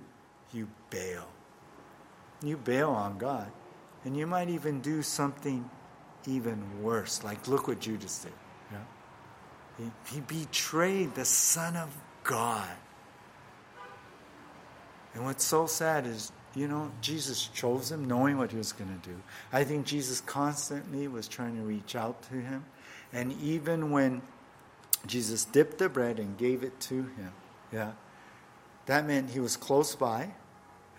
You 0.53 0.69
bail. 0.91 1.27
You 2.41 2.57
bail 2.57 2.91
on 2.91 3.19
God. 3.19 3.51
And 4.05 4.17
you 4.17 4.27
might 4.27 4.49
even 4.49 4.81
do 4.81 5.03
something 5.03 5.69
even 6.27 6.83
worse. 6.83 7.23
Like, 7.23 7.49
look 7.49 7.69
what 7.69 7.81
Judas 7.81 8.25
did. 8.25 8.33
Yeah? 8.73 8.79
He, 9.79 10.15
he 10.15 10.21
betrayed 10.21 11.15
the 11.15 11.25
Son 11.25 11.77
of 11.77 11.95
God. 12.25 12.69
And 15.15 15.25
what's 15.25 15.45
so 15.45 15.67
sad 15.67 16.07
is, 16.07 16.33
you 16.55 16.69
know, 16.69 16.91
Jesus 17.01 17.49
chose 17.49 17.91
him 17.91 18.07
knowing 18.07 18.39
what 18.39 18.51
he 18.53 18.57
was 18.57 18.73
going 18.73 18.91
to 19.01 19.09
do. 19.09 19.17
I 19.53 19.65
think 19.65 19.87
Jesus 19.87 20.21
constantly 20.21 21.09
was 21.09 21.29
trying 21.29 21.57
to 21.57 21.63
reach 21.63 21.97
out 21.97 22.23
to 22.25 22.35
him. 22.35 22.65
And 23.13 23.33
even 23.41 23.91
when 23.91 24.23
Jesus 25.07 25.45
dipped 25.45 25.79
the 25.79 25.89
bread 25.89 26.19
and 26.19 26.37
gave 26.39 26.63
it 26.63 26.79
to 26.81 26.95
him, 26.95 27.33
yeah, 27.73 27.93
that 28.87 29.07
meant 29.07 29.31
he 29.31 29.41
was 29.41 29.57
close 29.57 29.95
by. 29.95 30.33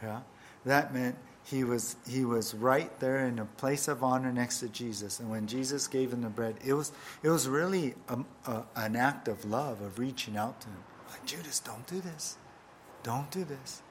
Yeah, 0.02 0.22
that 0.66 0.94
meant 0.94 1.16
he 1.44 1.64
was 1.64 1.96
he 2.08 2.24
was 2.24 2.54
right 2.54 2.98
there 3.00 3.26
in 3.26 3.40
a 3.40 3.46
place 3.46 3.88
of 3.88 4.04
honor 4.04 4.32
next 4.32 4.60
to 4.60 4.70
Jesus. 4.70 5.20
And 5.20 5.30
when 5.30 5.48
Jesus 5.48 5.88
gave 5.88 6.14
him 6.14 6.22
the 6.22 6.30
bread, 6.30 6.56
it 6.66 6.74
was 6.74 6.92
it 7.24 7.30
was 7.30 7.48
really 7.48 7.96
a, 8.08 8.20
a, 8.46 8.64
an 8.76 8.96
act 8.96 9.28
of 9.28 9.44
love 9.46 9.82
of 9.82 10.00
reaching 10.00 10.38
out 10.38 10.62
to 10.62 10.68
him. 10.68 10.84
Like 11.10 11.26
Judas, 11.26 11.60
don't 11.60 11.86
do 11.88 12.00
this, 12.00 12.38
don't 13.04 13.30
do 13.32 13.44
this. 13.44 13.82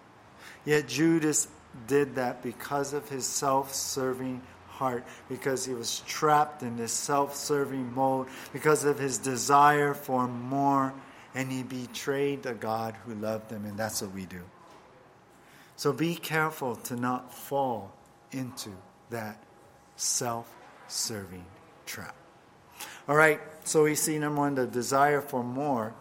Yet 0.65 0.89
Judas 0.89 1.49
did 1.87 2.15
that 2.15 2.43
because 2.43 2.93
of 2.93 3.09
his 3.09 3.27
self-serving 3.27 4.43
heart, 4.69 5.05
because 5.29 5.65
he 5.65 5.75
was 5.75 6.01
trapped 6.07 6.63
in 6.63 6.77
this 6.77 6.93
self-serving 6.93 7.95
mode, 7.95 8.29
because 8.53 8.85
of 8.85 8.99
his 8.99 9.19
desire 9.19 9.93
for 9.93 10.27
more, 10.27 10.95
and 11.35 11.53
he 11.53 11.63
betrayed 11.63 12.43
the 12.43 12.55
God 12.55 12.97
who 13.05 13.15
loved 13.15 13.51
him. 13.51 13.65
And 13.67 13.79
that's 13.79 14.03
what 14.03 14.13
we 14.13 14.25
do. 14.25 14.41
So 15.81 15.95
be 15.95 16.15
careful 16.15 16.77
to 16.77 16.95
not 16.95 17.33
fall 17.33 17.91
into 18.33 18.69
that 19.09 19.43
self 19.97 20.55
serving 20.89 21.47
trap. 21.87 22.15
All 23.09 23.17
right, 23.17 23.41
so 23.65 23.85
we 23.85 23.95
see 23.95 24.19
number 24.19 24.43
one, 24.43 24.57
the 24.57 24.67
desire 24.67 25.23
for 25.23 25.43
more. 25.43 25.95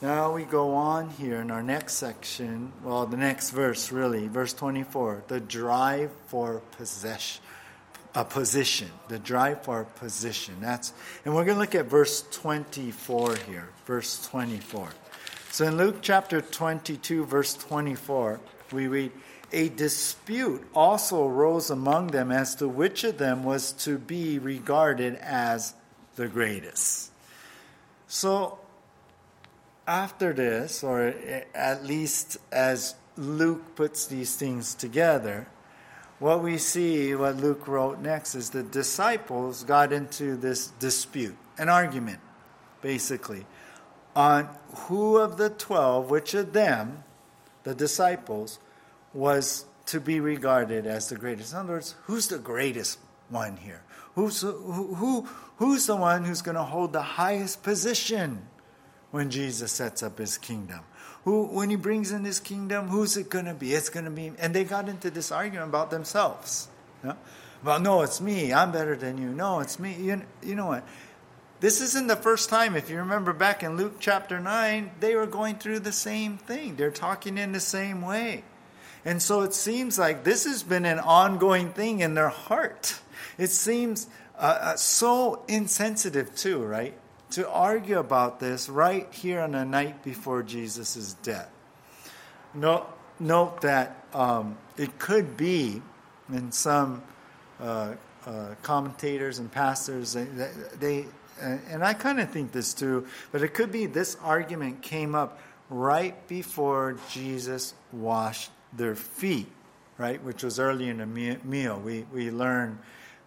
Now 0.00 0.32
we 0.32 0.44
go 0.44 0.72
on 0.72 1.10
here 1.10 1.42
in 1.42 1.50
our 1.50 1.62
next 1.62 1.96
section, 1.96 2.72
well, 2.82 3.04
the 3.04 3.18
next 3.18 3.50
verse 3.50 3.92
really, 3.92 4.28
verse 4.28 4.54
24, 4.54 5.24
the 5.28 5.40
drive 5.40 6.10
for 6.28 6.62
possession. 6.78 7.42
A 8.14 8.24
position, 8.24 8.88
the 9.08 9.18
drive 9.18 9.62
for 9.62 9.84
position. 9.84 10.54
That's, 10.58 10.94
and 11.26 11.34
we're 11.34 11.44
going 11.44 11.56
to 11.56 11.60
look 11.60 11.74
at 11.74 11.84
verse 11.84 12.24
24 12.30 13.36
here. 13.46 13.68
Verse 13.84 14.26
24. 14.28 14.88
So 15.50 15.66
in 15.66 15.76
Luke 15.76 15.98
chapter 16.00 16.40
22, 16.40 17.26
verse 17.26 17.52
24, 17.52 18.40
we 18.72 18.88
read, 18.88 19.12
A 19.52 19.68
dispute 19.68 20.66
also 20.74 21.26
arose 21.28 21.70
among 21.70 22.08
them 22.08 22.30
as 22.30 22.54
to 22.56 22.68
which 22.68 23.04
of 23.04 23.18
them 23.18 23.44
was 23.44 23.72
to 23.84 23.98
be 23.98 24.38
regarded 24.38 25.16
as 25.16 25.74
the 26.16 26.28
greatest. 26.28 27.10
So, 28.06 28.58
after 29.86 30.32
this, 30.32 30.84
or 30.84 31.14
at 31.54 31.84
least 31.84 32.36
as 32.50 32.94
Luke 33.16 33.74
puts 33.74 34.06
these 34.06 34.36
things 34.36 34.74
together, 34.74 35.48
what 36.18 36.42
we 36.42 36.56
see, 36.56 37.14
what 37.14 37.36
Luke 37.36 37.66
wrote 37.66 37.98
next, 37.98 38.34
is 38.34 38.50
the 38.50 38.62
disciples 38.62 39.64
got 39.64 39.92
into 39.92 40.36
this 40.36 40.68
dispute, 40.78 41.36
an 41.58 41.68
argument, 41.68 42.20
basically, 42.80 43.44
on 44.14 44.48
who 44.86 45.16
of 45.16 45.36
the 45.36 45.50
twelve, 45.50 46.10
which 46.10 46.34
of 46.34 46.52
them, 46.52 47.02
the 47.64 47.74
disciples, 47.74 48.58
was 49.14 49.64
to 49.86 50.00
be 50.00 50.20
regarded 50.20 50.86
as 50.86 51.08
the 51.08 51.16
greatest. 51.16 51.52
In 51.52 51.58
other 51.58 51.74
words, 51.74 51.94
who's 52.04 52.28
the 52.28 52.38
greatest 52.38 52.98
one 53.28 53.56
here? 53.56 53.82
Who's, 54.14 54.40
who, 54.40 54.94
who, 54.94 55.28
who's 55.56 55.86
the 55.86 55.96
one 55.96 56.24
who's 56.24 56.42
going 56.42 56.56
to 56.56 56.62
hold 56.62 56.92
the 56.92 57.02
highest 57.02 57.62
position 57.62 58.46
when 59.10 59.30
Jesus 59.30 59.72
sets 59.72 60.02
up 60.02 60.18
his 60.18 60.38
kingdom? 60.38 60.80
Who, 61.24 61.44
when 61.46 61.70
he 61.70 61.76
brings 61.76 62.12
in 62.12 62.24
his 62.24 62.40
kingdom, 62.40 62.88
who's 62.88 63.16
it 63.16 63.30
going 63.30 63.44
to 63.44 63.54
be? 63.54 63.72
It's 63.72 63.88
going 63.88 64.04
to 64.04 64.10
be, 64.10 64.32
and 64.38 64.54
they 64.54 64.64
got 64.64 64.88
into 64.88 65.10
this 65.10 65.30
argument 65.30 65.68
about 65.68 65.90
themselves. 65.90 66.68
Well, 67.64 67.78
no, 67.80 68.02
it's 68.02 68.20
me. 68.20 68.52
I'm 68.52 68.72
better 68.72 68.96
than 68.96 69.18
you. 69.18 69.28
No, 69.28 69.60
it's 69.60 69.78
me. 69.78 69.94
You, 69.94 70.22
you 70.42 70.56
know 70.56 70.66
what? 70.66 70.84
This 71.62 71.80
isn't 71.80 72.08
the 72.08 72.16
first 72.16 72.48
time. 72.48 72.74
If 72.74 72.90
you 72.90 72.98
remember 72.98 73.32
back 73.32 73.62
in 73.62 73.76
Luke 73.76 73.98
chapter 74.00 74.40
9, 74.40 74.90
they 74.98 75.14
were 75.14 75.28
going 75.28 75.58
through 75.58 75.78
the 75.78 75.92
same 75.92 76.36
thing. 76.36 76.74
They're 76.74 76.90
talking 76.90 77.38
in 77.38 77.52
the 77.52 77.60
same 77.60 78.02
way. 78.02 78.42
And 79.04 79.22
so 79.22 79.42
it 79.42 79.54
seems 79.54 79.96
like 79.96 80.24
this 80.24 80.42
has 80.44 80.64
been 80.64 80.84
an 80.84 80.98
ongoing 80.98 81.70
thing 81.70 82.00
in 82.00 82.14
their 82.14 82.30
heart. 82.30 82.98
It 83.38 83.50
seems 83.50 84.08
uh, 84.36 84.58
uh, 84.60 84.76
so 84.76 85.44
insensitive, 85.46 86.34
too, 86.34 86.64
right? 86.64 86.98
To 87.30 87.48
argue 87.48 88.00
about 88.00 88.40
this 88.40 88.68
right 88.68 89.06
here 89.12 89.40
on 89.40 89.52
the 89.52 89.64
night 89.64 90.02
before 90.02 90.42
Jesus' 90.42 91.14
death. 91.22 91.48
Note, 92.54 92.88
note 93.20 93.60
that 93.60 94.04
um, 94.12 94.58
it 94.76 94.98
could 94.98 95.36
be, 95.36 95.80
in 96.28 96.50
some 96.50 97.04
uh, 97.60 97.94
uh, 98.26 98.54
commentators 98.62 99.38
and 99.38 99.50
pastors, 99.50 100.14
they, 100.14 100.26
they 100.80 101.06
and 101.42 101.84
I 101.84 101.94
kind 101.94 102.20
of 102.20 102.30
think 102.30 102.52
this 102.52 102.74
too, 102.74 103.06
but 103.30 103.42
it 103.42 103.54
could 103.54 103.72
be 103.72 103.86
this 103.86 104.16
argument 104.22 104.82
came 104.82 105.14
up 105.14 105.40
right 105.68 106.26
before 106.28 106.96
Jesus 107.10 107.74
washed 107.92 108.50
their 108.72 108.94
feet, 108.94 109.48
right? 109.98 110.22
Which 110.22 110.42
was 110.42 110.58
early 110.58 110.88
in 110.88 110.98
the 110.98 111.06
meal. 111.06 111.80
We, 111.80 112.06
we 112.12 112.30
learned 112.30 112.78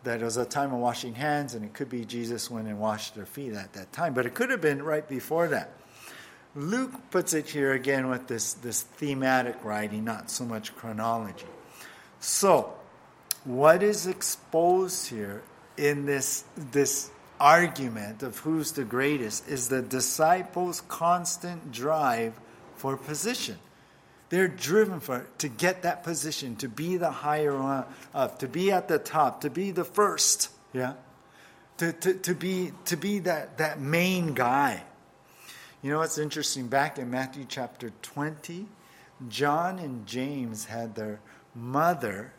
that 0.04 0.22
it 0.22 0.26
was 0.26 0.38
a 0.38 0.46
time 0.46 0.72
of 0.74 0.80
washing 0.80 1.16
hands, 1.16 1.56
and 1.56 1.66
it 1.66 1.74
could 1.74 1.90
be 1.90 2.06
Jesus 2.06 2.50
went 2.50 2.68
and 2.68 2.80
washed 2.80 3.16
their 3.16 3.26
feet 3.26 3.54
at 3.54 3.74
that 3.74 3.92
time, 3.92 4.14
but 4.14 4.26
it 4.26 4.34
could 4.34 4.52
have 4.52 4.62
been 4.62 4.82
right 4.84 5.08
before 5.08 5.48
that. 5.50 5.72
Luke 6.56 6.94
puts 7.12 7.34
it 7.34 7.50
here 7.50 7.74
again 7.74 8.08
with 8.08 8.28
this, 8.28 8.54
this 8.54 8.84
thematic 8.84 9.62
writing, 9.64 10.06
not 10.06 10.30
so 10.30 10.46
much 10.46 10.74
chronology. 10.76 11.48
So, 12.20 12.74
what 13.44 13.84
is 13.84 14.08
exposed 14.08 15.10
here 15.10 15.44
in 15.78 16.06
this, 16.06 16.46
this 16.56 17.12
argument 17.40 18.24
of 18.24 18.38
who's 18.40 18.72
the 18.74 18.84
greatest 18.84 19.48
is 19.48 19.70
the 19.70 19.82
disciples' 19.82 20.82
constant 20.88 21.72
drive 21.72 22.34
for 22.76 22.98
position. 22.98 23.58
They're 24.30 24.48
driven 24.48 25.00
for 25.00 25.28
to 25.38 25.48
get 25.48 25.84
that 25.84 26.04
position, 26.04 26.56
to 26.58 26.68
be 26.68 26.98
the 26.98 27.12
higher 27.12 27.58
one 27.58 27.86
up, 28.14 28.40
to 28.40 28.48
be 28.48 28.72
at 28.72 28.88
the 28.88 28.98
top, 28.98 29.42
to 29.42 29.50
be 29.50 29.72
the 29.72 29.86
first. 29.86 30.50
Yeah, 30.74 30.94
to, 31.78 31.94
to, 31.94 32.14
to 32.16 32.36
be 32.36 32.72
to 32.86 32.98
be 32.98 33.20
that, 33.20 33.60
that 33.60 33.80
main 33.80 34.34
guy. 34.34 34.84
You 35.82 35.92
know 35.92 36.00
what's 36.00 36.18
interesting? 36.18 36.68
Back 36.68 36.98
in 36.98 37.12
Matthew 37.12 37.46
chapter 37.48 37.92
twenty, 38.02 38.66
John 39.30 39.80
and 39.80 40.08
James 40.08 40.66
had 40.66 40.96
their 40.96 41.20
mother 41.54 42.34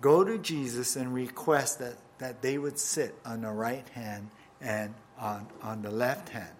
go 0.00 0.24
to 0.24 0.38
Jesus 0.38 0.96
and 0.96 1.14
request 1.14 1.78
that, 1.80 1.96
that 2.20 2.40
they 2.42 2.56
would 2.56 2.78
sit 2.78 3.14
on 3.24 3.40
the 3.40 3.50
right 3.50 3.88
hand 3.90 4.28
and 4.60 4.94
on, 5.18 5.46
on 5.62 5.82
the 5.82 5.90
left 5.90 6.28
hand. 6.28 6.54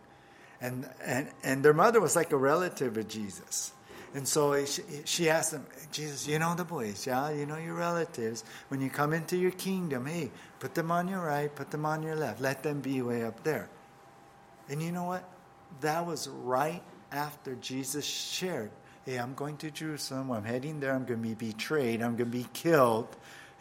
And, 0.60 0.88
and, 1.04 1.28
and 1.42 1.64
their 1.64 1.72
mother 1.72 2.00
was 2.00 2.16
like 2.16 2.32
a 2.32 2.36
relative 2.36 2.96
of 2.96 3.08
Jesus. 3.08 3.72
And 4.12 4.26
so 4.26 4.64
she, 4.64 4.82
she 5.04 5.30
asked 5.30 5.52
them, 5.52 5.64
Jesus, 5.92 6.26
you 6.26 6.38
know 6.38 6.54
the 6.54 6.64
boys, 6.64 7.06
yeah? 7.06 7.30
You 7.30 7.46
know 7.46 7.56
your 7.56 7.74
relatives. 7.74 8.42
When 8.68 8.80
you 8.80 8.90
come 8.90 9.12
into 9.12 9.36
your 9.36 9.52
kingdom, 9.52 10.06
hey, 10.06 10.30
put 10.58 10.74
them 10.74 10.90
on 10.90 11.06
your 11.08 11.20
right, 11.20 11.54
put 11.54 11.70
them 11.70 11.86
on 11.86 12.02
your 12.02 12.16
left. 12.16 12.40
Let 12.40 12.62
them 12.62 12.80
be 12.80 13.00
way 13.02 13.22
up 13.22 13.44
there. 13.44 13.68
And 14.68 14.82
you 14.82 14.92
know 14.92 15.04
what? 15.04 15.24
That 15.80 16.06
was 16.06 16.28
right 16.28 16.82
after 17.12 17.54
Jesus 17.56 18.04
shared, 18.04 18.70
hey, 19.04 19.16
I'm 19.16 19.34
going 19.34 19.56
to 19.58 19.70
Jerusalem. 19.70 20.30
I'm 20.32 20.44
heading 20.44 20.80
there. 20.80 20.92
I'm 20.92 21.04
going 21.04 21.22
to 21.22 21.28
be 21.28 21.34
betrayed. 21.34 22.02
I'm 22.02 22.16
going 22.16 22.30
to 22.30 22.38
be 22.38 22.46
killed. 22.52 23.08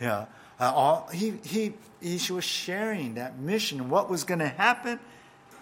Yeah. 0.02 0.26
Uh, 0.60 0.72
all, 0.74 1.10
he, 1.14 1.34
he, 1.46 1.74
he 2.02 2.20
was 2.32 2.44
sharing 2.44 3.16
that 3.16 3.40
mission, 3.40 3.90
what 3.90 4.10
was 4.10 4.24
going 4.24 4.40
to 4.40 4.48
happen. 4.48 5.00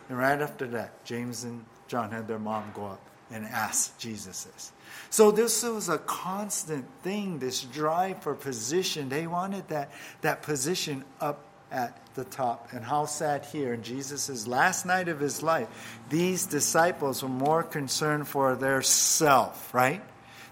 And 0.10 0.18
right 0.18 0.42
after 0.42 0.68
that, 0.68 1.04
James 1.06 1.44
and 1.44 1.66
John 1.88 2.12
had 2.12 2.28
their 2.28 2.40
mom 2.40 2.72
go 2.74 2.86
up 2.86 3.02
and 3.30 3.46
ask 3.46 3.98
Jesus 3.98 4.46
this. 4.46 4.72
So 5.10 5.32
this 5.32 5.64
was 5.64 5.90
a 5.90 5.98
constant 5.98 6.86
thing, 7.04 7.40
this 7.40 7.62
drive 7.62 8.24
for 8.24 8.34
position. 8.34 9.10
They 9.10 9.28
wanted 9.28 9.68
that, 9.70 9.92
that 10.22 10.42
position 10.42 11.04
up 11.20 11.44
at 11.72 12.00
the 12.16 12.24
top. 12.24 12.70
And 12.72 12.84
how 12.84 13.06
sad 13.06 13.46
here 13.46 13.74
in 13.74 13.84
Jesus' 13.84 14.48
last 14.48 14.86
night 14.86 15.10
of 15.10 15.20
his 15.20 15.44
life, 15.44 15.68
these 16.10 16.46
disciples 16.46 17.22
were 17.22 17.30
more 17.30 17.64
concerned 17.64 18.28
for 18.28 18.56
their 18.56 18.82
self, 18.82 19.74
right? 19.74 20.02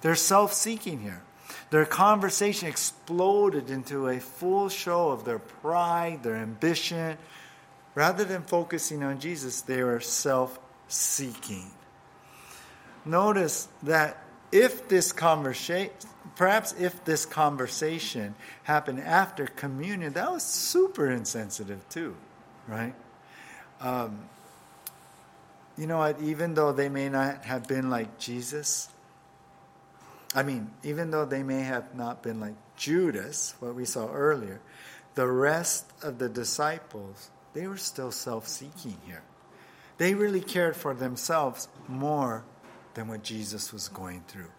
They're 0.02 0.16
self 0.16 0.54
seeking 0.54 1.00
here. 1.00 1.22
Their 1.76 1.86
conversation 1.86 2.70
exploded 2.70 3.70
into 3.70 4.08
a 4.08 4.18
full 4.22 4.70
show 4.70 5.10
of 5.10 5.26
their 5.26 5.40
pride, 5.40 6.24
their 6.24 6.38
ambition. 6.38 7.18
Rather 7.96 8.24
than 8.24 8.44
focusing 8.44 9.04
on 9.04 9.20
Jesus, 9.20 9.60
they 9.60 9.84
were 9.84 10.00
self 10.00 10.58
seeking. 10.88 11.70
Notice 13.04 13.68
that 13.84 14.24
if 14.54 14.88
this 14.88 15.12
conversation, 15.12 15.92
perhaps 16.38 16.74
if 16.80 17.04
this 17.04 17.26
conversation 17.26 18.36
happened 18.64 19.02
after 19.02 19.46
communion, 19.46 20.14
that 20.14 20.32
was 20.32 20.44
super 20.44 21.12
insensitive 21.12 21.84
too, 21.90 22.16
right? 22.70 22.96
Um, 23.82 24.30
you 25.78 25.88
know 25.88 25.98
what? 25.98 26.22
Even 26.22 26.54
though 26.54 26.72
they 26.72 26.88
may 26.88 27.10
not 27.10 27.44
have 27.44 27.68
been 27.68 27.90
like 27.90 28.18
Jesus, 28.18 28.88
I 30.36 30.44
mean, 30.44 30.70
even 30.84 31.12
though 31.12 31.26
they 31.26 31.44
may 31.44 31.62
have 31.62 31.96
not 31.96 32.22
been 32.22 32.42
like 32.42 32.56
Judas, 32.76 33.56
what 33.60 33.74
we 33.74 33.86
saw 33.86 34.12
earlier, 34.12 34.60
the 35.16 35.28
rest 35.28 35.90
of 36.04 36.20
the 36.20 36.28
disciples, 36.28 37.32
they 37.54 37.68
were 37.68 37.78
still 37.78 38.12
self 38.12 38.48
seeking 38.48 38.98
here. 39.06 39.24
They 39.98 40.14
really 40.14 40.42
cared 40.42 40.76
for 40.76 40.94
themselves 40.94 41.70
more 41.88 42.44
than 42.96 43.08
what 43.08 43.24
Jesus 43.24 43.72
was 43.72 43.88
going 43.88 44.24
through. 44.28 44.52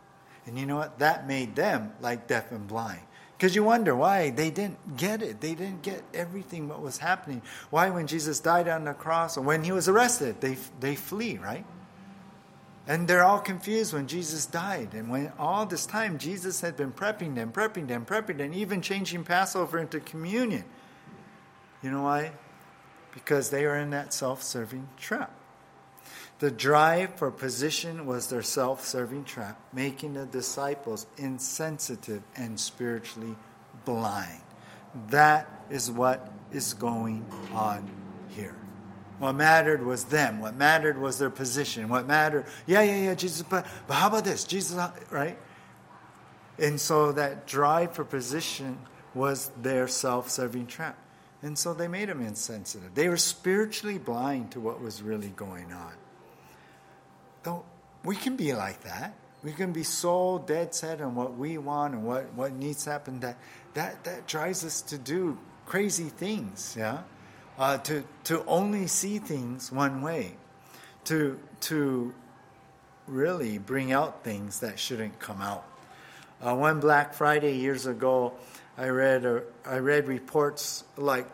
And 0.47 0.59
you 0.59 0.65
know 0.65 0.77
what? 0.77 0.99
That 0.99 1.29
made 1.29 1.55
them 1.55 1.93
like 2.01 2.27
deaf 2.27 2.53
and 2.53 2.67
blind. 2.67 3.03
Because 3.37 3.55
you 3.55 3.63
wonder 3.63 3.95
why 3.95 4.31
they 4.31 4.51
didn't 4.51 4.97
get 4.97 5.21
it. 5.21 5.43
They 5.43 5.55
didn't 5.55 5.83
get 5.83 6.03
everything 6.15 6.69
what 6.69 6.81
was 6.81 6.97
happening. 6.97 7.43
Why, 7.69 7.91
when 7.91 8.07
Jesus 8.07 8.41
died 8.41 8.67
on 8.67 8.85
the 8.85 8.95
cross 8.95 9.37
or 9.37 9.43
when 9.43 9.63
he 9.63 9.73
was 9.73 9.89
arrested, 9.89 10.41
they, 10.41 10.57
they 10.81 10.95
flee, 10.95 11.37
right? 11.37 11.67
And 12.89 13.09
they're 13.09 13.25
all 13.25 13.41
confused 13.41 13.93
when 13.93 14.07
Jesus 14.07 14.47
died. 14.47 14.95
And 14.95 15.11
when 15.11 15.33
all 15.39 15.67
this 15.67 15.87
time 15.87 16.19
Jesus 16.19 16.61
had 16.61 16.77
been 16.77 16.93
prepping 16.93 17.35
them, 17.35 17.53
prepping 17.53 17.89
them, 17.89 18.07
prepping 18.07 18.39
them, 18.39 18.55
even 18.55 18.81
changing 18.81 19.25
Passover 19.25 19.79
into 19.79 19.99
communion. 19.99 20.65
You 21.83 21.91
know 21.91 22.03
why? 22.03 22.33
Because 23.13 23.51
they 23.51 23.65
are 23.65 23.77
in 23.77 23.91
that 23.91 24.13
self 24.13 24.43
serving 24.43 24.89
trap. 24.97 25.33
The 26.39 26.51
drive 26.51 27.15
for 27.15 27.31
position 27.31 28.07
was 28.07 28.29
their 28.29 28.43
self 28.43 28.85
serving 28.85 29.25
trap, 29.25 29.61
making 29.73 30.15
the 30.15 30.27
disciples 30.27 31.07
insensitive 31.17 32.23
and 32.37 32.61
spiritually 32.61 33.37
blind. 33.85 34.43
That 35.09 35.49
is 35.71 35.91
what 35.91 36.31
is 36.53 36.75
going 36.75 37.25
on 37.53 37.91
here. 38.29 38.55
What 39.19 39.33
mattered 39.35 39.85
was 39.85 40.05
them. 40.05 40.41
What 40.41 40.57
mattered 40.57 40.99
was 40.99 41.19
their 41.19 41.31
position. 41.31 41.89
What 41.89 42.07
mattered, 42.07 42.47
yeah, 42.67 42.83
yeah, 42.83 43.05
yeah, 43.05 43.15
Jesus, 43.15 43.43
but, 43.43 43.67
but 43.87 43.95
how 43.95 44.09
about 44.09 44.25
this? 44.25 44.45
Jesus, 44.45 44.79
right? 45.11 45.39
And 46.59 46.81
so 46.81 47.13
that 47.13 47.47
drive 47.47 47.93
for 47.93 48.05
position 48.05 48.79
was 49.15 49.51
their 49.63 49.89
self 49.89 50.31
serving 50.31 50.67
trap. 50.67 50.99
And 51.43 51.59
so 51.59 51.75
they 51.75 51.89
made 51.89 52.09
them 52.09 52.23
insensitive. 52.23 52.95
They 52.95 53.09
were 53.09 53.17
spiritually 53.17 53.99
blind 53.99 54.53
to 54.53 54.61
what 54.61 54.81
was 54.81 55.03
really 55.03 55.29
going 55.29 55.73
on. 55.73 55.93
Though 57.43 57.65
we 58.05 58.17
can 58.17 58.37
be 58.37 58.55
like 58.55 58.83
that. 58.83 59.15
We 59.43 59.53
can 59.53 59.73
be 59.73 59.83
so 59.83 60.43
dead 60.47 60.75
set 60.75 61.01
on 61.01 61.15
what 61.15 61.37
we 61.37 61.59
want 61.59 61.95
and 61.95 62.05
what, 62.05 62.33
what 62.35 62.53
needs 62.53 62.85
to 62.85 62.91
happen 62.91 63.21
that, 63.21 63.37
that 63.75 64.03
that 64.05 64.27
drives 64.27 64.65
us 64.65 64.81
to 64.83 64.99
do 64.99 65.39
crazy 65.67 66.09
things, 66.09 66.75
yeah? 66.77 67.03
Uh, 67.59 67.79
to, 67.79 68.05
to 68.25 68.45
only 68.47 68.87
see 68.87 69.19
things 69.19 69.73
one 69.73 70.03
way, 70.03 70.33
to, 71.05 71.39
to 71.61 72.15
really 73.07 73.59
bring 73.59 73.93
out 73.93 74.25
things 74.25 74.61
that 74.61 74.79
shouldn't 74.79 75.19
come 75.19 75.41
out. 75.41 75.65
Uh, 76.43 76.55
one 76.55 76.81
Black 76.81 77.15
Friday 77.15 77.57
years 77.57 77.87
ago, 77.87 78.35
I 78.77 78.89
read, 78.89 79.43
I 79.65 79.79
read 79.79 80.07
reports 80.07 80.85
like, 80.97 81.27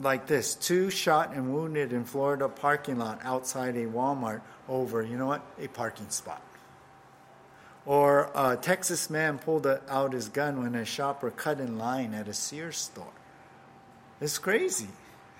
like 0.00 0.26
this 0.26 0.54
two 0.54 0.90
shot 0.90 1.32
and 1.34 1.54
wounded 1.54 1.92
in 1.92 2.04
Florida 2.04 2.48
parking 2.48 2.98
lot 2.98 3.20
outside 3.24 3.76
a 3.76 3.86
Walmart 3.86 4.42
over, 4.68 5.02
you 5.02 5.16
know 5.16 5.26
what, 5.26 5.42
a 5.58 5.68
parking 5.68 6.10
spot. 6.10 6.42
Or 7.84 8.30
a 8.34 8.56
Texas 8.56 9.10
man 9.10 9.38
pulled 9.38 9.66
out 9.66 10.12
his 10.12 10.28
gun 10.28 10.62
when 10.62 10.74
a 10.74 10.84
shopper 10.84 11.30
cut 11.30 11.58
in 11.58 11.78
line 11.78 12.14
at 12.14 12.28
a 12.28 12.34
Sears 12.34 12.76
store. 12.76 13.12
It's 14.20 14.38
crazy. 14.38 14.88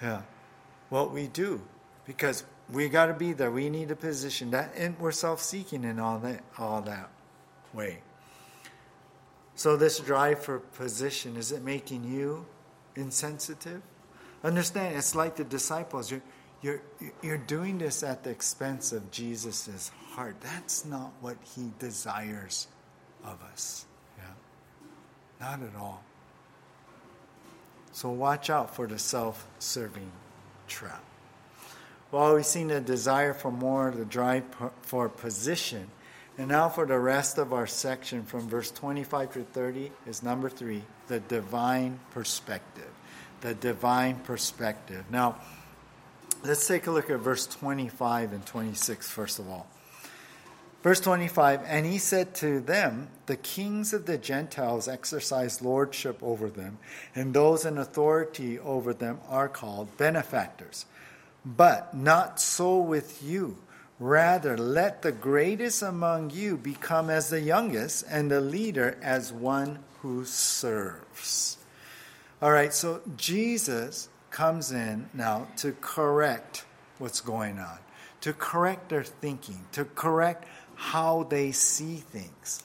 Yeah. 0.03 0.23
What 0.89 1.13
we 1.13 1.29
do. 1.29 1.63
Because 2.05 2.45
we 2.71 2.89
got 2.89 3.07
to 3.07 3.15
be 3.15 3.33
there. 3.33 3.51
We 3.51 3.71
need 3.71 3.91
a 3.91 3.97
position. 3.97 4.51
That 4.51 4.73
and 4.77 4.99
we're 4.99 5.13
self-seeking 5.13 5.85
in 5.85 5.99
all 5.99 6.19
that 6.21 6.43
all 6.59 6.83
that 6.83 7.09
way. 7.73 8.01
So 9.55 9.77
this 9.77 10.01
drive 10.01 10.43
for 10.43 10.59
position 10.59 11.37
is 11.37 11.53
it 11.53 11.63
making 11.63 12.05
you 12.05 12.47
insensitive? 12.97 13.83
Understand, 14.43 14.97
it's 14.97 15.15
like 15.15 15.37
the 15.37 15.45
disciples. 15.45 16.11
You're 16.11 16.23
you're 16.63 16.83
you're 17.23 17.39
doing 17.39 17.79
this 17.79 18.03
at 18.03 18.25
the 18.25 18.31
expense 18.31 18.93
of 18.93 19.11
Jesus' 19.11 19.91
heart. 20.11 20.37
That's 20.41 20.85
not 20.85 21.13
what 21.21 21.37
he 21.55 21.71
desires 21.79 22.67
of 23.25 23.41
us. 23.53 23.87
Yeah. 24.19 24.25
Not 25.41 25.63
at 25.63 25.77
all. 25.77 26.03
So 27.93 28.11
watch 28.11 28.51
out 28.51 28.75
for 28.75 28.87
the 28.87 28.99
self 28.99 29.47
serving 29.59 30.11
trap. 30.67 31.03
Well, 32.11 32.35
we've 32.35 32.45
seen 32.45 32.69
the 32.69 32.81
desire 32.81 33.33
for 33.33 33.51
more, 33.51 33.91
the 33.91 34.05
drive 34.05 34.45
for 34.83 35.09
position. 35.09 35.89
And 36.39 36.49
now 36.49 36.69
for 36.69 36.87
the 36.87 36.99
rest 36.99 37.39
of 37.39 37.53
our 37.53 37.67
section 37.67 38.25
from 38.25 38.49
verse 38.49 38.71
25 38.71 39.33
to 39.35 39.45
30 39.45 39.93
is 40.07 40.23
number 40.23 40.49
three, 40.49 40.83
the 41.09 41.21
divine 41.21 42.01
perspective. 42.11 42.91
The 43.43 43.55
divine 43.55 44.17
perspective. 44.21 45.05
Now, 45.11 45.37
let's 46.45 46.67
take 46.67 46.87
a 46.87 46.91
look 46.91 47.11
at 47.11 47.19
verse 47.19 47.47
25 47.47 48.33
and 48.33 48.47
26 48.47 49.11
first 49.11 49.39
of 49.39 49.49
all. 49.49 49.67
Verse 50.83 50.99
25, 50.99 51.61
and 51.65 51.87
he 51.87 51.99
said 51.99 52.35
to 52.37 52.59
them, 52.59 53.09
The 53.27 53.37
kings 53.37 53.93
of 53.93 54.07
the 54.07 54.19
Gentiles 54.19 54.89
exercise 54.89 55.63
lordship 55.63 56.19
over 56.21 56.51
them, 56.51 56.79
and 57.15 57.33
those 57.33 57.65
in 57.65 57.79
authority 57.79 58.59
over 58.59 58.93
them 58.93 59.21
are 59.29 59.49
called 59.49 59.97
benefactors. 59.97 60.87
But 61.45 61.95
not 61.95 62.41
so 62.41 62.79
with 62.79 63.23
you. 63.23 63.59
Rather, 64.01 64.59
let 64.59 65.03
the 65.03 65.13
greatest 65.13 65.83
among 65.83 66.31
you 66.31 66.57
become 66.57 67.09
as 67.11 67.31
the 67.31 67.41
youngest, 67.41 68.05
and 68.11 68.29
the 68.29 68.41
leader 68.41 68.99
as 69.01 69.33
one 69.33 69.79
who 70.01 70.25
serves. 70.25 71.59
All 72.41 72.51
right, 72.51 72.75
so 72.75 73.03
Jesus 73.17 74.09
comes 74.33 74.73
in 74.73 75.09
now 75.15 75.47
to 75.59 75.77
correct 75.81 76.65
what's 76.99 77.21
going 77.21 77.61
on, 77.61 77.79
to 78.23 78.33
correct 78.33 78.89
their 78.89 79.05
thinking, 79.05 79.65
to 79.71 79.85
correct 79.85 80.45
how 80.83 81.23
they 81.23 81.53
see 81.53 81.95
things. 81.95 82.61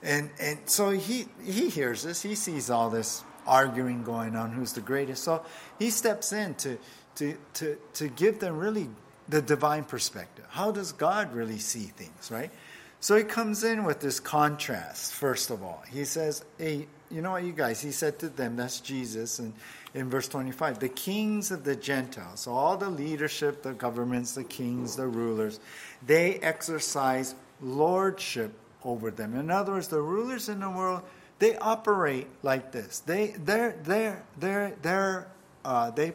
And, 0.00 0.30
and 0.40 0.60
so 0.66 0.90
he, 0.90 1.26
he 1.44 1.68
hears 1.68 2.04
this, 2.04 2.22
he 2.22 2.36
sees 2.36 2.70
all 2.70 2.88
this 2.88 3.24
arguing 3.48 4.04
going 4.04 4.36
on, 4.36 4.52
who's 4.52 4.74
the 4.74 4.80
greatest. 4.80 5.24
So 5.24 5.44
he 5.76 5.90
steps 5.90 6.32
in 6.32 6.54
to, 6.54 6.78
to, 7.16 7.36
to, 7.54 7.76
to 7.94 8.08
give 8.08 8.38
them 8.38 8.58
really 8.58 8.88
the 9.28 9.42
divine 9.42 9.82
perspective. 9.82 10.44
How 10.50 10.70
does 10.70 10.92
God 10.92 11.34
really 11.34 11.58
see 11.58 11.86
things, 11.86 12.30
right? 12.30 12.52
So 13.00 13.16
he 13.16 13.24
comes 13.24 13.64
in 13.64 13.82
with 13.82 13.98
this 13.98 14.20
contrast, 14.20 15.12
first 15.14 15.50
of 15.50 15.60
all. 15.62 15.82
He 15.90 16.04
says, 16.04 16.44
Hey, 16.58 16.86
you 17.10 17.22
know 17.22 17.32
what, 17.32 17.42
you 17.42 17.52
guys, 17.52 17.80
he 17.80 17.90
said 17.90 18.20
to 18.20 18.28
them, 18.28 18.56
that's 18.56 18.80
Jesus, 18.80 19.38
and 19.38 19.52
in 19.94 20.10
verse 20.10 20.28
25, 20.28 20.78
the 20.78 20.88
kings 20.88 21.50
of 21.50 21.64
the 21.64 21.74
Gentiles, 21.74 22.46
all 22.46 22.76
the 22.76 22.90
leadership, 22.90 23.62
the 23.62 23.72
governments, 23.72 24.34
the 24.34 24.44
kings, 24.44 24.96
the 24.96 25.06
rulers, 25.06 25.58
they 26.06 26.34
exercise 26.36 27.34
lordship 27.60 28.52
over 28.84 29.10
them. 29.10 29.34
In 29.34 29.50
other 29.50 29.72
words, 29.72 29.88
the 29.88 30.00
rulers 30.00 30.48
in 30.48 30.60
the 30.60 30.70
world, 30.70 31.02
they 31.38 31.56
operate 31.56 32.26
like 32.42 32.72
this. 32.72 33.00
They, 33.00 33.34
they're, 33.38 33.76
they're, 33.82 34.24
they're, 34.38 34.74
they're, 34.82 35.28
uh, 35.64 35.90
they 35.90 36.12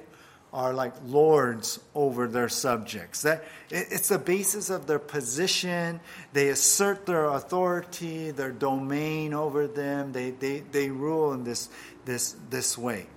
are 0.54 0.74
like 0.74 0.94
lords 1.06 1.80
over 1.96 2.28
their 2.28 2.48
subjects. 2.48 3.24
That 3.24 3.44
it's 3.72 4.10
the 4.10 4.20
basis 4.20 4.70
of 4.70 4.86
their 4.86 5.00
position. 5.00 6.00
They 6.32 6.50
assert 6.50 7.08
their 7.08 7.26
authority, 7.26 8.32
their 8.32 8.52
domain 8.52 9.34
over 9.34 9.68
them. 9.68 10.12
They, 10.12 10.30
they, 10.30 10.60
they 10.60 10.90
rule 10.90 11.34
in 11.34 11.44
this, 11.44 11.70
this, 12.06 12.36
this 12.50 12.78
way. 12.78 13.08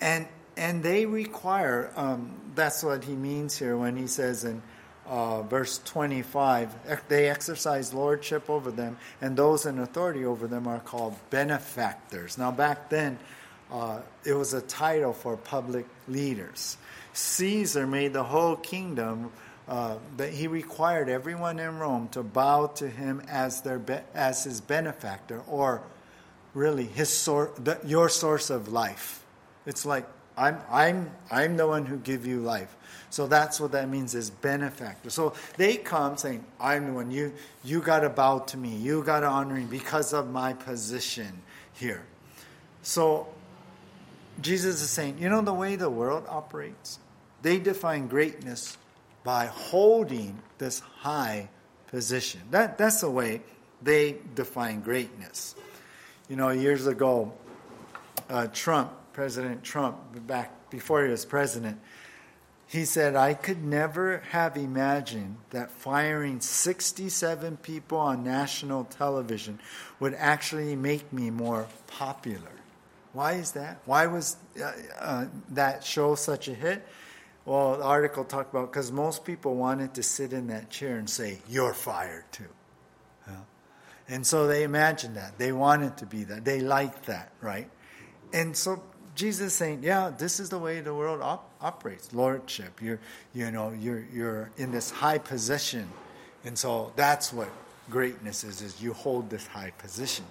And, 0.00 0.26
and 0.56 0.82
they 0.82 1.06
require, 1.06 1.92
um, 1.94 2.32
that's 2.56 2.82
what 2.82 3.04
he 3.04 3.14
means 3.14 3.56
here 3.56 3.76
when 3.76 3.96
he 3.96 4.08
says 4.08 4.44
in 4.44 4.60
uh, 5.12 5.42
verse 5.42 5.78
25, 5.84 6.74
they 7.08 7.28
exercise 7.28 7.92
lordship 7.92 8.48
over 8.48 8.70
them, 8.70 8.96
and 9.20 9.36
those 9.36 9.66
in 9.66 9.78
authority 9.78 10.24
over 10.24 10.46
them 10.46 10.66
are 10.66 10.80
called 10.80 11.14
benefactors. 11.28 12.38
Now, 12.38 12.50
back 12.50 12.88
then, 12.88 13.18
uh, 13.70 14.00
it 14.24 14.32
was 14.32 14.54
a 14.54 14.62
title 14.62 15.12
for 15.12 15.36
public 15.36 15.84
leaders. 16.08 16.78
Caesar 17.12 17.86
made 17.86 18.14
the 18.14 18.24
whole 18.24 18.56
kingdom 18.56 19.30
uh, 19.68 19.96
that 20.16 20.32
he 20.32 20.48
required 20.48 21.10
everyone 21.10 21.58
in 21.58 21.78
Rome 21.78 22.08
to 22.12 22.22
bow 22.22 22.68
to 22.76 22.88
him 22.88 23.20
as 23.28 23.60
their 23.60 23.78
be- 23.78 24.00
as 24.14 24.44
his 24.44 24.62
benefactor, 24.62 25.42
or 25.46 25.82
really 26.54 26.84
his 26.84 27.10
sor- 27.10 27.52
the, 27.58 27.78
your 27.84 28.08
source 28.08 28.48
of 28.48 28.68
life. 28.72 29.22
It's 29.66 29.84
like 29.84 30.06
I'm 30.38 30.58
I'm 30.70 31.10
I'm 31.30 31.58
the 31.58 31.66
one 31.66 31.84
who 31.84 31.98
give 31.98 32.24
you 32.26 32.40
life. 32.40 32.74
So 33.12 33.26
that's 33.26 33.60
what 33.60 33.72
that 33.72 33.90
means 33.90 34.14
is 34.14 34.30
benefactor. 34.30 35.10
So 35.10 35.34
they 35.58 35.76
come 35.76 36.16
saying, 36.16 36.46
I'm 36.58 36.86
the 36.86 36.92
one. 36.94 37.10
You 37.10 37.34
you 37.62 37.82
gotta 37.82 38.08
bow 38.08 38.38
to 38.38 38.56
me. 38.56 38.74
You 38.74 39.04
gotta 39.04 39.26
honor 39.26 39.56
me 39.56 39.66
because 39.68 40.14
of 40.14 40.30
my 40.30 40.54
position 40.54 41.42
here. 41.74 42.02
So 42.80 43.28
Jesus 44.40 44.80
is 44.80 44.88
saying, 44.88 45.18
you 45.18 45.28
know, 45.28 45.42
the 45.42 45.52
way 45.52 45.76
the 45.76 45.90
world 45.90 46.24
operates, 46.26 46.98
they 47.42 47.58
define 47.58 48.08
greatness 48.08 48.78
by 49.24 49.44
holding 49.44 50.40
this 50.56 50.80
high 50.80 51.50
position. 51.88 52.40
That, 52.50 52.78
that's 52.78 53.02
the 53.02 53.10
way 53.10 53.42
they 53.82 54.16
define 54.34 54.80
greatness. 54.80 55.54
You 56.30 56.36
know, 56.36 56.48
years 56.48 56.86
ago, 56.86 57.34
uh, 58.30 58.46
Trump, 58.54 58.90
President 59.12 59.62
Trump, 59.62 59.98
back 60.26 60.70
before 60.70 61.04
he 61.04 61.10
was 61.10 61.26
president, 61.26 61.78
he 62.72 62.86
said, 62.86 63.16
I 63.16 63.34
could 63.34 63.62
never 63.62 64.22
have 64.30 64.56
imagined 64.56 65.36
that 65.50 65.70
firing 65.70 66.40
67 66.40 67.58
people 67.58 67.98
on 67.98 68.24
national 68.24 68.84
television 68.84 69.60
would 70.00 70.14
actually 70.14 70.74
make 70.74 71.12
me 71.12 71.28
more 71.28 71.66
popular. 71.86 72.50
Why 73.12 73.32
is 73.32 73.52
that? 73.52 73.82
Why 73.84 74.06
was 74.06 74.38
uh, 74.58 74.72
uh, 74.98 75.26
that 75.50 75.84
show 75.84 76.14
such 76.14 76.48
a 76.48 76.54
hit? 76.54 76.82
Well, 77.44 77.76
the 77.76 77.84
article 77.84 78.24
talked 78.24 78.54
about 78.54 78.72
because 78.72 78.90
most 78.90 79.26
people 79.26 79.54
wanted 79.54 79.92
to 79.94 80.02
sit 80.02 80.32
in 80.32 80.46
that 80.46 80.70
chair 80.70 80.96
and 80.96 81.10
say, 81.10 81.40
You're 81.50 81.74
fired 81.74 82.24
too. 82.32 82.48
Yeah. 83.28 83.34
And 84.08 84.26
so 84.26 84.46
they 84.46 84.62
imagined 84.62 85.18
that. 85.18 85.36
They 85.36 85.52
wanted 85.52 85.98
to 85.98 86.06
be 86.06 86.24
that. 86.24 86.46
They 86.46 86.60
liked 86.60 87.04
that, 87.04 87.32
right? 87.42 87.68
And 88.32 88.56
so 88.56 88.82
Jesus 89.22 89.54
saying, 89.54 89.84
Yeah, 89.84 90.10
this 90.18 90.40
is 90.40 90.50
the 90.50 90.58
way 90.58 90.80
the 90.80 90.92
world 90.92 91.20
op- 91.22 91.48
operates 91.60 92.12
lordship. 92.12 92.82
You're, 92.82 92.98
you 93.32 93.52
know, 93.52 93.70
you're, 93.70 94.04
you're 94.12 94.50
in 94.56 94.72
this 94.72 94.90
high 94.90 95.18
position. 95.18 95.88
And 96.44 96.58
so 96.58 96.92
that's 96.96 97.32
what 97.32 97.48
greatness 97.88 98.42
is, 98.42 98.62
is 98.62 98.82
you 98.82 98.92
hold 98.92 99.30
this 99.30 99.46
high 99.46 99.70
position. 99.78 100.24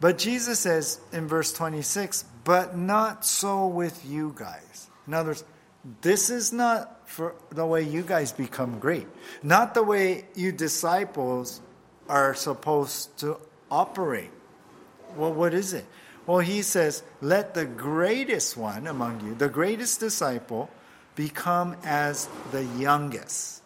But 0.00 0.16
Jesus 0.16 0.58
says 0.60 1.00
in 1.12 1.28
verse 1.28 1.52
26, 1.52 2.24
but 2.44 2.78
not 2.78 3.26
so 3.26 3.66
with 3.66 4.06
you 4.06 4.34
guys. 4.34 4.88
In 5.06 5.12
other 5.12 5.30
words, 5.30 5.44
this 6.00 6.30
is 6.30 6.50
not 6.50 7.06
for 7.10 7.34
the 7.50 7.66
way 7.66 7.82
you 7.82 8.00
guys 8.00 8.32
become 8.32 8.78
great. 8.78 9.06
Not 9.42 9.74
the 9.74 9.82
way 9.82 10.24
you 10.34 10.50
disciples 10.52 11.60
are 12.08 12.34
supposed 12.34 13.18
to 13.18 13.38
operate. 13.70 14.30
Well, 15.14 15.34
what 15.34 15.52
is 15.52 15.74
it? 15.74 15.84
Well, 16.28 16.40
he 16.40 16.60
says, 16.60 17.02
let 17.22 17.54
the 17.54 17.64
greatest 17.64 18.54
one 18.54 18.86
among 18.86 19.24
you, 19.24 19.34
the 19.34 19.48
greatest 19.48 19.98
disciple, 19.98 20.68
become 21.14 21.74
as 21.84 22.28
the 22.52 22.64
youngest. 22.76 23.62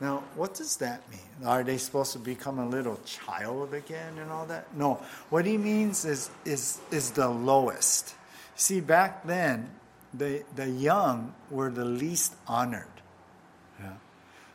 Now, 0.00 0.22
what 0.34 0.52
does 0.52 0.76
that 0.84 1.00
mean? 1.10 1.48
Are 1.48 1.64
they 1.64 1.78
supposed 1.78 2.12
to 2.12 2.18
become 2.18 2.58
a 2.58 2.68
little 2.68 3.00
child 3.06 3.72
again 3.72 4.18
and 4.18 4.30
all 4.30 4.44
that? 4.46 4.76
No. 4.76 5.00
What 5.30 5.46
he 5.46 5.56
means 5.56 6.04
is 6.04 6.28
is 6.44 6.78
is 6.90 7.12
the 7.12 7.28
lowest. 7.28 8.14
See, 8.54 8.80
back 8.82 9.24
then, 9.24 9.70
the 10.12 10.44
the 10.56 10.68
young 10.68 11.34
were 11.50 11.70
the 11.70 11.86
least 11.86 12.34
honored. 12.46 13.00
Yeah. 13.80 13.94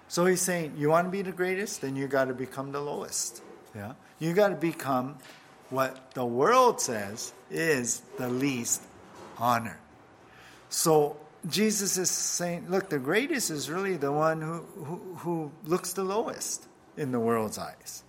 So 0.07 0.27
he's 0.27 0.41
saying, 0.41 0.75
you 0.77 0.89
want 0.89 1.07
to 1.07 1.11
be 1.11 1.23
the 1.23 1.31
greatest, 1.31 1.81
then 1.81 1.95
you 1.95 2.05
got 2.05 2.25
to 2.25 2.35
become 2.35 2.71
the 2.71 2.81
lowest. 2.81 3.41
Yeah. 3.73 3.93
You 4.19 4.33
got 4.33 4.49
to 4.49 4.55
become 4.55 5.17
what 5.69 6.13
the 6.13 6.25
world 6.25 6.81
says 6.81 7.33
is 7.49 8.01
the 8.17 8.29
least 8.29 8.81
honor. 9.37 9.79
So 10.69 11.17
Jesus 11.47 11.97
is 11.97 12.09
saying, 12.09 12.67
look, 12.69 12.89
the 12.89 12.99
greatest 12.99 13.49
is 13.49 13.69
really 13.69 13.97
the 13.97 14.11
one 14.11 14.41
who, 14.41 14.83
who, 14.83 15.15
who, 15.17 15.51
looks 15.65 15.93
the 15.93 16.03
lowest 16.03 16.67
in 16.97 17.11
the 17.11 17.19
world's 17.19 17.57
eyes. 17.57 18.03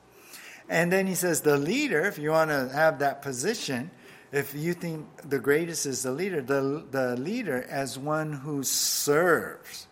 And 0.68 0.90
then 0.90 1.06
he 1.06 1.14
says, 1.14 1.40
the 1.40 1.56
leader, 1.56 2.04
if 2.06 2.18
you 2.18 2.30
want 2.30 2.50
to 2.50 2.70
have 2.72 3.00
that 3.00 3.22
position, 3.22 3.90
if 4.32 4.54
you 4.54 4.74
think 4.74 5.06
the 5.28 5.38
greatest 5.38 5.86
is 5.86 6.02
the 6.02 6.12
leader, 6.12 6.40
the, 6.40 6.84
the 6.90 7.16
leader 7.16 7.64
as 7.68 7.98
one 7.98 8.32
who 8.32 8.62
serves. 8.62 9.86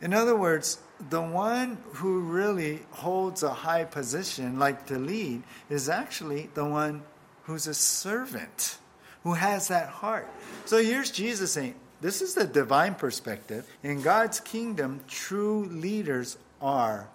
In 0.00 0.12
other 0.12 0.36
words, 0.36 0.78
the 1.10 1.22
one 1.22 1.78
who 1.94 2.20
really 2.20 2.80
holds 2.90 3.42
a 3.42 3.52
high 3.52 3.84
position, 3.84 4.58
like 4.58 4.86
to 4.86 4.98
lead, 4.98 5.42
is 5.70 5.88
actually 5.88 6.50
the 6.54 6.64
one 6.64 7.02
who's 7.44 7.66
a 7.66 7.74
servant, 7.74 8.78
who 9.22 9.34
has 9.34 9.68
that 9.68 9.88
heart. 9.88 10.28
So 10.64 10.82
here's 10.82 11.10
Jesus 11.10 11.52
saying, 11.52 11.74
this 12.00 12.22
is 12.22 12.34
the 12.34 12.46
divine 12.46 12.94
perspective. 12.94 13.68
In 13.82 14.02
God's 14.02 14.40
kingdom, 14.40 15.00
true 15.08 15.64
leaders 15.64 16.38
are 16.60 17.08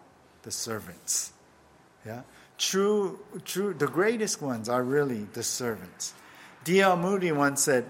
the 0.44 0.52
servants. 0.52 1.32
Yeah? 2.06 2.24
True, 2.58 3.20
true, 3.46 3.74
the 3.74 3.88
greatest 3.88 4.42
ones 4.42 4.68
are 4.68 4.84
really 4.84 5.28
the 5.34 5.44
servants. 5.44 6.14
D.L. 6.64 6.98
Moody 6.98 7.32
once 7.32 7.64
said, 7.64 7.86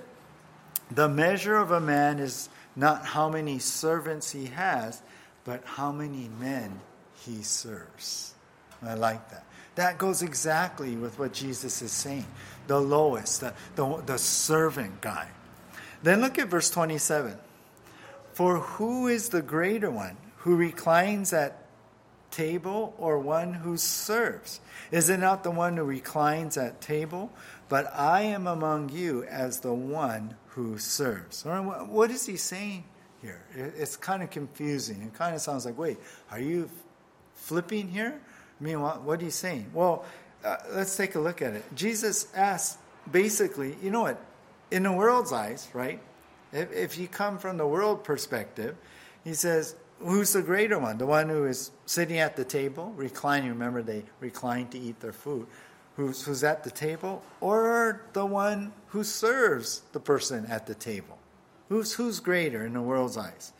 The 0.91 1.09
measure 1.09 1.57
of 1.57 1.71
a 1.71 1.79
man 1.79 2.19
is 2.19 2.49
not 2.75 3.05
how 3.05 3.29
many 3.29 3.59
servants 3.59 4.31
he 4.31 4.47
has, 4.47 5.01
but 5.43 5.63
how 5.65 5.91
many 5.91 6.29
men 6.39 6.79
he 7.25 7.41
serves. 7.41 8.33
I 8.81 8.95
like 8.95 9.29
that. 9.29 9.45
That 9.75 9.97
goes 9.97 10.21
exactly 10.21 10.95
with 10.95 11.17
what 11.17 11.33
Jesus 11.33 11.81
is 11.81 11.91
saying. 11.91 12.25
The 12.67 12.79
lowest, 12.79 13.41
the, 13.41 13.53
the, 13.75 14.03
the 14.05 14.17
servant 14.17 15.01
guy. 15.01 15.27
Then 16.03 16.21
look 16.21 16.37
at 16.37 16.49
verse 16.49 16.69
27. 16.69 17.37
For 18.33 18.59
who 18.59 19.07
is 19.07 19.29
the 19.29 19.41
greater 19.41 19.89
one, 19.89 20.17
who 20.37 20.55
reclines 20.55 21.33
at 21.33 21.57
table 22.29 22.93
or 22.97 23.19
one 23.19 23.53
who 23.53 23.77
serves? 23.77 24.59
Is 24.91 25.09
it 25.09 25.17
not 25.17 25.43
the 25.43 25.51
one 25.51 25.77
who 25.77 25.83
reclines 25.83 26.57
at 26.57 26.81
table? 26.81 27.31
But 27.69 27.91
I 27.95 28.21
am 28.21 28.47
among 28.47 28.89
you 28.89 29.23
as 29.23 29.61
the 29.61 29.73
one 29.73 30.35
who 30.49 30.77
serves. 30.77 31.43
What 31.45 32.11
is 32.11 32.25
he 32.25 32.37
saying 32.37 32.83
here? 33.23 33.41
It's 33.55 33.95
kind 33.95 34.21
of 34.21 34.29
confusing. 34.29 35.01
It 35.01 35.13
kind 35.15 35.33
of 35.33 35.41
sounds 35.41 35.65
like, 35.65 35.77
wait, 35.77 35.97
are 36.29 36.39
you 36.39 36.69
flipping 37.33 37.87
here? 37.87 38.21
I 38.59 38.63
mean, 38.63 38.79
what, 38.81 39.01
what 39.01 39.21
are 39.21 39.25
you 39.25 39.31
saying? 39.31 39.71
Well, 39.73 40.05
uh, 40.45 40.57
let's 40.73 40.95
take 40.95 41.15
a 41.15 41.19
look 41.19 41.41
at 41.41 41.53
it. 41.53 41.63
Jesus 41.73 42.27
asks 42.35 42.77
basically, 43.11 43.75
you 43.81 43.89
know 43.89 44.01
what? 44.01 44.23
in 44.73 44.81
the 44.83 44.91
world's 44.91 45.31
eyes, 45.31 45.69
right? 45.73 46.01
If, 46.51 46.73
if 46.73 46.97
you 46.97 47.07
come 47.07 47.37
from 47.37 47.57
the 47.57 47.67
world 47.67 48.03
perspective, 48.03 48.75
he 49.23 49.35
says, 49.35 49.75
who's 49.99 50.33
the 50.33 50.41
greater 50.41 50.79
one? 50.79 50.97
The 50.97 51.05
one 51.05 51.29
who 51.29 51.45
is 51.45 51.69
sitting 51.85 52.17
at 52.17 52.35
the 52.35 52.43
table, 52.43 52.91
reclining. 52.95 53.49
Remember, 53.49 53.83
they 53.83 54.03
recline 54.19 54.67
to 54.69 54.79
eat 54.79 54.99
their 54.99 55.13
food. 55.13 55.45
Who's, 55.95 56.25
who's 56.25 56.43
at 56.43 56.63
the 56.63 56.71
table? 56.71 57.23
Or 57.39 58.01
the 58.13 58.25
one 58.25 58.73
who 58.87 59.03
serves 59.03 59.83
the 59.91 59.99
person 59.99 60.47
at 60.47 60.65
the 60.65 60.73
table? 60.73 61.12
Who's, 61.73 61.93
who's 61.93 62.19
greater 62.19 62.67
in 62.67 62.73
the 62.73 62.83
world's 62.83 63.17
eyes? 63.17 63.51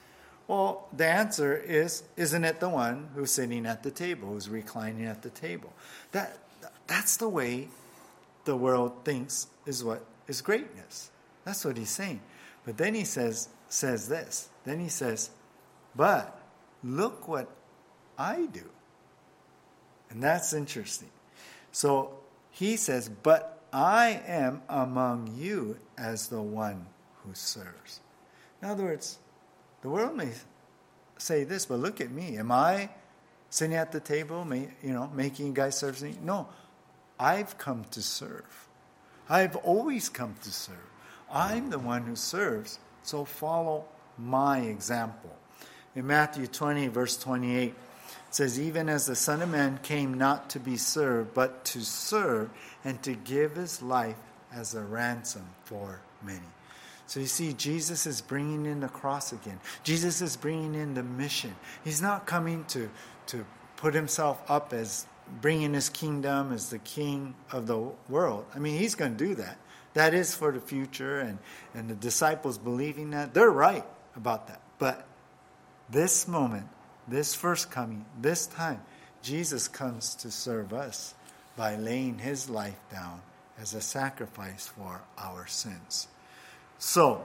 Well, 0.47 0.87
the 0.95 1.07
answer 1.07 1.57
is, 1.57 2.03
isn't 2.15 2.43
it 2.43 2.59
the 2.59 2.69
one 2.69 3.09
who's 3.15 3.31
sitting 3.31 3.65
at 3.65 3.81
the 3.81 3.89
table, 3.89 4.27
who's 4.27 4.47
reclining 4.47 5.07
at 5.07 5.23
the 5.23 5.31
table? 5.31 5.73
That, 6.11 6.37
that's 6.85 7.17
the 7.17 7.27
way 7.27 7.69
the 8.45 8.55
world 8.55 9.03
thinks 9.03 9.47
is 9.65 9.83
what 9.83 10.05
is 10.27 10.41
greatness. 10.41 11.09
That's 11.43 11.65
what 11.65 11.75
he's 11.75 11.89
saying. 11.89 12.21
But 12.65 12.77
then 12.77 12.93
he 12.93 13.03
says, 13.03 13.49
says 13.67 14.07
this. 14.07 14.47
Then 14.63 14.79
he 14.79 14.89
says, 14.89 15.31
but 15.95 16.39
look 16.83 17.27
what 17.27 17.49
I 18.15 18.45
do. 18.45 18.69
And 20.11 20.21
that's 20.21 20.53
interesting. 20.53 21.09
So 21.71 22.13
he 22.51 22.77
says, 22.77 23.09
But 23.09 23.63
I 23.73 24.21
am 24.27 24.61
among 24.69 25.33
you 25.35 25.79
as 25.97 26.27
the 26.27 26.43
one 26.43 26.85
who 27.23 27.33
serves. 27.33 28.01
In 28.63 28.69
other 28.69 28.85
words, 28.85 29.17
the 29.81 29.89
world 29.89 30.15
may 30.15 30.29
say 31.17 31.43
this, 31.43 31.65
but 31.65 31.79
look 31.79 31.99
at 31.99 32.09
me. 32.09 32.37
Am 32.37 32.49
I 32.49 32.89
sitting 33.49 33.75
at 33.75 33.91
the 33.91 33.99
table, 33.99 34.47
you 34.81 34.93
know, 34.93 35.11
making 35.13 35.53
guys 35.53 35.77
serve 35.77 36.01
me? 36.01 36.15
No, 36.23 36.47
I've 37.19 37.57
come 37.57 37.83
to 37.91 38.01
serve. 38.01 38.69
I've 39.27 39.57
always 39.57 40.07
come 40.07 40.35
to 40.43 40.49
serve. 40.49 40.77
I'm 41.29 41.71
the 41.71 41.79
one 41.79 42.03
who 42.03 42.15
serves, 42.15 42.79
so 43.01 43.25
follow 43.25 43.83
my 44.17 44.59
example. 44.59 45.35
In 45.93 46.07
Matthew 46.07 46.47
20, 46.47 46.87
verse 46.87 47.17
28, 47.17 47.67
it 47.67 47.75
says, 48.29 48.57
Even 48.57 48.87
as 48.87 49.07
the 49.07 49.15
Son 49.15 49.41
of 49.41 49.49
Man 49.49 49.77
came 49.83 50.13
not 50.13 50.49
to 50.51 50.59
be 50.61 50.77
served, 50.77 51.33
but 51.33 51.65
to 51.65 51.81
serve 51.81 52.49
and 52.85 53.03
to 53.03 53.13
give 53.13 53.57
his 53.57 53.81
life 53.81 54.15
as 54.53 54.73
a 54.73 54.81
ransom 54.81 55.47
for 55.65 55.99
many. 56.23 56.39
So 57.05 57.19
you 57.19 57.25
see, 57.27 57.53
Jesus 57.53 58.05
is 58.05 58.21
bringing 58.21 58.65
in 58.65 58.79
the 58.79 58.87
cross 58.87 59.33
again. 59.33 59.59
Jesus 59.83 60.21
is 60.21 60.37
bringing 60.37 60.73
in 60.73 60.93
the 60.93 61.03
mission. 61.03 61.55
He's 61.83 62.01
not 62.01 62.25
coming 62.25 62.65
to, 62.65 62.89
to 63.27 63.45
put 63.75 63.93
himself 63.93 64.41
up 64.49 64.73
as 64.73 65.05
bringing 65.41 65.73
his 65.73 65.89
kingdom 65.89 66.51
as 66.51 66.69
the 66.69 66.79
king 66.79 67.35
of 67.51 67.67
the 67.67 67.79
world. 68.09 68.45
I 68.55 68.59
mean, 68.59 68.77
he's 68.77 68.95
going 68.95 69.17
to 69.17 69.25
do 69.25 69.35
that. 69.35 69.57
That 69.93 70.13
is 70.13 70.33
for 70.33 70.51
the 70.51 70.59
future, 70.59 71.19
and, 71.19 71.37
and 71.75 71.87
the 71.87 71.95
disciples 71.95 72.57
believing 72.57 73.11
that, 73.11 73.33
they're 73.33 73.51
right 73.51 73.85
about 74.15 74.47
that. 74.47 74.61
But 74.79 75.05
this 75.89 76.27
moment, 76.27 76.67
this 77.07 77.35
first 77.35 77.69
coming, 77.69 78.05
this 78.19 78.47
time, 78.47 78.81
Jesus 79.21 79.67
comes 79.67 80.15
to 80.15 80.31
serve 80.31 80.73
us 80.73 81.13
by 81.55 81.75
laying 81.75 82.17
his 82.17 82.49
life 82.49 82.79
down 82.91 83.21
as 83.59 83.75
a 83.75 83.81
sacrifice 83.81 84.67
for 84.67 85.01
our 85.17 85.45
sins. 85.45 86.07
So, 86.85 87.23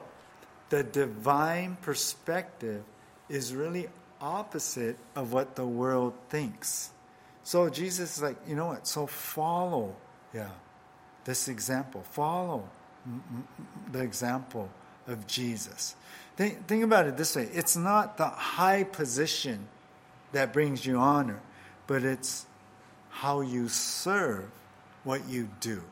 the 0.68 0.84
divine 0.84 1.78
perspective 1.82 2.84
is 3.28 3.52
really 3.52 3.88
opposite 4.20 4.96
of 5.16 5.32
what 5.32 5.56
the 5.56 5.66
world 5.66 6.14
thinks. 6.28 6.90
So 7.42 7.68
Jesus 7.68 8.18
is 8.18 8.22
like, 8.22 8.36
you 8.46 8.54
know 8.54 8.66
what? 8.66 8.86
So 8.86 9.08
follow, 9.08 9.96
yeah, 10.32 10.50
this 11.24 11.48
example. 11.48 12.04
Follow 12.12 12.68
mm, 13.08 13.16
mm, 13.16 13.42
mm, 13.42 13.92
the 13.92 14.00
example 14.00 14.70
of 15.08 15.26
Jesus. 15.26 15.96
Think, 16.36 16.68
think 16.68 16.84
about 16.84 17.08
it 17.08 17.16
this 17.16 17.34
way 17.34 17.48
it's 17.52 17.76
not 17.76 18.16
the 18.16 18.26
high 18.28 18.84
position 18.84 19.66
that 20.30 20.52
brings 20.52 20.86
you 20.86 20.98
honor, 20.98 21.40
but 21.88 22.04
it's 22.04 22.46
how 23.10 23.40
you 23.40 23.68
serve 23.68 24.48
what 25.02 25.28
you 25.28 25.48
do. 25.58 25.82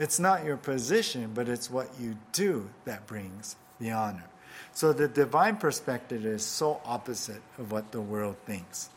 It's 0.00 0.18
not 0.18 0.44
your 0.44 0.56
position, 0.56 1.30
but 1.32 1.48
it's 1.48 1.70
what 1.70 1.88
you 2.00 2.16
do 2.32 2.68
that 2.86 3.06
brings 3.06 3.54
the 3.78 3.92
honor. 3.92 4.24
So 4.72 4.92
the 4.92 5.06
divine 5.06 5.56
perspective 5.56 6.26
is 6.26 6.44
so 6.44 6.80
opposite 6.84 7.42
of 7.58 7.70
what 7.70 7.92
the 7.92 8.00
world 8.00 8.36
thinks. 8.46 8.90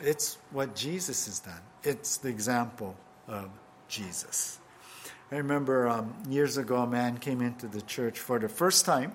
It's 0.00 0.36
what 0.50 0.74
Jesus 0.74 1.24
has 1.24 1.38
done, 1.40 1.62
it's 1.82 2.18
the 2.18 2.28
example 2.28 2.94
of 3.26 3.48
Jesus. 3.88 4.58
I 5.32 5.36
remember 5.36 5.88
um, 5.88 6.14
years 6.28 6.56
ago, 6.56 6.76
a 6.82 6.86
man 6.86 7.18
came 7.18 7.40
into 7.40 7.66
the 7.66 7.80
church 7.82 8.18
for 8.18 8.38
the 8.38 8.48
first 8.48 8.84
time 8.84 9.12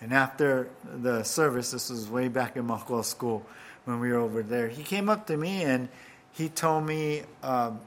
and 0.00 0.12
after 0.12 0.68
the 0.84 1.22
service, 1.22 1.70
this 1.70 1.90
was 1.90 2.08
way 2.08 2.28
back 2.28 2.56
in 2.56 2.66
Makwa 2.66 3.04
school 3.04 3.44
when 3.84 4.00
we 4.00 4.10
were 4.10 4.18
over 4.18 4.42
there, 4.42 4.68
he 4.68 4.82
came 4.82 5.08
up 5.08 5.26
to 5.28 5.36
me 5.36 5.62
and 5.62 5.88
he 6.32 6.48
told 6.48 6.84
me, 6.84 7.22
um, 7.42 7.80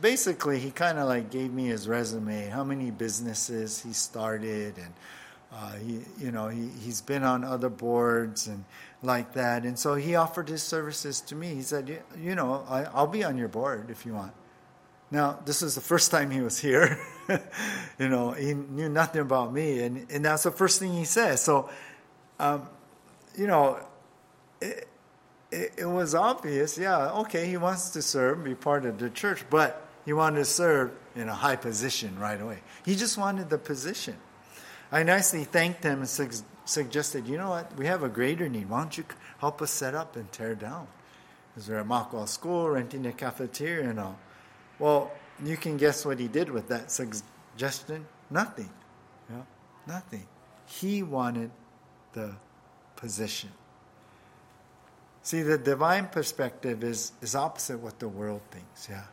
basically, 0.00 0.58
he 0.58 0.70
kind 0.70 0.98
of 0.98 1.08
like 1.08 1.30
gave 1.30 1.52
me 1.52 1.66
his 1.66 1.88
resume, 1.88 2.48
how 2.48 2.64
many 2.64 2.90
businesses 2.90 3.82
he 3.82 3.92
started, 3.92 4.76
and 4.78 4.92
uh, 5.52 5.72
he, 5.76 6.00
you 6.18 6.30
know, 6.30 6.48
he, 6.48 6.68
he's 6.80 7.00
been 7.00 7.24
on 7.24 7.44
other 7.44 7.68
boards 7.68 8.46
and 8.46 8.64
like 9.02 9.32
that. 9.34 9.64
And 9.64 9.78
so 9.78 9.94
he 9.94 10.14
offered 10.14 10.48
his 10.48 10.62
services 10.62 11.20
to 11.22 11.34
me. 11.34 11.54
He 11.54 11.62
said, 11.62 12.02
you, 12.18 12.34
know, 12.34 12.64
I, 12.68 12.84
I'll 12.84 13.06
be 13.06 13.24
on 13.24 13.36
your 13.36 13.48
board 13.48 13.90
if 13.90 14.06
you 14.06 14.14
want. 14.14 14.32
Now, 15.10 15.40
this 15.44 15.60
is 15.62 15.74
the 15.74 15.80
first 15.80 16.12
time 16.12 16.30
he 16.30 16.40
was 16.40 16.58
here. 16.58 16.98
you 17.98 18.08
know, 18.08 18.30
he 18.30 18.54
knew 18.54 18.88
nothing 18.88 19.22
about 19.22 19.52
me, 19.52 19.80
and, 19.80 20.06
and 20.08 20.24
that's 20.24 20.44
the 20.44 20.52
first 20.52 20.78
thing 20.78 20.92
he 20.92 21.04
says. 21.04 21.42
So, 21.42 21.68
um, 22.38 22.68
you 23.36 23.48
know, 23.48 23.80
it, 24.60 24.86
it, 25.50 25.72
it, 25.78 25.84
was 25.84 26.14
obvious, 26.14 26.78
yeah, 26.78 27.10
okay, 27.22 27.46
he 27.46 27.56
wants 27.56 27.90
to 27.90 28.02
serve, 28.02 28.44
be 28.44 28.54
part 28.54 28.84
of 28.86 28.98
the 28.98 29.10
church, 29.10 29.44
but 29.50 29.89
he 30.04 30.12
wanted 30.12 30.38
to 30.38 30.44
serve 30.44 30.92
in 31.14 31.28
a 31.28 31.34
high 31.34 31.56
position 31.56 32.18
right 32.18 32.40
away. 32.40 32.58
He 32.84 32.96
just 32.96 33.18
wanted 33.18 33.50
the 33.50 33.58
position. 33.58 34.16
I 34.92 35.02
nicely 35.02 35.44
thanked 35.44 35.84
him 35.84 36.00
and 36.00 36.08
su- 36.08 36.44
suggested, 36.64 37.26
you 37.26 37.36
know 37.36 37.50
what, 37.50 37.76
we 37.76 37.86
have 37.86 38.02
a 38.02 38.08
greater 38.08 38.48
need. 38.48 38.68
Why 38.68 38.80
don't 38.80 38.96
you 38.96 39.04
help 39.38 39.62
us 39.62 39.70
set 39.70 39.94
up 39.94 40.16
and 40.16 40.30
tear 40.32 40.54
down? 40.54 40.86
Because 41.54 41.68
we're 41.68 41.78
at 41.78 42.28
School, 42.28 42.70
renting 42.70 43.06
a 43.06 43.12
cafeteria 43.12 43.90
and 43.90 44.00
all. 44.00 44.18
Well, 44.78 45.12
you 45.44 45.56
can 45.56 45.76
guess 45.76 46.04
what 46.04 46.18
he 46.18 46.28
did 46.28 46.50
with 46.50 46.68
that 46.68 46.90
suggestion? 46.90 48.06
Nothing. 48.30 48.70
Yeah, 49.28 49.42
nothing. 49.86 50.26
He 50.66 51.02
wanted 51.02 51.50
the 52.12 52.34
position. 52.96 53.50
See, 55.22 55.42
the 55.42 55.58
divine 55.58 56.06
perspective 56.06 56.82
is, 56.82 57.12
is 57.20 57.34
opposite 57.34 57.78
what 57.78 57.98
the 57.98 58.08
world 58.08 58.40
thinks, 58.50 58.88
yeah. 58.88 59.04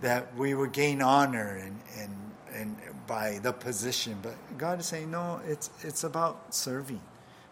That 0.00 0.36
we 0.36 0.54
would 0.54 0.72
gain 0.72 1.02
honor 1.02 1.56
and, 1.56 1.80
and, 1.98 2.16
and 2.54 2.76
by 3.06 3.38
the 3.42 3.52
position. 3.52 4.18
But 4.22 4.34
God 4.56 4.80
is 4.80 4.86
saying, 4.86 5.10
no, 5.10 5.40
it's, 5.46 5.70
it's 5.82 6.04
about 6.04 6.54
serving. 6.54 7.00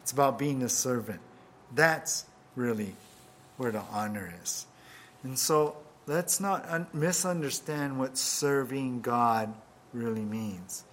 It's 0.03 0.13
about 0.13 0.39
being 0.39 0.63
a 0.63 0.69
servant. 0.69 1.21
That's 1.75 2.27
really 2.55 2.95
where 3.57 3.73
the 3.73 3.83
honor 3.91 4.33
is. 4.43 4.67
And 5.25 5.39
so 5.39 5.77
let's 6.07 6.41
not 6.41 6.65
un- 6.69 6.87
misunderstand 6.93 7.99
what 7.99 8.17
serving 8.17 9.01
God 9.01 9.53
really 9.93 10.25
means. 10.25 10.85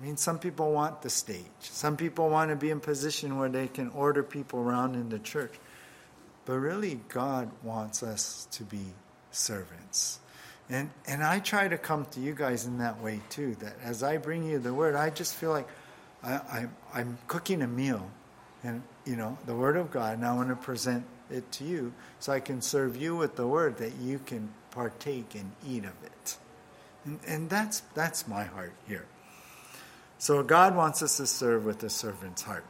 I 0.00 0.04
mean, 0.04 0.16
some 0.16 0.38
people 0.38 0.72
want 0.72 1.02
the 1.02 1.10
stage. 1.10 1.44
Some 1.60 1.96
people 1.96 2.30
want 2.30 2.50
to 2.50 2.56
be 2.56 2.70
in 2.70 2.80
position 2.80 3.36
where 3.36 3.50
they 3.50 3.68
can 3.68 3.90
order 3.90 4.22
people 4.22 4.60
around 4.60 4.94
in 4.94 5.10
the 5.10 5.18
church. 5.18 5.52
But 6.46 6.54
really, 6.54 7.00
God 7.08 7.50
wants 7.62 8.02
us 8.02 8.48
to 8.52 8.64
be 8.64 8.94
servants. 9.30 10.19
And, 10.70 10.88
and 11.08 11.24
I 11.24 11.40
try 11.40 11.66
to 11.66 11.76
come 11.76 12.06
to 12.12 12.20
you 12.20 12.32
guys 12.32 12.64
in 12.64 12.78
that 12.78 13.02
way 13.02 13.20
too, 13.28 13.56
that 13.56 13.74
as 13.82 14.04
I 14.04 14.18
bring 14.18 14.48
you 14.48 14.60
the 14.60 14.72
word, 14.72 14.94
I 14.94 15.10
just 15.10 15.34
feel 15.34 15.50
like 15.50 15.68
I, 16.22 16.34
I, 16.34 16.66
I'm 16.94 17.18
cooking 17.26 17.62
a 17.62 17.66
meal 17.66 18.08
and, 18.62 18.82
you 19.04 19.16
know, 19.16 19.36
the 19.46 19.54
word 19.54 19.76
of 19.76 19.90
God, 19.90 20.14
and 20.14 20.24
I 20.24 20.32
want 20.34 20.50
to 20.50 20.56
present 20.56 21.04
it 21.28 21.50
to 21.52 21.64
you 21.64 21.92
so 22.20 22.32
I 22.32 22.40
can 22.40 22.60
serve 22.60 22.96
you 22.96 23.16
with 23.16 23.34
the 23.34 23.46
word 23.46 23.78
that 23.78 23.96
you 23.96 24.20
can 24.20 24.50
partake 24.70 25.34
and 25.34 25.50
eat 25.66 25.84
of 25.84 25.94
it. 26.04 26.36
And, 27.04 27.18
and 27.26 27.50
that's, 27.50 27.80
that's 27.94 28.28
my 28.28 28.44
heart 28.44 28.74
here. 28.86 29.06
So 30.18 30.42
God 30.42 30.76
wants 30.76 31.02
us 31.02 31.16
to 31.16 31.26
serve 31.26 31.64
with 31.64 31.82
a 31.82 31.90
servant's 31.90 32.42
heart. 32.42 32.66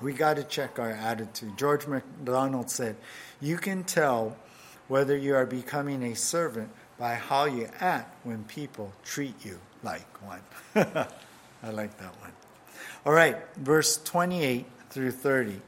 We 0.00 0.12
got 0.12 0.36
to 0.36 0.44
check 0.44 0.78
our 0.78 0.92
attitude. 0.92 1.58
George 1.58 1.86
MacDonald 1.86 2.70
said, 2.70 2.96
You 3.40 3.58
can 3.58 3.84
tell 3.84 4.36
whether 4.90 5.16
you 5.16 5.36
are 5.36 5.46
becoming 5.46 6.02
a 6.02 6.16
servant 6.16 6.68
by 6.98 7.14
how 7.14 7.44
you 7.44 7.68
act 7.78 8.12
when 8.26 8.42
people 8.44 8.92
treat 9.04 9.44
you 9.44 9.56
like 9.84 10.04
one. 10.20 10.42
I 10.74 11.70
like 11.70 11.96
that 11.98 12.20
one. 12.20 12.32
All 13.06 13.12
right, 13.12 13.36
verse 13.56 13.98
28 14.02 14.66
through 14.90 15.12
30. 15.12 15.62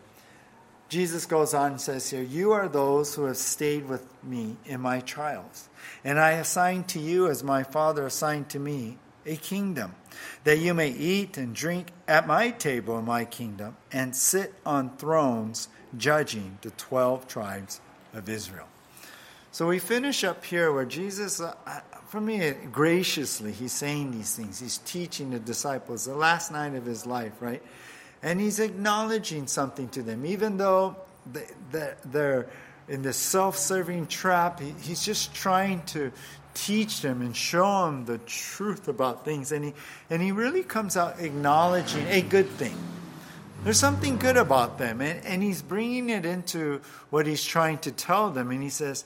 Jesus 0.88 1.24
goes 1.24 1.54
on 1.54 1.70
and 1.70 1.80
says 1.80 2.10
here, 2.10 2.20
You 2.20 2.50
are 2.50 2.68
those 2.68 3.14
who 3.14 3.24
have 3.26 3.36
stayed 3.36 3.88
with 3.88 4.04
me 4.24 4.56
in 4.66 4.80
my 4.80 4.98
trials, 4.98 5.68
and 6.02 6.18
I 6.18 6.32
assign 6.32 6.82
to 6.84 6.98
you 6.98 7.28
as 7.28 7.44
my 7.44 7.62
Father 7.62 8.04
assigned 8.04 8.48
to 8.50 8.58
me 8.58 8.98
a 9.24 9.36
kingdom, 9.36 9.94
that 10.42 10.58
you 10.58 10.74
may 10.74 10.90
eat 10.90 11.38
and 11.38 11.54
drink 11.54 11.92
at 12.08 12.26
my 12.26 12.50
table 12.50 12.98
in 12.98 13.04
my 13.04 13.24
kingdom, 13.24 13.76
and 13.92 14.16
sit 14.16 14.52
on 14.66 14.96
thrones 14.96 15.68
judging 15.96 16.58
the 16.62 16.70
12 16.72 17.28
tribes 17.28 17.80
of 18.12 18.28
Israel. 18.28 18.66
So 19.52 19.68
we 19.68 19.80
finish 19.80 20.24
up 20.24 20.46
here 20.46 20.72
where 20.72 20.86
Jesus, 20.86 21.38
uh, 21.38 21.54
uh, 21.66 21.80
for 22.06 22.22
me, 22.22 22.52
graciously, 22.72 23.52
he's 23.52 23.72
saying 23.72 24.12
these 24.12 24.34
things. 24.34 24.58
He's 24.58 24.78
teaching 24.78 25.30
the 25.30 25.38
disciples 25.38 26.06
the 26.06 26.14
last 26.14 26.50
night 26.50 26.74
of 26.74 26.86
his 26.86 27.04
life, 27.04 27.34
right? 27.38 27.62
And 28.22 28.40
he's 28.40 28.60
acknowledging 28.60 29.46
something 29.46 29.90
to 29.90 30.02
them, 30.02 30.24
even 30.24 30.56
though 30.56 30.96
they're 31.70 32.48
in 32.88 33.02
this 33.02 33.18
self 33.18 33.58
serving 33.58 34.06
trap. 34.06 34.58
He's 34.80 35.04
just 35.04 35.34
trying 35.34 35.82
to 35.86 36.12
teach 36.54 37.02
them 37.02 37.20
and 37.20 37.36
show 37.36 37.84
them 37.84 38.06
the 38.06 38.16
truth 38.18 38.88
about 38.88 39.26
things. 39.26 39.52
And 39.52 39.66
he, 39.66 39.74
and 40.08 40.22
he 40.22 40.32
really 40.32 40.62
comes 40.62 40.96
out 40.96 41.20
acknowledging 41.20 42.06
a 42.06 42.22
good 42.22 42.48
thing. 42.48 42.76
There's 43.64 43.78
something 43.78 44.16
good 44.16 44.38
about 44.38 44.78
them. 44.78 45.02
And, 45.02 45.22
and 45.26 45.42
he's 45.42 45.60
bringing 45.60 46.08
it 46.08 46.24
into 46.24 46.80
what 47.10 47.26
he's 47.26 47.44
trying 47.44 47.78
to 47.78 47.92
tell 47.92 48.30
them. 48.30 48.50
And 48.50 48.62
he 48.62 48.70
says, 48.70 49.04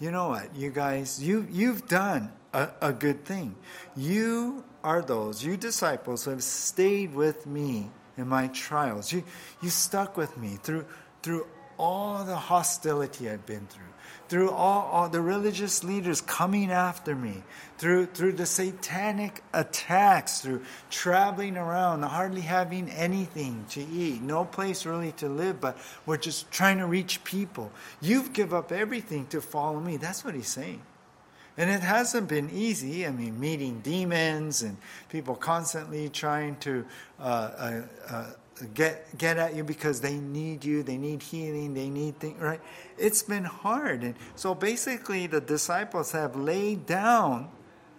You 0.00 0.12
know 0.12 0.28
what, 0.28 0.54
you 0.54 0.70
guys, 0.70 1.22
you, 1.22 1.46
you've 1.50 1.88
done 1.88 2.30
a, 2.52 2.68
a 2.80 2.92
good 2.92 3.24
thing. 3.24 3.56
You 3.96 4.64
are 4.84 5.02
those, 5.02 5.44
you 5.44 5.56
disciples, 5.56 6.24
who 6.24 6.30
have 6.30 6.42
stayed 6.42 7.14
with 7.14 7.46
me 7.46 7.90
in 8.16 8.28
my 8.28 8.46
trials. 8.48 9.12
You, 9.12 9.24
you 9.60 9.70
stuck 9.70 10.16
with 10.16 10.36
me 10.38 10.58
through, 10.62 10.86
through 11.22 11.46
all 11.78 12.24
the 12.24 12.36
hostility 12.36 13.28
I've 13.28 13.44
been 13.44 13.66
through, 13.66 13.87
through 14.28 14.50
all, 14.50 14.88
all, 14.92 15.08
the 15.08 15.20
religious 15.20 15.82
leaders 15.82 16.20
coming 16.20 16.70
after 16.70 17.14
me, 17.14 17.42
through, 17.78 18.06
through 18.06 18.32
the 18.32 18.44
satanic 18.46 19.42
attacks, 19.54 20.40
through 20.40 20.62
traveling 20.90 21.56
around, 21.56 22.02
hardly 22.02 22.42
having 22.42 22.90
anything 22.90 23.64
to 23.70 23.80
eat, 23.80 24.20
no 24.20 24.44
place 24.44 24.84
really 24.84 25.12
to 25.12 25.28
live, 25.28 25.60
but 25.60 25.78
we're 26.04 26.18
just 26.18 26.50
trying 26.50 26.78
to 26.78 26.86
reach 26.86 27.24
people. 27.24 27.72
You've 28.00 28.32
give 28.32 28.52
up 28.52 28.70
everything 28.70 29.26
to 29.28 29.40
follow 29.40 29.80
me. 29.80 29.96
That's 29.96 30.24
what 30.24 30.34
he's 30.34 30.48
saying. 30.48 30.82
And 31.56 31.68
it 31.68 31.80
hasn't 31.80 32.28
been 32.28 32.50
easy. 32.50 33.04
I 33.04 33.10
mean, 33.10 33.40
meeting 33.40 33.80
demons 33.80 34.62
and 34.62 34.76
people 35.08 35.34
constantly 35.34 36.08
trying 36.08 36.54
to 36.58 36.84
uh, 37.18 37.22
uh, 37.22 37.82
uh, 38.08 38.26
get 38.74 39.16
get 39.16 39.36
at 39.38 39.54
you 39.54 39.64
because 39.64 40.00
they 40.00 40.16
need 40.16 40.64
you, 40.64 40.82
they 40.82 40.96
need 40.96 41.22
healing, 41.22 41.74
they 41.74 41.90
need 41.90 42.18
things, 42.18 42.40
right? 42.40 42.60
It's 42.96 43.22
been 43.22 43.44
hard, 43.44 44.02
and 44.02 44.14
so 44.36 44.54
basically, 44.54 45.26
the 45.26 45.40
disciples 45.40 46.12
have 46.12 46.36
laid 46.36 46.86
down 46.86 47.50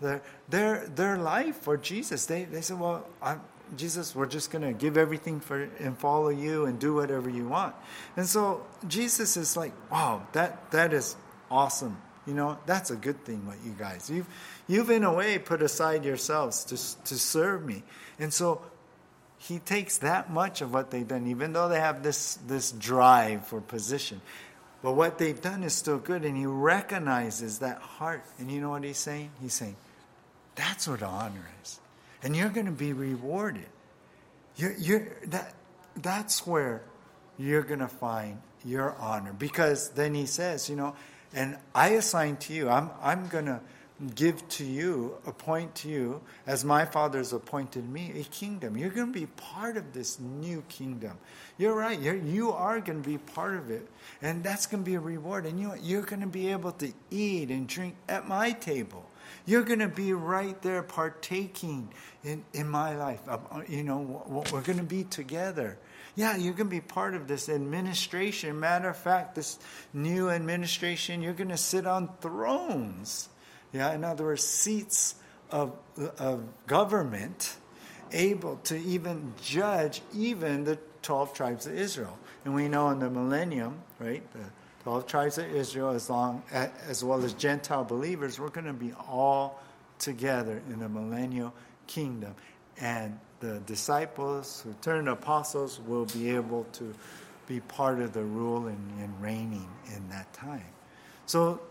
their 0.01 0.21
their 0.49 0.87
their 0.87 1.17
life 1.17 1.57
for 1.57 1.77
Jesus. 1.77 2.25
They 2.25 2.43
they 2.45 2.61
said, 2.61 2.79
"Well, 2.79 3.05
I'm, 3.21 3.41
Jesus, 3.75 4.15
we're 4.15 4.25
just 4.25 4.51
going 4.51 4.63
to 4.63 4.73
give 4.73 4.97
everything 4.97 5.39
for 5.39 5.69
and 5.79 5.97
follow 5.97 6.29
you 6.29 6.65
and 6.65 6.79
do 6.79 6.93
whatever 6.93 7.29
you 7.29 7.47
want." 7.47 7.75
And 8.17 8.27
so 8.27 8.65
Jesus 8.87 9.37
is 9.37 9.55
like, 9.55 9.73
"Wow, 9.91 10.27
that 10.33 10.71
that 10.71 10.93
is 10.93 11.15
awesome." 11.49 11.97
You 12.29 12.35
know, 12.35 12.59
that's 12.67 12.91
a 12.91 12.95
good 12.95 13.25
thing, 13.25 13.47
what 13.47 13.57
you 13.65 13.71
guys. 13.71 14.07
You've, 14.07 14.27
you've 14.67 14.91
in 14.91 15.03
a 15.03 15.11
way 15.11 15.39
put 15.39 15.63
aside 15.63 16.05
yourselves 16.05 16.63
to, 16.65 16.75
to 17.05 17.17
serve 17.17 17.65
me. 17.65 17.81
And 18.19 18.31
so 18.31 18.61
he 19.39 19.57
takes 19.57 19.99
that 19.99 20.29
much 20.29 20.61
of 20.61 20.73
what 20.73 20.91
they've 20.91 21.07
done, 21.07 21.27
even 21.27 21.53
though 21.53 21.69
they 21.69 21.79
have 21.79 22.03
this, 22.03 22.35
this 22.45 22.71
drive 22.71 23.47
for 23.47 23.61
position. 23.61 24.21
But 24.83 24.93
what 24.93 25.17
they've 25.17 25.39
done 25.39 25.63
is 25.63 25.73
still 25.73 25.97
good, 25.97 26.23
and 26.25 26.37
he 26.37 26.45
recognizes 26.45 27.59
that 27.59 27.79
heart. 27.79 28.23
And 28.37 28.51
you 28.51 28.61
know 28.61 28.69
what 28.69 28.83
he's 28.83 28.97
saying? 28.97 29.31
He's 29.41 29.53
saying, 29.53 29.77
that's 30.55 30.87
what 30.87 31.01
honor 31.01 31.49
is. 31.63 31.79
And 32.21 32.35
you're 32.35 32.49
going 32.49 32.65
to 32.65 32.71
be 32.71 32.91
rewarded. 32.91 33.65
You're, 34.57 34.73
you're, 34.73 35.07
that, 35.27 35.53
that's 35.95 36.45
where 36.45 36.81
you're 37.37 37.63
going 37.63 37.79
to 37.79 37.87
find 37.87 38.41
your 38.65 38.93
honor. 38.99 39.31
Because 39.31 39.89
then 39.91 40.13
he 40.13 40.25
says, 40.25 40.69
you 40.69 40.75
know, 40.75 40.95
and 41.33 41.57
I 41.73 41.89
assign 41.89 42.37
to 42.37 42.53
you, 42.53 42.69
I'm, 42.69 42.89
I'm 43.01 43.27
going 43.27 43.45
to 43.45 43.61
give 44.15 44.47
to 44.49 44.63
you, 44.63 45.17
appoint 45.25 45.75
to 45.75 45.89
you, 45.89 46.21
as 46.47 46.63
my 46.63 46.85
Father 46.85 47.17
has 47.17 47.33
appointed 47.33 47.87
me, 47.89 48.13
a 48.19 48.23
kingdom. 48.23 48.77
You're 48.77 48.89
going 48.89 49.11
to 49.11 49.19
be 49.19 49.25
part 49.25 49.75
of 49.77 49.93
this 49.93 50.19
new 50.19 50.63
kingdom. 50.69 51.17
You're 51.57 51.75
right. 51.75 51.99
You're, 51.99 52.15
you 52.15 52.51
are 52.51 52.79
going 52.79 53.03
to 53.03 53.09
be 53.09 53.17
part 53.17 53.55
of 53.55 53.69
it. 53.69 53.87
And 54.21 54.43
that's 54.43 54.67
going 54.67 54.83
to 54.83 54.89
be 54.89 54.95
a 54.95 54.99
reward. 54.99 55.45
And 55.45 55.59
you, 55.59 55.73
you're 55.81 56.03
going 56.03 56.21
to 56.21 56.27
be 56.27 56.51
able 56.51 56.71
to 56.73 56.93
eat 57.11 57.49
and 57.49 57.67
drink 57.67 57.95
at 58.07 58.27
my 58.27 58.51
table. 58.51 59.05
You're 59.45 59.63
going 59.63 59.79
to 59.79 59.89
be 59.89 60.13
right 60.13 60.59
there 60.61 60.81
partaking 60.81 61.89
in, 62.23 62.43
in 62.53 62.67
my 62.67 62.95
life. 62.95 63.21
Uh, 63.27 63.37
you 63.67 63.83
know, 63.83 64.23
we're 64.51 64.61
going 64.61 64.79
to 64.79 64.83
be 64.83 65.03
together. 65.03 65.77
Yeah, 66.15 66.35
you're 66.37 66.53
going 66.53 66.67
to 66.67 66.75
be 66.75 66.81
part 66.81 67.15
of 67.15 67.27
this 67.27 67.49
administration. 67.49 68.59
Matter 68.59 68.89
of 68.89 68.97
fact, 68.97 69.35
this 69.35 69.59
new 69.93 70.29
administration, 70.29 71.21
you're 71.21 71.33
going 71.33 71.49
to 71.49 71.57
sit 71.57 71.85
on 71.85 72.09
thrones 72.21 73.29
yeah, 73.71 73.93
in 73.93 74.03
other 74.03 74.23
words, 74.25 74.43
seats 74.43 75.15
of, 75.51 75.73
of 76.17 76.43
government 76.67 77.57
able 78.11 78.57
to 78.57 78.77
even 78.77 79.33
judge 79.41 80.01
even 80.13 80.63
the 80.63 80.77
12 81.03 81.33
tribes 81.33 81.67
of 81.67 81.75
Israel. 81.75 82.17
And 82.45 82.55
we 82.55 82.67
know 82.67 82.89
in 82.89 82.99
the 82.99 83.09
millennium, 83.09 83.81
right, 83.99 84.23
the 84.33 84.45
12 84.83 85.07
tribes 85.07 85.37
of 85.37 85.53
Israel, 85.53 85.89
as, 85.89 86.09
long, 86.09 86.41
as 86.51 87.03
well 87.03 87.23
as 87.23 87.33
Gentile 87.33 87.83
believers, 87.83 88.39
we're 88.39 88.49
going 88.49 88.67
to 88.67 88.73
be 88.73 88.93
all 89.07 89.61
together 89.99 90.61
in 90.69 90.79
the 90.79 90.89
millennial 90.89 91.53
kingdom. 91.87 92.33
And 92.79 93.19
the 93.39 93.59
disciples 93.65 94.61
who 94.61 94.73
turn 94.81 95.07
apostles 95.07 95.79
will 95.85 96.05
be 96.05 96.29
able 96.31 96.65
to 96.73 96.93
be 97.47 97.59
part 97.61 97.99
of 97.99 98.13
the 98.13 98.23
rule 98.23 98.67
and, 98.67 98.99
and 98.99 99.21
reigning 99.21 99.69
in 99.95 100.07
that 100.09 100.31
time. 100.33 100.65
So 101.25 101.61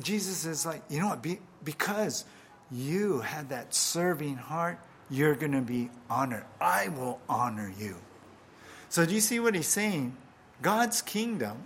Jesus 0.00 0.44
is 0.44 0.64
like, 0.64 0.82
you 0.88 1.00
know 1.00 1.08
what? 1.08 1.22
Be, 1.22 1.38
because 1.64 2.24
you 2.70 3.20
had 3.20 3.50
that 3.50 3.74
serving 3.74 4.36
heart, 4.36 4.78
you're 5.10 5.34
going 5.34 5.52
to 5.52 5.60
be 5.60 5.90
honored. 6.08 6.44
I 6.60 6.88
will 6.88 7.20
honor 7.28 7.72
you. 7.78 7.96
So, 8.88 9.04
do 9.04 9.14
you 9.14 9.20
see 9.20 9.40
what 9.40 9.54
he's 9.54 9.68
saying? 9.68 10.16
God's 10.62 11.02
kingdom, 11.02 11.64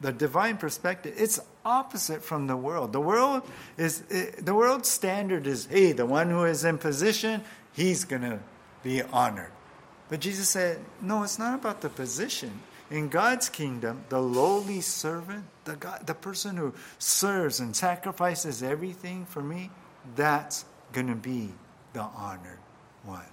the 0.00 0.12
divine 0.12 0.56
perspective, 0.56 1.14
it's 1.16 1.40
opposite 1.64 2.22
from 2.22 2.46
the 2.46 2.56
world. 2.56 2.92
The 2.92 3.00
world 3.00 3.42
is 3.76 4.02
eh, 4.10 4.30
the 4.38 4.54
world's 4.54 4.88
standard 4.88 5.46
is, 5.46 5.66
hey, 5.66 5.92
the 5.92 6.06
one 6.06 6.30
who 6.30 6.44
is 6.44 6.64
in 6.64 6.78
position, 6.78 7.42
he's 7.72 8.04
going 8.04 8.22
to 8.22 8.38
be 8.82 9.02
honored. 9.02 9.50
But 10.08 10.20
Jesus 10.20 10.48
said, 10.48 10.78
no, 11.02 11.22
it's 11.22 11.38
not 11.38 11.54
about 11.54 11.82
the 11.82 11.90
position. 11.90 12.60
In 12.90 13.08
God's 13.08 13.48
kingdom, 13.48 14.04
the 14.08 14.20
lowly 14.20 14.80
servant, 14.80 15.44
the, 15.64 15.76
God, 15.76 16.06
the 16.06 16.14
person 16.14 16.56
who 16.56 16.72
serves 16.98 17.60
and 17.60 17.76
sacrifices 17.76 18.62
everything 18.62 19.26
for 19.26 19.42
me, 19.42 19.70
that's 20.16 20.64
going 20.92 21.08
to 21.08 21.14
be 21.14 21.52
the 21.92 22.00
honored 22.00 22.58
one. 23.04 23.26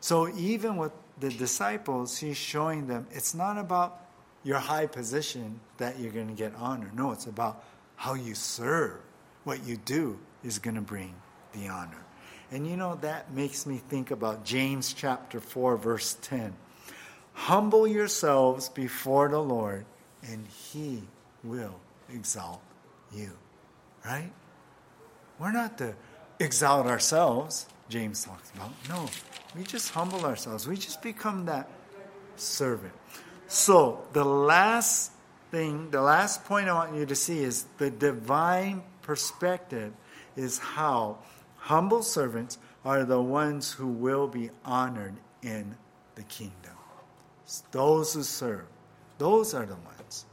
So 0.00 0.28
even 0.36 0.76
with 0.76 0.92
the 1.18 1.30
disciples, 1.30 2.16
he's 2.16 2.36
showing 2.36 2.86
them 2.86 3.06
it's 3.10 3.34
not 3.34 3.58
about 3.58 4.00
your 4.44 4.58
high 4.58 4.86
position 4.86 5.60
that 5.78 5.98
you're 5.98 6.12
going 6.12 6.28
to 6.28 6.34
get 6.34 6.54
honor. 6.54 6.90
No, 6.94 7.12
it's 7.12 7.26
about 7.26 7.64
how 7.96 8.14
you 8.14 8.34
serve. 8.34 8.98
What 9.44 9.64
you 9.64 9.76
do 9.76 10.18
is 10.44 10.58
going 10.58 10.76
to 10.76 10.80
bring 10.80 11.14
the 11.52 11.68
honor. 11.68 12.04
And 12.50 12.66
you 12.66 12.76
know, 12.76 12.96
that 12.96 13.32
makes 13.32 13.66
me 13.66 13.76
think 13.76 14.10
about 14.10 14.44
James 14.44 14.92
chapter 14.92 15.40
4, 15.40 15.76
verse 15.76 16.16
10. 16.22 16.54
Humble 17.40 17.86
yourselves 17.86 18.68
before 18.68 19.30
the 19.30 19.38
Lord, 19.40 19.86
and 20.22 20.46
He 20.46 21.02
will 21.42 21.80
exalt 22.12 22.60
you. 23.10 23.30
Right? 24.04 24.30
We're 25.38 25.50
not 25.50 25.78
to 25.78 25.94
exalt 26.38 26.86
ourselves, 26.86 27.66
James 27.88 28.24
talks 28.24 28.50
about. 28.54 28.72
No, 28.90 29.08
we 29.56 29.62
just 29.62 29.90
humble 29.90 30.26
ourselves. 30.26 30.68
We 30.68 30.76
just 30.76 31.00
become 31.00 31.46
that 31.46 31.70
servant. 32.36 32.92
So, 33.48 34.04
the 34.12 34.24
last 34.24 35.12
thing, 35.50 35.90
the 35.90 36.02
last 36.02 36.44
point 36.44 36.68
I 36.68 36.74
want 36.74 36.94
you 36.94 37.06
to 37.06 37.14
see 37.14 37.38
is 37.38 37.64
the 37.78 37.90
divine 37.90 38.82
perspective 39.00 39.94
is 40.36 40.58
how 40.58 41.18
humble 41.56 42.02
servants 42.02 42.58
are 42.84 43.04
the 43.04 43.22
ones 43.22 43.72
who 43.72 43.86
will 43.86 44.28
be 44.28 44.50
honored 44.62 45.16
in 45.42 45.74
the 46.16 46.22
kingdom. 46.24 46.59
Those 47.70 48.14
who 48.14 48.22
serve. 48.22 48.64
Those 49.18 49.54
are 49.54 49.66
the 49.66 49.76
ones. 49.76 50.24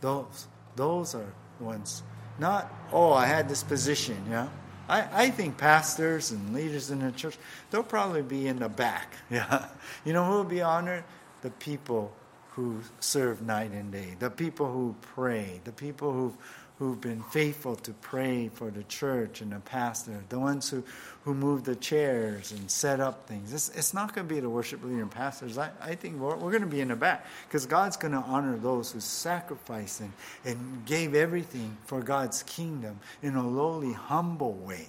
Those, 0.00 0.48
those 0.76 1.14
are 1.14 1.32
the 1.58 1.64
ones. 1.64 2.02
Not, 2.38 2.72
oh, 2.92 3.12
I 3.12 3.26
had 3.26 3.48
this 3.48 3.62
position, 3.62 4.16
yeah. 4.28 4.48
I, 4.88 5.24
I 5.24 5.30
think 5.30 5.56
pastors 5.56 6.30
and 6.30 6.52
leaders 6.52 6.90
in 6.90 6.98
the 6.98 7.12
church, 7.12 7.38
they'll 7.70 7.82
probably 7.82 8.22
be 8.22 8.48
in 8.48 8.58
the 8.58 8.68
back. 8.68 9.14
Yeah. 9.30 9.66
You 10.04 10.12
know 10.12 10.24
who 10.24 10.32
will 10.32 10.44
be 10.44 10.62
honored? 10.62 11.04
The 11.42 11.50
people 11.50 12.12
who 12.50 12.80
serve 13.00 13.42
night 13.42 13.72
and 13.72 13.90
day, 13.90 14.16
the 14.18 14.30
people 14.30 14.70
who 14.70 14.94
pray, 15.00 15.60
the 15.64 15.72
people 15.72 16.12
who 16.12 16.34
who've 16.78 17.00
been 17.00 17.22
faithful 17.22 17.76
to 17.76 17.92
pray 17.92 18.48
for 18.48 18.68
the 18.68 18.82
church 18.84 19.40
and 19.40 19.52
the 19.52 19.60
pastor, 19.60 20.24
the 20.28 20.38
ones 20.38 20.68
who, 20.68 20.82
who 21.22 21.32
move 21.32 21.62
the 21.62 21.76
chairs 21.76 22.50
and 22.50 22.68
set 22.68 22.98
up 22.98 23.28
things. 23.28 23.52
It's, 23.52 23.68
it's 23.70 23.94
not 23.94 24.12
going 24.12 24.26
to 24.26 24.34
be 24.34 24.40
the 24.40 24.50
worship 24.50 24.82
leader 24.82 25.00
and 25.00 25.10
pastors. 25.10 25.56
I, 25.56 25.70
I 25.80 25.94
think 25.94 26.18
we're, 26.18 26.34
we're 26.34 26.50
going 26.50 26.62
to 26.62 26.68
be 26.68 26.80
in 26.80 26.88
the 26.88 26.96
back 26.96 27.26
because 27.46 27.64
God's 27.64 27.96
going 27.96 28.12
to 28.12 28.18
honor 28.18 28.56
those 28.56 28.90
who 28.90 28.98
sacrificed 28.98 30.00
and, 30.00 30.12
and 30.44 30.84
gave 30.84 31.14
everything 31.14 31.76
for 31.84 32.02
God's 32.02 32.42
kingdom 32.42 32.98
in 33.22 33.36
a 33.36 33.46
lowly, 33.46 33.92
humble 33.92 34.54
way. 34.54 34.88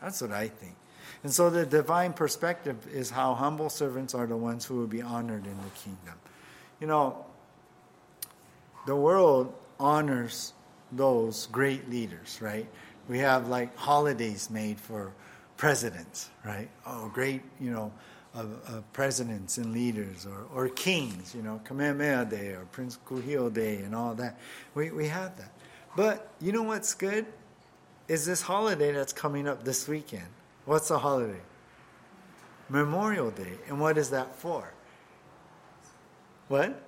That's 0.00 0.20
what 0.20 0.30
I 0.30 0.46
think. 0.46 0.76
And 1.24 1.32
so 1.32 1.50
the 1.50 1.66
divine 1.66 2.12
perspective 2.12 2.76
is 2.92 3.10
how 3.10 3.34
humble 3.34 3.70
servants 3.70 4.14
are 4.14 4.26
the 4.28 4.36
ones 4.36 4.64
who 4.64 4.76
will 4.76 4.86
be 4.86 5.02
honored 5.02 5.46
in 5.46 5.56
the 5.56 5.70
kingdom. 5.82 6.14
You 6.80 6.86
know, 6.86 7.26
the 8.86 8.94
world 8.94 9.52
honors 9.80 10.52
those 10.92 11.46
great 11.48 11.88
leaders, 11.90 12.38
right? 12.40 12.66
We 13.08 13.18
have 13.18 13.48
like 13.48 13.76
holidays 13.76 14.50
made 14.50 14.78
for 14.78 15.12
presidents, 15.56 16.30
right? 16.44 16.68
Oh, 16.86 17.10
great, 17.12 17.42
you 17.60 17.70
know, 17.70 17.92
uh, 18.34 18.44
uh, 18.66 18.80
presidents 18.92 19.58
and 19.58 19.72
leaders, 19.72 20.26
or, 20.26 20.46
or 20.54 20.68
kings, 20.68 21.34
you 21.34 21.42
know, 21.42 21.60
Kamehameha 21.64 22.26
Day 22.26 22.48
or 22.48 22.66
Prince 22.70 22.98
Kuhio 23.06 23.52
Day 23.52 23.76
and 23.78 23.94
all 23.94 24.14
that. 24.14 24.38
We, 24.74 24.90
we 24.90 25.08
have 25.08 25.36
that. 25.38 25.52
But 25.96 26.30
you 26.40 26.52
know 26.52 26.62
what's 26.62 26.94
good? 26.94 27.26
Is 28.06 28.24
this 28.24 28.40
holiday 28.40 28.92
that's 28.92 29.12
coming 29.12 29.48
up 29.48 29.64
this 29.64 29.88
weekend. 29.88 30.28
What's 30.66 30.88
the 30.88 30.98
holiday? 30.98 31.40
Memorial 32.68 33.30
Day. 33.30 33.54
And 33.68 33.80
what 33.80 33.98
is 33.98 34.10
that 34.10 34.34
for? 34.34 34.72
What? 36.48 36.82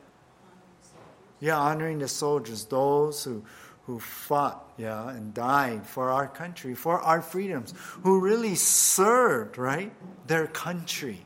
Yeah, 1.40 1.58
honoring 1.58 1.98
the 1.98 2.08
soldiers, 2.08 2.64
those 2.66 3.24
who, 3.24 3.42
who 3.90 3.98
fought, 3.98 4.72
yeah, 4.78 5.10
and 5.10 5.34
died 5.34 5.84
for 5.84 6.10
our 6.10 6.28
country, 6.28 6.76
for 6.76 7.00
our 7.00 7.20
freedoms, 7.20 7.74
who 8.04 8.20
really 8.20 8.54
served, 8.54 9.58
right, 9.58 9.92
their 10.28 10.46
country. 10.46 11.24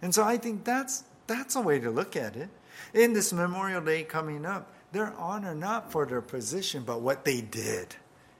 And 0.00 0.14
so 0.14 0.22
I 0.22 0.36
think 0.36 0.64
that's 0.64 1.02
that's 1.26 1.56
a 1.56 1.60
way 1.60 1.80
to 1.80 1.90
look 1.90 2.14
at 2.14 2.36
it. 2.36 2.50
In 2.94 3.14
this 3.14 3.32
Memorial 3.32 3.80
Day 3.80 4.04
coming 4.04 4.46
up, 4.46 4.72
they're 4.92 5.12
honored 5.14 5.58
not 5.58 5.90
for 5.90 6.06
their 6.06 6.20
position, 6.20 6.84
but 6.86 7.00
what 7.00 7.24
they 7.24 7.40
did 7.40 7.96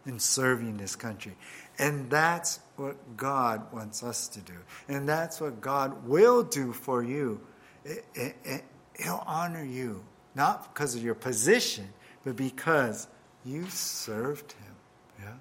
in 0.07 0.21
serving 0.21 0.77
this 0.77 0.95
country. 0.95 1.37
And 1.81 2.09
that's 2.09 2.61
what 2.77 3.17
God 3.17 3.73
wants 3.73 4.05
us 4.05 4.29
to 4.29 4.41
do. 4.41 4.55
And 4.87 5.09
that's 5.09 5.41
what 5.41 5.61
God 5.61 6.07
will 6.07 6.45
do 6.45 6.73
for 6.73 7.03
you. 7.03 7.41
It, 7.85 8.05
it, 8.15 8.37
it, 8.45 8.65
he'll 9.03 9.25
honor 9.27 9.65
you, 9.65 10.05
not 10.37 10.73
because 10.73 10.95
of 10.95 11.03
your 11.03 11.17
position, 11.17 11.89
but 12.25 12.37
because 12.37 13.09
you 13.45 13.67
served 13.69 14.53
him. 14.53 14.75
Yeah? 15.23 15.35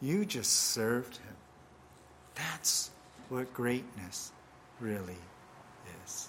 You 0.00 0.24
just 0.24 0.52
served 0.52 1.16
him. 1.16 1.34
That's 2.34 2.90
what 3.28 3.52
greatness 3.54 4.32
really 4.80 5.16
is. 6.04 6.28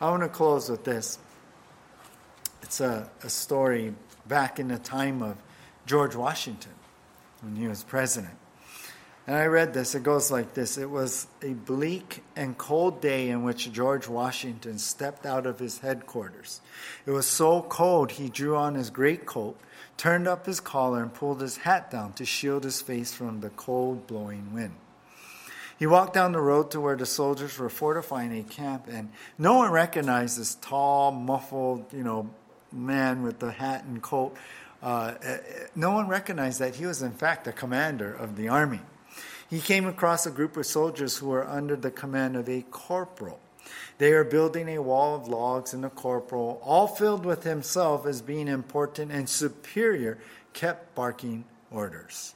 I 0.00 0.10
want 0.10 0.22
to 0.22 0.28
close 0.28 0.68
with 0.68 0.84
this. 0.84 1.18
It's 2.62 2.80
a, 2.80 3.08
a 3.22 3.30
story 3.30 3.94
back 4.26 4.58
in 4.58 4.68
the 4.68 4.78
time 4.78 5.22
of 5.22 5.36
George 5.86 6.16
Washington 6.16 6.72
when 7.42 7.56
he 7.56 7.68
was 7.68 7.84
president. 7.84 8.34
And 9.26 9.34
I 9.34 9.46
read 9.46 9.74
this. 9.74 9.94
It 9.94 10.02
goes 10.02 10.30
like 10.30 10.54
this 10.54 10.78
It 10.78 10.90
was 10.90 11.26
a 11.42 11.54
bleak 11.54 12.22
and 12.36 12.56
cold 12.56 13.00
day 13.00 13.28
in 13.28 13.42
which 13.42 13.72
George 13.72 14.08
Washington 14.08 14.78
stepped 14.78 15.26
out 15.26 15.46
of 15.46 15.58
his 15.58 15.78
headquarters. 15.78 16.60
It 17.06 17.10
was 17.10 17.26
so 17.26 17.62
cold 17.62 18.12
he 18.12 18.28
drew 18.28 18.56
on 18.56 18.74
his 18.74 18.90
greatcoat 18.90 19.58
turned 19.96 20.28
up 20.28 20.46
his 20.46 20.60
collar, 20.60 21.02
and 21.02 21.12
pulled 21.12 21.40
his 21.40 21.58
hat 21.58 21.90
down 21.90 22.12
to 22.14 22.24
shield 22.24 22.64
his 22.64 22.80
face 22.80 23.14
from 23.14 23.40
the 23.40 23.50
cold 23.50 24.06
blowing 24.06 24.52
wind. 24.52 24.74
He 25.78 25.86
walked 25.86 26.14
down 26.14 26.32
the 26.32 26.40
road 26.40 26.70
to 26.70 26.80
where 26.80 26.96
the 26.96 27.06
soldiers 27.06 27.58
were 27.58 27.68
fortifying 27.68 28.36
a 28.38 28.42
camp, 28.42 28.86
and 28.88 29.10
no 29.38 29.54
one 29.54 29.70
recognized 29.70 30.38
this 30.38 30.54
tall, 30.56 31.12
muffled, 31.12 31.92
you 31.92 32.02
know, 32.02 32.30
man 32.72 33.22
with 33.22 33.38
the 33.38 33.52
hat 33.52 33.84
and 33.84 34.02
coat. 34.02 34.34
Uh, 34.82 35.14
uh 35.26 35.36
no 35.74 35.92
one 35.92 36.08
recognized 36.08 36.60
that 36.60 36.76
he 36.76 36.86
was, 36.86 37.02
in 37.02 37.12
fact, 37.12 37.44
the 37.44 37.52
commander 37.52 38.12
of 38.12 38.36
the 38.36 38.48
army. 38.48 38.80
He 39.48 39.60
came 39.60 39.86
across 39.86 40.26
a 40.26 40.30
group 40.30 40.56
of 40.56 40.66
soldiers 40.66 41.18
who 41.18 41.28
were 41.28 41.46
under 41.46 41.76
the 41.76 41.90
command 41.90 42.36
of 42.36 42.48
a 42.48 42.62
corporal. 42.62 43.38
They 43.98 44.12
are 44.12 44.24
building 44.24 44.68
a 44.68 44.82
wall 44.82 45.14
of 45.14 45.28
logs, 45.28 45.72
and 45.72 45.84
the 45.84 45.88
corporal, 45.88 46.60
all 46.64 46.86
filled 46.86 47.24
with 47.24 47.44
himself 47.44 48.06
as 48.06 48.22
being 48.22 48.48
important 48.48 49.10
and 49.10 49.28
superior, 49.28 50.18
kept 50.52 50.94
barking 50.94 51.44
orders. 51.70 52.34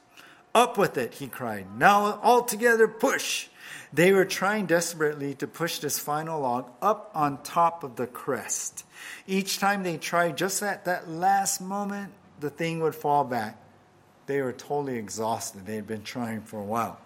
Up 0.54 0.76
with 0.78 0.96
it, 0.96 1.14
he 1.14 1.28
cried. 1.28 1.66
Now 1.78 2.18
all 2.22 2.42
together 2.42 2.88
push. 2.88 3.48
They 3.92 4.12
were 4.12 4.24
trying 4.24 4.66
desperately 4.66 5.34
to 5.34 5.46
push 5.46 5.78
this 5.78 5.98
final 5.98 6.40
log 6.40 6.70
up 6.80 7.10
on 7.14 7.42
top 7.42 7.84
of 7.84 7.96
the 7.96 8.06
crest. 8.06 8.84
Each 9.26 9.58
time 9.58 9.82
they 9.82 9.96
tried, 9.96 10.36
just 10.36 10.62
at 10.62 10.84
that 10.84 11.08
last 11.08 11.60
moment, 11.60 12.12
the 12.40 12.50
thing 12.50 12.80
would 12.80 12.94
fall 12.94 13.24
back. 13.24 13.59
They 14.30 14.42
were 14.42 14.52
totally 14.52 14.96
exhausted. 14.96 15.66
They 15.66 15.74
had 15.74 15.86
been 15.86 16.02
trying 16.02 16.42
for 16.42 16.60
a 16.60 16.64
while 16.64 16.98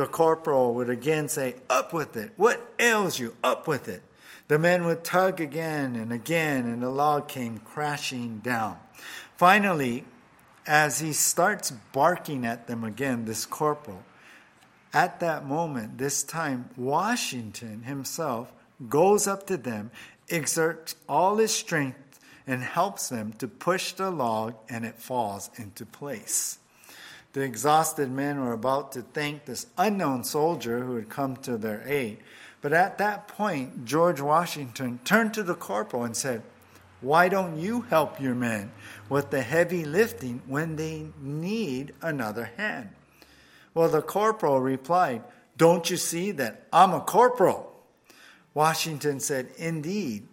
the 0.00 0.06
corporal 0.06 0.74
would 0.74 0.88
again 0.88 1.28
say, 1.28 1.56
Up 1.68 1.92
with 1.92 2.16
it. 2.16 2.32
What 2.36 2.74
ails 2.78 3.18
you? 3.18 3.36
Up 3.44 3.68
with 3.68 3.88
it. 3.88 4.02
The 4.48 4.58
men 4.58 4.84
would 4.86 5.04
tug 5.04 5.40
again 5.40 5.94
and 5.94 6.12
again, 6.12 6.64
and 6.64 6.82
the 6.82 6.88
log 6.88 7.28
came 7.28 7.58
crashing 7.58 8.38
down. 8.38 8.78
Finally, 9.36 10.04
as 10.66 11.00
he 11.00 11.12
starts 11.12 11.70
barking 11.92 12.46
at 12.46 12.66
them 12.66 12.82
again, 12.82 13.26
this 13.26 13.44
corporal, 13.44 14.02
at 14.92 15.20
that 15.20 15.46
moment, 15.46 15.98
this 15.98 16.22
time, 16.22 16.70
Washington 16.76 17.82
himself 17.82 18.50
goes 18.88 19.26
up 19.26 19.46
to 19.46 19.56
them, 19.56 19.90
exerts 20.30 20.96
all 21.08 21.36
his 21.36 21.52
strength, 21.52 22.09
and 22.46 22.62
helps 22.62 23.08
them 23.08 23.32
to 23.34 23.48
push 23.48 23.92
the 23.92 24.10
log, 24.10 24.54
and 24.68 24.84
it 24.84 24.98
falls 24.98 25.50
into 25.56 25.84
place. 25.86 26.58
The 27.32 27.42
exhausted 27.42 28.10
men 28.10 28.40
were 28.40 28.52
about 28.52 28.92
to 28.92 29.02
thank 29.02 29.44
this 29.44 29.66
unknown 29.78 30.24
soldier 30.24 30.84
who 30.84 30.96
had 30.96 31.08
come 31.08 31.36
to 31.38 31.56
their 31.56 31.82
aid. 31.86 32.18
But 32.60 32.72
at 32.72 32.98
that 32.98 33.28
point, 33.28 33.84
George 33.84 34.20
Washington 34.20 34.98
turned 35.04 35.34
to 35.34 35.42
the 35.42 35.54
corporal 35.54 36.04
and 36.04 36.16
said, 36.16 36.42
Why 37.00 37.28
don't 37.28 37.58
you 37.58 37.82
help 37.82 38.20
your 38.20 38.34
men 38.34 38.72
with 39.08 39.30
the 39.30 39.42
heavy 39.42 39.84
lifting 39.84 40.42
when 40.46 40.76
they 40.76 41.06
need 41.20 41.94
another 42.02 42.50
hand? 42.56 42.90
Well, 43.74 43.88
the 43.88 44.02
corporal 44.02 44.60
replied, 44.60 45.22
Don't 45.56 45.88
you 45.88 45.96
see 45.96 46.32
that 46.32 46.66
I'm 46.72 46.92
a 46.92 47.00
corporal? 47.00 47.72
Washington 48.54 49.20
said, 49.20 49.50
Indeed. 49.56 50.26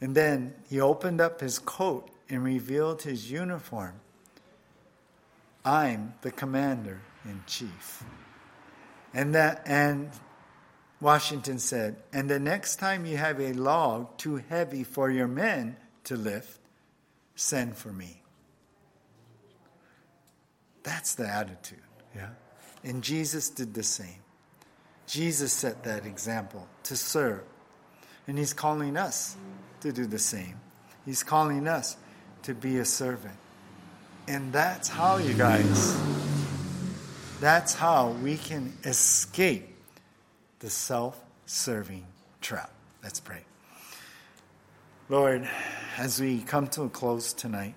And 0.00 0.14
then 0.14 0.54
he 0.68 0.80
opened 0.80 1.20
up 1.20 1.40
his 1.40 1.58
coat 1.58 2.08
and 2.28 2.44
revealed 2.44 3.02
his 3.02 3.30
uniform. 3.30 3.94
I'm 5.64 6.14
the 6.22 6.30
commander 6.30 7.00
in 7.24 7.42
chief. 7.46 8.04
And 9.12 9.34
that 9.34 9.62
and 9.66 10.10
Washington 11.00 11.58
said, 11.58 11.96
and 12.12 12.28
the 12.28 12.40
next 12.40 12.76
time 12.76 13.06
you 13.06 13.16
have 13.16 13.40
a 13.40 13.52
log 13.52 14.16
too 14.18 14.36
heavy 14.36 14.84
for 14.84 15.10
your 15.10 15.28
men 15.28 15.76
to 16.04 16.16
lift, 16.16 16.60
send 17.34 17.76
for 17.76 17.92
me. 17.92 18.22
That's 20.82 21.14
the 21.14 21.28
attitude, 21.28 21.78
yeah? 22.14 22.30
And 22.82 23.02
Jesus 23.02 23.50
did 23.50 23.74
the 23.74 23.82
same. 23.82 24.22
Jesus 25.06 25.52
set 25.52 25.84
that 25.84 26.06
example 26.06 26.66
to 26.84 26.96
serve. 26.96 27.42
And 28.26 28.38
he's 28.38 28.52
calling 28.52 28.96
us 28.96 29.36
to 29.80 29.92
do 29.92 30.06
the 30.06 30.18
same. 30.18 30.60
He's 31.04 31.22
calling 31.22 31.66
us 31.66 31.96
to 32.42 32.54
be 32.54 32.78
a 32.78 32.84
servant. 32.84 33.36
And 34.26 34.52
that's 34.52 34.88
how, 34.88 35.16
you 35.16 35.34
guys, 35.34 35.96
that's 37.40 37.74
how 37.74 38.10
we 38.22 38.36
can 38.36 38.72
escape 38.84 39.74
the 40.58 40.68
self 40.68 41.18
serving 41.46 42.06
trap. 42.40 42.70
Let's 43.02 43.20
pray. 43.20 43.42
Lord, 45.08 45.48
as 45.96 46.20
we 46.20 46.40
come 46.40 46.66
to 46.68 46.82
a 46.82 46.88
close 46.90 47.32
tonight, 47.32 47.74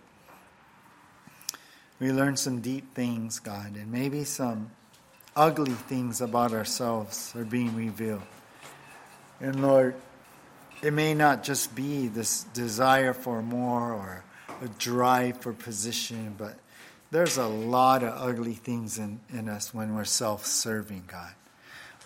we 1.99 2.11
learn 2.11 2.35
some 2.35 2.59
deep 2.59 2.93
things, 2.93 3.39
God, 3.39 3.75
and 3.75 3.91
maybe 3.91 4.25
some 4.25 4.71
ugly 5.35 5.71
things 5.71 6.19
about 6.19 6.51
ourselves 6.51 7.33
are 7.35 7.45
being 7.45 7.75
revealed. 7.75 8.23
And 9.39 9.61
Lord, 9.61 9.95
it 10.81 10.93
may 10.93 11.13
not 11.13 11.43
just 11.43 11.75
be 11.75 12.07
this 12.07 12.43
desire 12.45 13.13
for 13.13 13.41
more 13.41 13.93
or 13.93 14.23
a 14.61 14.67
drive 14.79 15.37
for 15.37 15.53
position, 15.53 16.35
but 16.37 16.55
there's 17.11 17.37
a 17.37 17.47
lot 17.47 18.03
of 18.03 18.13
ugly 18.15 18.53
things 18.53 18.97
in, 18.97 19.19
in 19.29 19.49
us 19.49 19.73
when 19.73 19.95
we're 19.95 20.05
self 20.05 20.45
serving, 20.45 21.03
God. 21.07 21.33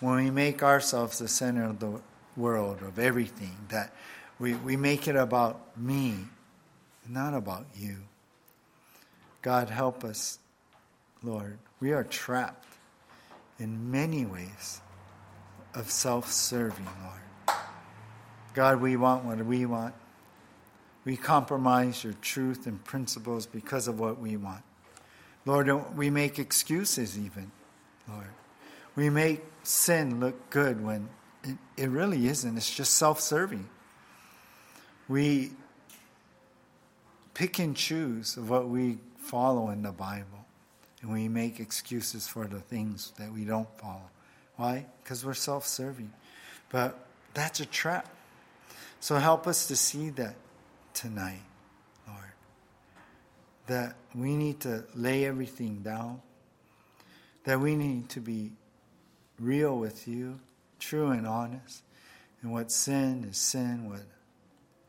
When 0.00 0.16
we 0.16 0.30
make 0.30 0.62
ourselves 0.62 1.18
the 1.18 1.28
center 1.28 1.64
of 1.64 1.78
the 1.78 2.00
world, 2.36 2.82
of 2.82 2.98
everything, 2.98 3.56
that 3.68 3.94
we, 4.38 4.54
we 4.54 4.76
make 4.76 5.08
it 5.08 5.16
about 5.16 5.78
me, 5.78 6.16
not 7.08 7.34
about 7.34 7.66
you. 7.74 7.96
God, 9.40 9.70
help 9.70 10.04
us, 10.04 10.38
Lord. 11.22 11.58
We 11.80 11.92
are 11.92 12.04
trapped 12.04 12.66
in 13.58 13.90
many 13.90 14.26
ways 14.26 14.80
of 15.74 15.90
self 15.90 16.30
serving, 16.30 16.88
Lord. 17.02 17.25
God, 18.56 18.80
we 18.80 18.96
want 18.96 19.26
what 19.26 19.36
we 19.44 19.66
want. 19.66 19.94
We 21.04 21.14
compromise 21.18 22.02
your 22.02 22.14
truth 22.14 22.66
and 22.66 22.82
principles 22.82 23.44
because 23.44 23.86
of 23.86 24.00
what 24.00 24.18
we 24.18 24.38
want. 24.38 24.62
Lord, 25.44 25.94
we 25.94 26.08
make 26.08 26.38
excuses 26.38 27.18
even, 27.18 27.52
Lord. 28.08 28.30
We 28.96 29.10
make 29.10 29.44
sin 29.62 30.20
look 30.20 30.48
good 30.48 30.82
when 30.82 31.10
it, 31.44 31.58
it 31.76 31.90
really 31.90 32.28
isn't. 32.28 32.56
It's 32.56 32.74
just 32.74 32.94
self 32.94 33.20
serving. 33.20 33.68
We 35.06 35.50
pick 37.34 37.58
and 37.58 37.76
choose 37.76 38.38
what 38.38 38.70
we 38.70 38.96
follow 39.18 39.68
in 39.68 39.82
the 39.82 39.92
Bible, 39.92 40.46
and 41.02 41.12
we 41.12 41.28
make 41.28 41.60
excuses 41.60 42.26
for 42.26 42.46
the 42.46 42.60
things 42.60 43.12
that 43.18 43.30
we 43.30 43.44
don't 43.44 43.68
follow. 43.78 44.08
Why? 44.56 44.86
Because 45.04 45.26
we're 45.26 45.34
self 45.34 45.66
serving. 45.66 46.10
But 46.70 46.98
that's 47.34 47.60
a 47.60 47.66
trap. 47.66 48.15
So 49.06 49.14
help 49.18 49.46
us 49.46 49.68
to 49.68 49.76
see 49.76 50.10
that 50.10 50.34
tonight, 50.92 51.44
Lord. 52.08 52.32
That 53.68 53.94
we 54.16 54.34
need 54.34 54.58
to 54.62 54.82
lay 54.96 55.26
everything 55.26 55.82
down, 55.84 56.22
that 57.44 57.60
we 57.60 57.76
need 57.76 58.08
to 58.08 58.20
be 58.20 58.50
real 59.38 59.78
with 59.78 60.08
you, 60.08 60.40
true 60.80 61.12
and 61.12 61.24
honest, 61.24 61.84
and 62.42 62.50
what 62.50 62.72
sin 62.72 63.28
is 63.30 63.36
sin, 63.36 63.88
what 63.88 64.02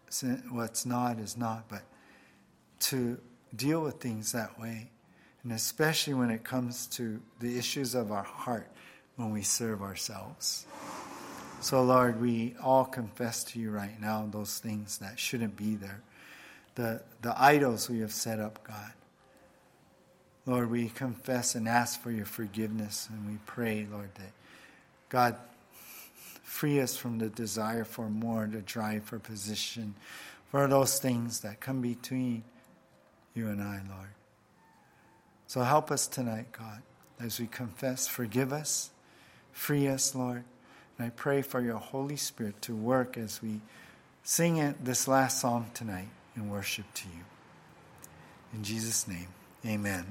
sin, 0.10 0.42
what's 0.50 0.84
not 0.84 1.20
is 1.20 1.38
not, 1.38 1.70
but 1.70 1.84
to 2.90 3.20
deal 3.56 3.84
with 3.84 4.00
things 4.00 4.32
that 4.32 4.60
way, 4.60 4.90
and 5.44 5.52
especially 5.52 6.16
when 6.16 6.32
it 6.32 6.44
comes 6.44 6.88
to 6.88 7.22
the 7.40 7.56
issues 7.56 7.94
of 7.94 8.12
our 8.12 8.24
heart 8.24 8.68
when 9.16 9.30
we 9.32 9.44
serve 9.44 9.84
ourselves. 9.84 10.66
So, 11.60 11.84
Lord, 11.84 12.22
we 12.22 12.56
all 12.62 12.86
confess 12.86 13.44
to 13.46 13.60
you 13.60 13.72
right 13.72 14.00
now 14.00 14.28
those 14.30 14.60
things 14.60 15.00
that 15.00 15.20
shouldn't 15.20 15.58
be 15.58 15.76
there. 15.76 16.02
The, 16.76 17.02
the 17.24 17.34
idols 17.42 17.90
we 17.90 18.00
have 18.00 18.12
set 18.12 18.40
up, 18.40 18.64
God. 18.64 18.92
Lord, 20.46 20.70
we 20.70 20.90
confess 20.90 21.56
and 21.56 21.68
ask 21.68 22.00
for 22.00 22.12
your 22.12 22.26
forgiveness, 22.26 23.10
and 23.12 23.28
we 23.28 23.38
pray, 23.46 23.88
Lord, 23.92 24.10
that 24.16 24.32
God 25.10 25.36
free 26.44 26.80
us 26.80 26.96
from 26.96 27.18
the 27.18 27.28
desire 27.28 27.84
for 27.84 28.10
more, 28.10 28.48
the 28.50 28.62
drive 28.62 29.04
for 29.04 29.20
position, 29.20 29.96
for 30.52 30.68
those 30.68 31.00
things 31.00 31.42
that 31.42 31.60
come 31.60 31.82
between 31.82 32.44
you 33.34 33.48
and 33.48 33.62
I, 33.62 33.82
Lord. 33.90 34.10
So 35.48 35.62
help 35.62 35.92
us 35.92 36.08
tonight, 36.08 36.52
God, 36.52 36.82
as 37.20 37.40
we 37.40 37.48
confess. 37.48 38.08
Forgive 38.08 38.54
us, 38.54 38.92
free 39.52 39.88
us, 39.88 40.16
Lord. 40.16 40.44
And 40.98 41.08
I 41.08 41.10
pray 41.10 41.42
for 41.42 41.62
your 41.62 41.78
Holy 41.78 42.16
Spirit 42.16 42.62
to 42.64 42.76
work 42.76 43.18
as 43.18 43.42
we 43.42 43.62
sing 44.24 44.76
this 44.84 45.08
last 45.08 45.42
song 45.42 45.72
tonight 45.74 46.10
in 46.36 46.50
worship 46.50 46.86
to 46.94 47.08
you. 47.08 47.24
In 48.54 48.64
Jesus' 48.64 49.08
name, 49.08 49.28
amen. 49.66 50.06